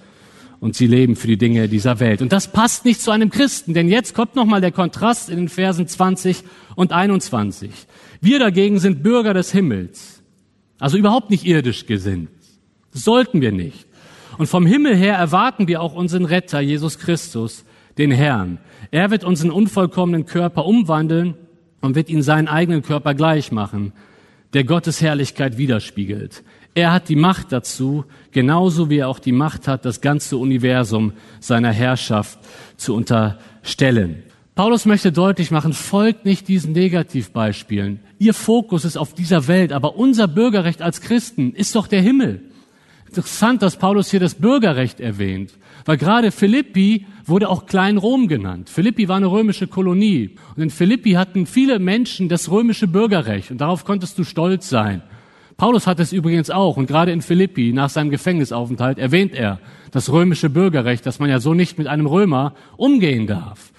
und 0.61 0.75
sie 0.75 0.87
leben 0.87 1.15
für 1.15 1.27
die 1.27 1.37
Dinge 1.37 1.69
dieser 1.69 2.01
Welt. 2.01 2.23
Und 2.23 2.33
das 2.33 2.51
passt 2.51 2.87
nicht 2.87 3.03
zu 3.03 3.11
einem 3.11 3.29
Christen, 3.29 3.75
denn 3.75 3.89
jetzt 3.89 4.15
kommt 4.15 4.35
nochmal 4.35 4.63
der 4.63 4.73
Kontrast 4.73 5.29
in 5.29 5.37
den 5.37 5.49
Versen 5.51 5.87
20 5.87 6.45
und 6.75 6.93
21. 6.93 7.71
Wir 8.23 8.39
dagegen 8.39 8.79
sind 8.79 9.03
Bürger 9.03 9.35
des 9.35 9.53
Himmels, 9.53 10.23
also 10.79 10.97
überhaupt 10.97 11.29
nicht 11.29 11.45
irdisch 11.45 11.85
gesinnt. 11.85 12.31
Das 12.93 13.05
sollten 13.05 13.43
wir 13.43 13.53
nicht. 13.53 13.87
Und 14.39 14.47
vom 14.47 14.67
Himmel 14.67 14.97
her 14.97 15.15
erwarten 15.15 15.69
wir 15.69 15.83
auch 15.83 15.95
unseren 15.95 16.25
Retter, 16.25 16.61
Jesus 16.61 16.99
Christus, 16.99 17.65
den 17.99 18.11
Herrn. 18.11 18.59
Er 18.91 19.11
wird 19.11 19.25
unseren 19.25 19.51
unvollkommenen 19.51 20.27
Körper 20.27 20.65
umwandeln 20.67 21.35
und 21.81 21.95
wird 21.95 22.09
ihn 22.09 22.23
seinen 22.23 22.49
eigenen 22.49 22.83
Körper 22.83 23.15
gleich 23.15 23.53
machen, 23.53 23.93
der 24.55 24.65
Gottes 24.65 25.01
Herrlichkeit 25.01 25.59
widerspiegelt. 25.59 26.43
Er 26.75 26.93
hat 26.93 27.09
die 27.11 27.17
Macht 27.17 27.53
dazu, 27.53 28.05
genauso 28.31 28.89
wie 28.89 28.99
er 28.99 29.09
auch 29.09 29.19
die 29.19 29.33
Macht 29.33 29.69
hat, 29.69 29.85
das 29.85 30.01
ganze 30.01 30.39
Universum 30.39 31.13
seiner 31.41 31.71
Herrschaft 31.73 32.39
zu 32.77 32.95
unterstellen. 32.95 34.23
Paulus 34.55 34.87
möchte 34.87 35.13
deutlich 35.13 35.51
machen, 35.51 35.73
folgt 35.73 36.25
nicht 36.25 36.49
diesen 36.49 36.73
Negativbeispielen. 36.73 38.01
Ihr 38.19 38.35
Fokus 38.35 38.85
ist 38.85 38.97
auf 38.97 39.15
dieser 39.15 39.49
Welt, 39.49 39.73
aber 39.73 39.97
unser 39.97 40.29
Bürgerrecht 40.29 40.83
als 40.83 41.01
Christen 41.01 41.53
ist 41.55 41.75
doch 41.75 41.87
der 41.87 42.03
Himmel. 42.03 42.41
Interessant, 43.15 43.61
dass 43.61 43.77
Paulus 43.77 44.11
hier 44.11 44.21
das 44.21 44.37
Bürgerrecht 44.37 44.99
erwähnt, 44.99 45.53
weil 45.85 45.99
gerade 45.99 46.33
Philippi 46.33 47.05
wurde 47.27 47.51
auch 47.51 47.67
Klein-Rom 47.67 48.27
genannt. 48.27 48.71
Philippi 48.71 49.07
war 49.07 49.19
eine 49.19 49.31
römische 49.31 49.67
Kolonie 49.67 50.37
und 50.57 50.63
in 50.63 50.71
Philippi 50.71 51.11
hatten 51.11 51.45
viele 51.45 51.79
Menschen 51.79 52.31
das 52.31 52.51
römische 52.51 52.89
Bürgerrecht 52.89 53.51
und 53.51 53.61
darauf 53.61 53.85
konntest 53.85 54.19
du 54.19 54.25
stolz 54.25 54.71
sein. 54.71 55.03
Paulus 55.59 55.87
hat 55.87 56.01
es 56.01 56.15
übrigens 56.15 56.49
auch 56.49 56.79
und 56.79 56.87
gerade 56.87 57.13
in 57.13 57.21
Philippi 57.21 57.75
nach 57.75 57.91
seinem 57.91 58.09
Gefängnisaufenthalt 58.09 58.97
erwähnt 58.99 59.35
er 59.35 59.61
das 59.91 60.11
römische 60.11 60.49
Bürgerrecht, 60.49 61.05
dass 61.05 61.19
man 61.19 61.29
ja 61.29 61.39
so 61.39 61.53
nicht 61.53 61.77
mit 61.77 61.89
einem 61.89 62.07
Römer 62.07 62.55
umgehen 62.79 63.27
darf. 63.27 63.73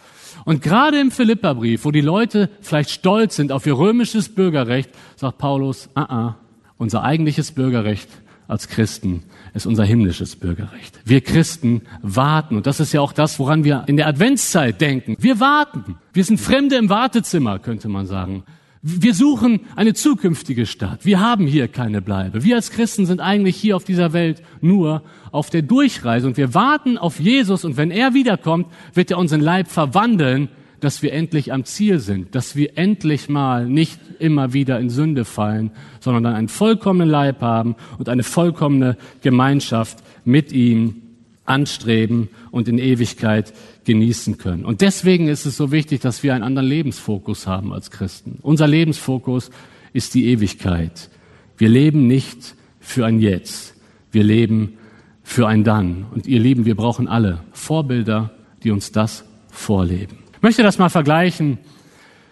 Und 0.45 0.61
gerade 0.61 1.01
im 1.01 1.09
Philipperbrief, 1.09 1.86
wo 1.86 1.89
die 1.89 2.01
Leute 2.01 2.51
vielleicht 2.61 2.91
stolz 2.91 3.36
sind 3.36 3.51
auf 3.51 3.65
ihr 3.65 3.79
römisches 3.79 4.29
Bürgerrecht, 4.29 4.91
sagt 5.15 5.39
Paulus, 5.39 5.89
ah, 5.95 6.03
ah, 6.03 6.36
unser 6.77 7.01
eigentliches 7.01 7.53
Bürgerrecht 7.53 8.09
als 8.47 8.67
Christen 8.67 9.23
ist 9.53 9.65
unser 9.65 9.83
himmlisches 9.83 10.35
Bürgerrecht. 10.35 10.99
Wir 11.05 11.21
Christen 11.21 11.81
warten. 12.01 12.57
Und 12.57 12.67
das 12.67 12.79
ist 12.79 12.93
ja 12.93 13.01
auch 13.01 13.13
das, 13.13 13.39
woran 13.39 13.63
wir 13.63 13.83
in 13.87 13.97
der 13.97 14.07
Adventszeit 14.07 14.81
denken. 14.81 15.15
Wir 15.19 15.39
warten. 15.39 15.95
Wir 16.13 16.23
sind 16.23 16.39
Fremde 16.39 16.75
im 16.75 16.89
Wartezimmer, 16.89 17.59
könnte 17.59 17.89
man 17.89 18.05
sagen. 18.05 18.43
Wir 18.85 19.13
suchen 19.13 19.61
eine 19.77 19.93
zukünftige 19.93 20.65
Stadt. 20.65 21.05
Wir 21.05 21.21
haben 21.21 21.47
hier 21.47 21.69
keine 21.69 22.01
Bleibe. 22.01 22.43
Wir 22.43 22.57
als 22.57 22.69
Christen 22.69 23.05
sind 23.05 23.21
eigentlich 23.21 23.55
hier 23.55 23.77
auf 23.77 23.85
dieser 23.85 24.11
Welt 24.11 24.43
nur 24.59 25.03
auf 25.31 25.49
der 25.49 25.61
Durchreise 25.61 26.27
und 26.27 26.35
wir 26.35 26.53
warten 26.53 26.97
auf 26.97 27.17
Jesus 27.17 27.63
und 27.63 27.77
wenn 27.77 27.91
er 27.91 28.13
wiederkommt, 28.13 28.67
wird 28.93 29.09
er 29.09 29.19
unseren 29.19 29.39
Leib 29.39 29.69
verwandeln, 29.69 30.49
dass 30.84 31.01
wir 31.01 31.13
endlich 31.13 31.53
am 31.53 31.65
Ziel 31.65 31.99
sind, 31.99 32.36
dass 32.36 32.55
wir 32.55 32.77
endlich 32.77 33.29
mal 33.29 33.67
nicht 33.67 33.99
immer 34.19 34.53
wieder 34.53 34.79
in 34.79 34.89
Sünde 34.89 35.25
fallen, 35.25 35.71
sondern 35.99 36.23
dann 36.23 36.36
einen 36.36 36.49
vollkommenen 36.49 37.09
Leib 37.09 37.41
haben 37.41 37.75
und 37.97 38.09
eine 38.09 38.23
vollkommene 38.23 38.97
Gemeinschaft 39.21 39.99
mit 40.25 40.51
ihm 40.51 41.01
anstreben 41.45 42.29
und 42.51 42.67
in 42.67 42.77
Ewigkeit 42.77 43.53
genießen 43.86 44.38
können. 44.38 44.65
Und 44.65 44.81
deswegen 44.81 45.27
ist 45.27 45.45
es 45.45 45.57
so 45.57 45.71
wichtig, 45.71 46.01
dass 46.01 46.23
wir 46.23 46.34
einen 46.34 46.43
anderen 46.43 46.67
Lebensfokus 46.67 47.47
haben 47.47 47.73
als 47.73 47.91
Christen. 47.91 48.39
Unser 48.41 48.67
Lebensfokus 48.67 49.51
ist 49.91 50.13
die 50.13 50.27
Ewigkeit. 50.27 51.09
Wir 51.57 51.69
leben 51.69 52.07
nicht 52.07 52.55
für 52.79 53.05
ein 53.05 53.19
Jetzt. 53.19 53.75
Wir 54.11 54.23
leben 54.23 54.77
für 55.23 55.47
ein 55.47 55.63
Dann. 55.63 56.05
Und 56.13 56.27
ihr 56.27 56.39
Lieben, 56.39 56.65
wir 56.65 56.75
brauchen 56.75 57.07
alle 57.07 57.39
Vorbilder, 57.51 58.31
die 58.63 58.71
uns 58.71 58.91
das 58.91 59.25
vorleben. 59.49 60.22
Ich 60.43 60.45
möchte 60.45 60.61
das 60.61 60.77
mal 60.77 60.89
vergleichen, 60.89 61.57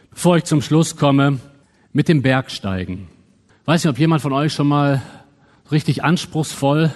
bevor 0.10 0.36
ich 0.36 0.44
zum 0.44 0.62
Schluss 0.62 0.98
komme, 0.98 1.40
mit 1.94 2.10
dem 2.10 2.22
Bergsteigen. 2.22 3.08
Ich 3.62 3.68
weiß 3.68 3.86
nicht, 3.86 3.90
ob 3.90 3.98
jemand 3.98 4.22
von 4.22 4.34
euch 4.34 4.52
schon 4.52 4.68
mal 4.68 5.02
richtig 5.72 6.04
anspruchsvoll 6.04 6.92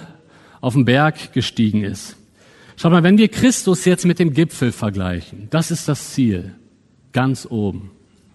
auf 0.60 0.74
den 0.74 0.84
Berg 0.84 1.32
gestiegen 1.32 1.84
ist. 1.84 2.18
Schaut 2.76 2.92
mal, 2.92 3.02
wenn 3.02 3.16
wir 3.16 3.28
Christus 3.28 3.86
jetzt 3.86 4.04
mit 4.04 4.18
dem 4.18 4.34
Gipfel 4.34 4.72
vergleichen, 4.72 5.48
das 5.48 5.70
ist 5.70 5.88
das 5.88 6.10
Ziel, 6.12 6.54
ganz 7.14 7.46
oben. 7.48 7.92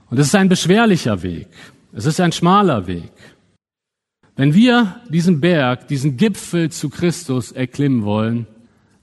Und 0.09 0.17
es 0.17 0.25
ist 0.25 0.35
ein 0.35 0.49
beschwerlicher 0.49 1.21
Weg. 1.21 1.49
Es 1.93 2.07
ist 2.07 2.19
ein 2.19 2.31
schmaler 2.31 2.87
Weg. 2.87 3.11
Wenn 4.35 4.55
wir 4.55 4.95
diesen 5.07 5.39
Berg, 5.39 5.87
diesen 5.87 6.17
Gipfel 6.17 6.71
zu 6.71 6.89
Christus 6.89 7.51
erklimmen 7.51 8.05
wollen, 8.05 8.47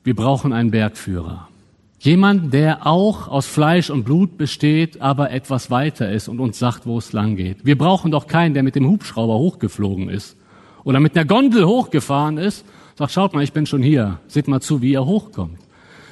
wir 0.03 0.17
brauchen 0.17 0.53
einen 0.53 0.73
Bergführer. 0.73 1.49
Jemand, 2.01 2.55
der 2.55 2.87
auch 2.87 3.29
aus 3.29 3.47
Fleisch 3.47 3.91
und 3.91 4.05
Blut 4.05 4.39
besteht, 4.39 5.01
aber 5.01 5.31
etwas 5.33 5.71
weiter 5.71 6.11
ist 6.11 6.29
und 6.29 6.39
uns 6.39 6.59
sagt, 6.59 6.87
wo 6.87 6.99
es 6.99 7.13
lang 7.13 7.37
geht. 7.37 7.65
Wir 7.65 7.77
brauchen 7.77 8.11
doch 8.11 8.27
keinen, 8.27 8.55
der 8.55 8.63
mit 8.63 8.77
dem 8.77 8.89
Hubschrauber 8.89 9.39
hochgeflogen 9.39 10.09
ist 10.09 10.37
oder 10.85 11.01
mit 11.01 11.17
einer 11.17 11.27
Gondel 11.27 11.67
hochgefahren 11.67 12.39
ist 12.39 12.65
Sagt, 12.99 13.13
schaut 13.13 13.33
mal, 13.33 13.45
ich 13.45 13.53
bin 13.53 13.65
schon 13.65 13.81
hier. 13.81 14.19
Seht 14.27 14.49
mal 14.49 14.61
zu, 14.61 14.83
wie 14.83 14.95
er 14.95 15.07
hochkommt. 15.07 15.61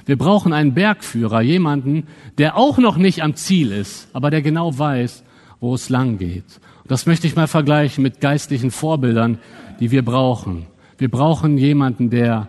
Wir 0.04 0.16
brauchen 0.16 0.52
einen 0.52 0.72
Bergführer, 0.72 1.40
jemanden, 1.40 2.06
der 2.38 2.56
auch 2.56 2.78
noch 2.78 2.96
nicht 2.96 3.24
am 3.24 3.34
Ziel 3.34 3.72
ist, 3.72 4.06
aber 4.12 4.30
der 4.30 4.40
genau 4.40 4.78
weiß, 4.78 5.24
wo 5.58 5.74
es 5.74 5.88
lang 5.88 6.16
geht. 6.16 6.44
Das 6.86 7.06
möchte 7.06 7.26
ich 7.26 7.34
mal 7.34 7.48
vergleichen 7.48 8.04
mit 8.04 8.20
geistlichen 8.20 8.70
Vorbildern, 8.70 9.40
die 9.80 9.90
wir 9.90 10.04
brauchen. 10.04 10.66
Wir 10.96 11.10
brauchen 11.10 11.58
jemanden, 11.58 12.08
der 12.08 12.46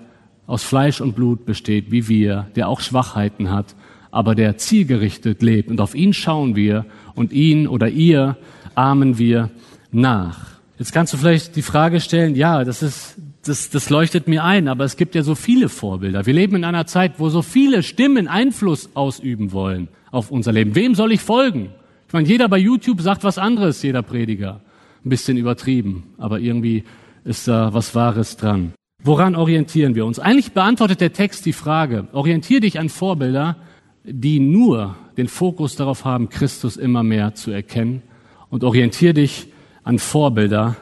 aus 0.47 0.63
Fleisch 0.63 1.01
und 1.01 1.15
Blut 1.15 1.45
besteht, 1.45 1.91
wie 1.91 2.07
wir, 2.07 2.47
der 2.55 2.67
auch 2.69 2.79
Schwachheiten 2.79 3.51
hat, 3.51 3.75
aber 4.09 4.33
der 4.33 4.57
zielgerichtet 4.57 5.43
lebt. 5.43 5.69
Und 5.69 5.79
auf 5.79 5.93
ihn 5.93 6.13
schauen 6.13 6.55
wir 6.55 6.85
und 7.13 7.31
ihn 7.31 7.67
oder 7.67 7.89
ihr 7.89 8.37
ahmen 8.73 9.19
wir 9.19 9.51
nach. 9.91 10.39
Jetzt 10.79 10.93
kannst 10.93 11.13
du 11.13 11.17
vielleicht 11.17 11.55
die 11.55 11.61
Frage 11.61 11.99
stellen, 11.99 12.35
ja, 12.35 12.63
das 12.63 12.81
ist 12.81 13.17
das, 13.47 13.69
das 13.69 13.89
leuchtet 13.89 14.27
mir 14.27 14.43
ein, 14.43 14.67
aber 14.67 14.83
es 14.83 14.97
gibt 14.97 15.15
ja 15.15 15.23
so 15.23 15.35
viele 15.35 15.69
Vorbilder. 15.69 16.25
Wir 16.25 16.33
leben 16.33 16.55
in 16.55 16.63
einer 16.63 16.85
Zeit, 16.85 17.19
wo 17.19 17.29
so 17.29 17.41
viele 17.41 17.83
Stimmen 17.83 18.27
Einfluss 18.27 18.89
ausüben 18.93 19.51
wollen 19.51 19.87
auf 20.11 20.31
unser 20.31 20.51
Leben. 20.51 20.75
Wem 20.75 20.95
soll 20.95 21.11
ich 21.11 21.21
folgen? 21.21 21.69
Ich 22.07 22.13
meine, 22.13 22.27
jeder 22.27 22.49
bei 22.49 22.57
YouTube 22.57 23.01
sagt 23.01 23.23
was 23.23 23.37
anderes, 23.37 23.81
jeder 23.83 24.01
Prediger. 24.01 24.61
Ein 25.03 25.09
bisschen 25.09 25.37
übertrieben, 25.37 26.03
aber 26.17 26.39
irgendwie 26.39 26.83
ist 27.23 27.47
da 27.47 27.73
was 27.73 27.95
Wahres 27.95 28.37
dran. 28.37 28.73
Woran 29.07 29.37
orientieren 29.37 29.95
wir 29.95 30.05
uns? 30.05 30.19
Eigentlich 30.19 30.51
beantwortet 30.51 30.99
der 30.99 31.13
Text 31.13 31.45
die 31.45 31.53
Frage, 31.53 32.09
orientier 32.11 32.59
dich 32.59 32.77
an 32.77 32.89
Vorbilder, 32.89 33.55
die 34.03 34.41
nur 34.41 34.97
den 35.15 35.29
Fokus 35.29 35.77
darauf 35.77 36.03
haben, 36.03 36.27
Christus 36.27 36.75
immer 36.75 37.03
mehr 37.03 37.33
zu 37.33 37.51
erkennen 37.51 38.01
und 38.49 38.65
orientier 38.65 39.13
dich 39.13 39.47
an 39.85 39.97
Vorbilder, 39.97 40.75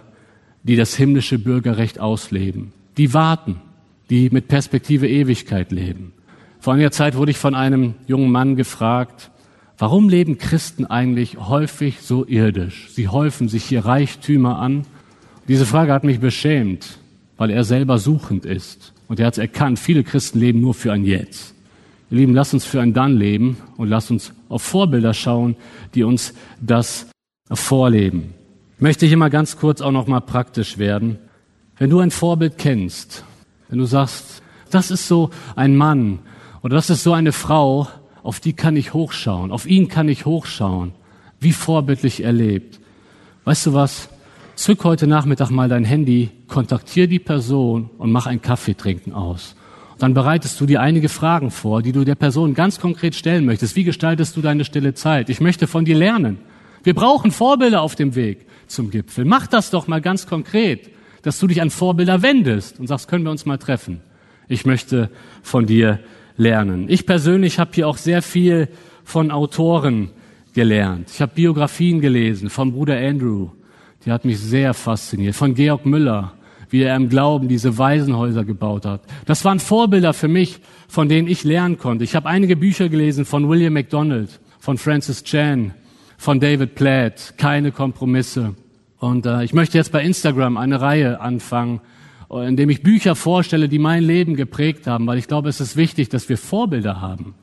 die 0.64 0.76
das 0.76 0.96
himmlische 0.96 1.38
Bürgerrecht 1.38 2.00
ausleben, 2.00 2.74
die 2.98 3.14
warten, 3.14 3.62
die 4.10 4.32
mit 4.32 4.48
Perspektive 4.48 5.08
Ewigkeit 5.08 5.72
leben. 5.72 6.12
Vor 6.60 6.74
einiger 6.74 6.90
Zeit 6.90 7.16
wurde 7.18 7.30
ich 7.30 7.38
von 7.38 7.54
einem 7.54 7.94
jungen 8.08 8.32
Mann 8.32 8.56
gefragt, 8.56 9.30
warum 9.78 10.10
leben 10.10 10.40
Christen 10.40 10.88
eigentlich 10.88 11.38
häufig 11.38 12.02
so 12.02 12.26
irdisch? 12.26 12.88
Sie 12.90 13.08
häufen 13.08 13.50
sich 13.50 13.66
hier 13.66 13.86
Reichtümer 13.86 14.58
an. 14.58 14.88
Diese 15.48 15.68
Frage 15.68 15.94
hat 15.94 16.04
mich 16.04 16.20
beschämt, 16.20 16.98
weil 17.38 17.50
er 17.50 17.64
selber 17.64 17.98
suchend 18.00 18.46
ist. 18.46 18.94
Und 19.08 19.20
er 19.20 19.28
hat 19.28 19.38
erkannt, 19.38 19.80
viele 19.80 20.04
Christen 20.04 20.40
leben 20.40 20.62
nur 20.62 20.74
für 20.74 20.92
ein 20.92 21.06
Jetzt. 21.06 21.54
Ihr 22.12 22.18
Lieben, 22.18 22.34
lasst 22.34 22.54
uns 22.54 22.66
für 22.66 22.82
ein 22.82 22.94
Dann 22.94 23.18
leben 23.18 23.58
und 23.78 23.90
lasst 23.90 24.12
uns 24.12 24.34
auf 24.50 24.62
Vorbilder 24.62 25.14
schauen, 25.14 25.56
die 25.94 26.04
uns 26.04 26.34
das 26.62 27.08
vorleben 27.52 28.34
möchte 28.78 29.06
ich 29.06 29.12
immer 29.12 29.30
ganz 29.30 29.58
kurz 29.58 29.82
auch 29.82 29.92
noch 29.92 30.08
mal 30.08 30.22
praktisch 30.22 30.78
werden. 30.78 31.18
Wenn 31.78 31.90
du 31.90 32.00
ein 32.00 32.12
Vorbild 32.12 32.58
kennst, 32.58 33.24
wenn 33.70 33.80
du 33.80 33.86
sagst, 33.86 34.42
das 34.70 34.92
ist 34.92 35.08
so 35.08 35.30
ein 35.56 35.76
Mann 35.76 36.20
oder 36.62 36.76
das 36.76 36.90
ist 36.90 37.04
so 37.04 37.14
eine 37.14 37.32
Frau, 37.32 37.88
auf 38.24 38.40
die 38.40 38.54
kann 38.54 38.76
ich 38.76 38.94
hochschauen, 38.94 39.52
auf 39.52 39.66
ihn 39.66 39.88
kann 39.88 40.10
ich 40.10 40.26
hochschauen, 40.26 40.94
wie 41.40 41.52
vorbildlich 41.52 42.24
er 42.24 42.34
lebt. 42.34 42.80
Weißt 43.44 43.68
du 43.68 43.74
was? 43.74 44.10
Zück 44.56 44.86
heute 44.86 45.06
Nachmittag 45.06 45.50
mal 45.50 45.68
dein 45.68 45.84
Handy, 45.84 46.30
kontaktier 46.48 47.08
die 47.08 47.20
Person 47.20 47.90
und 47.98 48.14
mach 48.14 48.26
ein 48.26 48.42
Kaffeetrinken 48.42 49.12
aus. 49.12 49.54
Dann 50.00 50.14
bereitest 50.14 50.60
du 50.62 50.66
dir 50.66 50.80
einige 50.80 51.10
Fragen 51.10 51.52
vor, 51.52 51.82
die 51.82 51.92
du 51.92 52.06
der 52.06 52.16
Person 52.16 52.54
ganz 52.54 52.80
konkret 52.80 53.16
stellen 53.16 53.46
möchtest. 53.46 53.76
Wie 53.76 53.84
gestaltest 53.84 54.36
du 54.38 54.42
deine 54.42 54.64
stille 54.64 54.94
Zeit? 54.94 55.30
Ich 55.30 55.42
möchte 55.42 55.68
von 55.68 55.84
dir 55.84 55.98
lernen. 55.98 56.38
Wir 56.84 56.94
brauchen 56.94 57.32
Vorbilder 57.32 57.82
auf 57.82 57.96
dem 57.96 58.16
Weg 58.16 58.46
zum 58.68 58.92
Gipfel. 58.92 59.26
Mach 59.26 59.46
das 59.46 59.72
doch 59.72 59.88
mal 59.88 60.00
ganz 60.00 60.26
konkret, 60.26 60.90
dass 61.22 61.38
du 61.38 61.48
dich 61.48 61.62
an 61.62 61.70
Vorbilder 61.70 62.22
wendest 62.22 62.80
und 62.80 62.88
sagst, 62.88 63.10
können 63.10 63.26
wir 63.26 63.32
uns 63.32 63.46
mal 63.46 63.58
treffen. 63.58 64.00
Ich 64.48 64.66
möchte 64.66 65.10
von 65.42 65.66
dir 65.66 66.00
lernen. 66.38 66.86
Ich 66.88 67.06
persönlich 67.06 67.60
habe 67.60 67.72
hier 67.74 67.90
auch 67.90 67.98
sehr 67.98 68.22
viel 68.22 68.70
von 69.04 69.32
Autoren 69.32 70.12
gelernt. 70.54 71.10
Ich 71.14 71.22
habe 71.22 71.34
Biografien 71.36 72.00
gelesen 72.00 72.50
von 72.50 72.72
Bruder 72.72 72.98
Andrew. 72.98 73.50
Die 74.06 74.12
hat 74.12 74.26
mich 74.26 74.40
sehr 74.40 74.74
fasziniert. 74.74 75.36
Von 75.36 75.56
Georg 75.56 75.86
Müller, 75.86 76.34
wie 76.70 76.84
er 76.84 76.96
im 76.96 77.10
Glauben 77.10 77.48
diese 77.48 77.78
Waisenhäuser 77.78 78.44
gebaut 78.44 78.86
hat. 78.86 79.02
Das 79.26 79.44
waren 79.46 79.60
Vorbilder 79.60 80.14
für 80.14 80.28
mich, 80.28 80.60
von 80.88 81.10
denen 81.10 81.28
ich 81.28 81.44
lernen 81.44 81.78
konnte. 81.78 82.04
Ich 82.04 82.16
habe 82.16 82.30
einige 82.30 82.56
Bücher 82.56 82.90
gelesen 82.90 83.26
von 83.26 83.50
William 83.50 83.74
MacDonald, 83.74 84.40
von 84.60 84.78
Francis 84.78 85.24
Chan, 85.24 85.74
von 86.18 86.40
David 86.40 86.76
Platt, 86.76 87.34
keine 87.38 87.72
Kompromisse. 87.72 88.56
Und 89.00 89.26
äh, 89.26 89.44
ich 89.44 89.54
möchte 89.54 89.78
jetzt 89.78 89.92
bei 89.92 90.04
Instagram 90.04 90.58
eine 90.58 90.82
Reihe 90.82 91.20
anfangen, 91.20 91.82
äh, 92.30 92.48
in 92.48 92.58
dem 92.58 92.70
ich 92.70 92.84
Bücher 92.84 93.16
vorstelle, 93.16 93.70
die 93.70 93.80
mein 93.80 94.04
Leben 94.04 94.36
geprägt 94.36 94.88
haben, 94.88 95.08
weil 95.08 95.18
ich 95.18 95.28
glaube, 95.28 95.50
es 95.50 95.60
ist 95.60 95.78
wichtig, 95.78 96.10
dass 96.10 96.30
wir 96.30 96.38
Vorbilder 96.38 97.02
haben, 97.02 97.36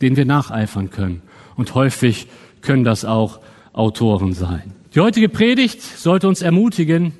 denen 0.00 0.16
wir 0.16 0.24
nacheifern 0.24 0.90
können. 0.90 1.22
Und 1.56 1.74
häufig 1.74 2.28
können 2.60 2.84
das 2.84 3.04
auch 3.04 3.40
Autoren 3.72 4.32
sein. 4.32 4.77
Die 4.94 5.00
heutige 5.00 5.28
Predigt 5.28 5.82
sollte 5.82 6.28
uns 6.28 6.40
ermutigen, 6.40 7.12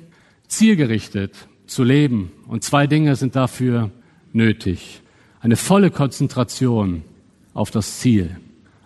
zielgerichtet 0.47 1.35
zu 1.67 1.83
leben. 1.83 2.31
Und 2.47 2.63
zwei 2.63 2.87
Dinge 2.87 3.15
sind 3.15 3.35
dafür 3.35 3.91
nötig. 4.33 5.01
Eine 5.39 5.55
volle 5.55 5.91
Konzentration 5.91 7.03
auf 7.53 7.69
das 7.69 7.99
Ziel, 7.99 8.37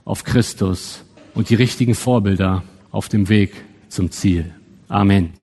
auf 0.04 0.26
Christus 0.26 1.06
und 1.34 1.50
die 1.50 1.56
richtigen 1.56 1.96
Vorbilder 1.96 2.64
auf 2.92 3.08
dem 3.08 3.30
Weg 3.30 3.54
zum 3.88 4.12
Ziel. 4.12 4.52
Amen. 4.90 5.43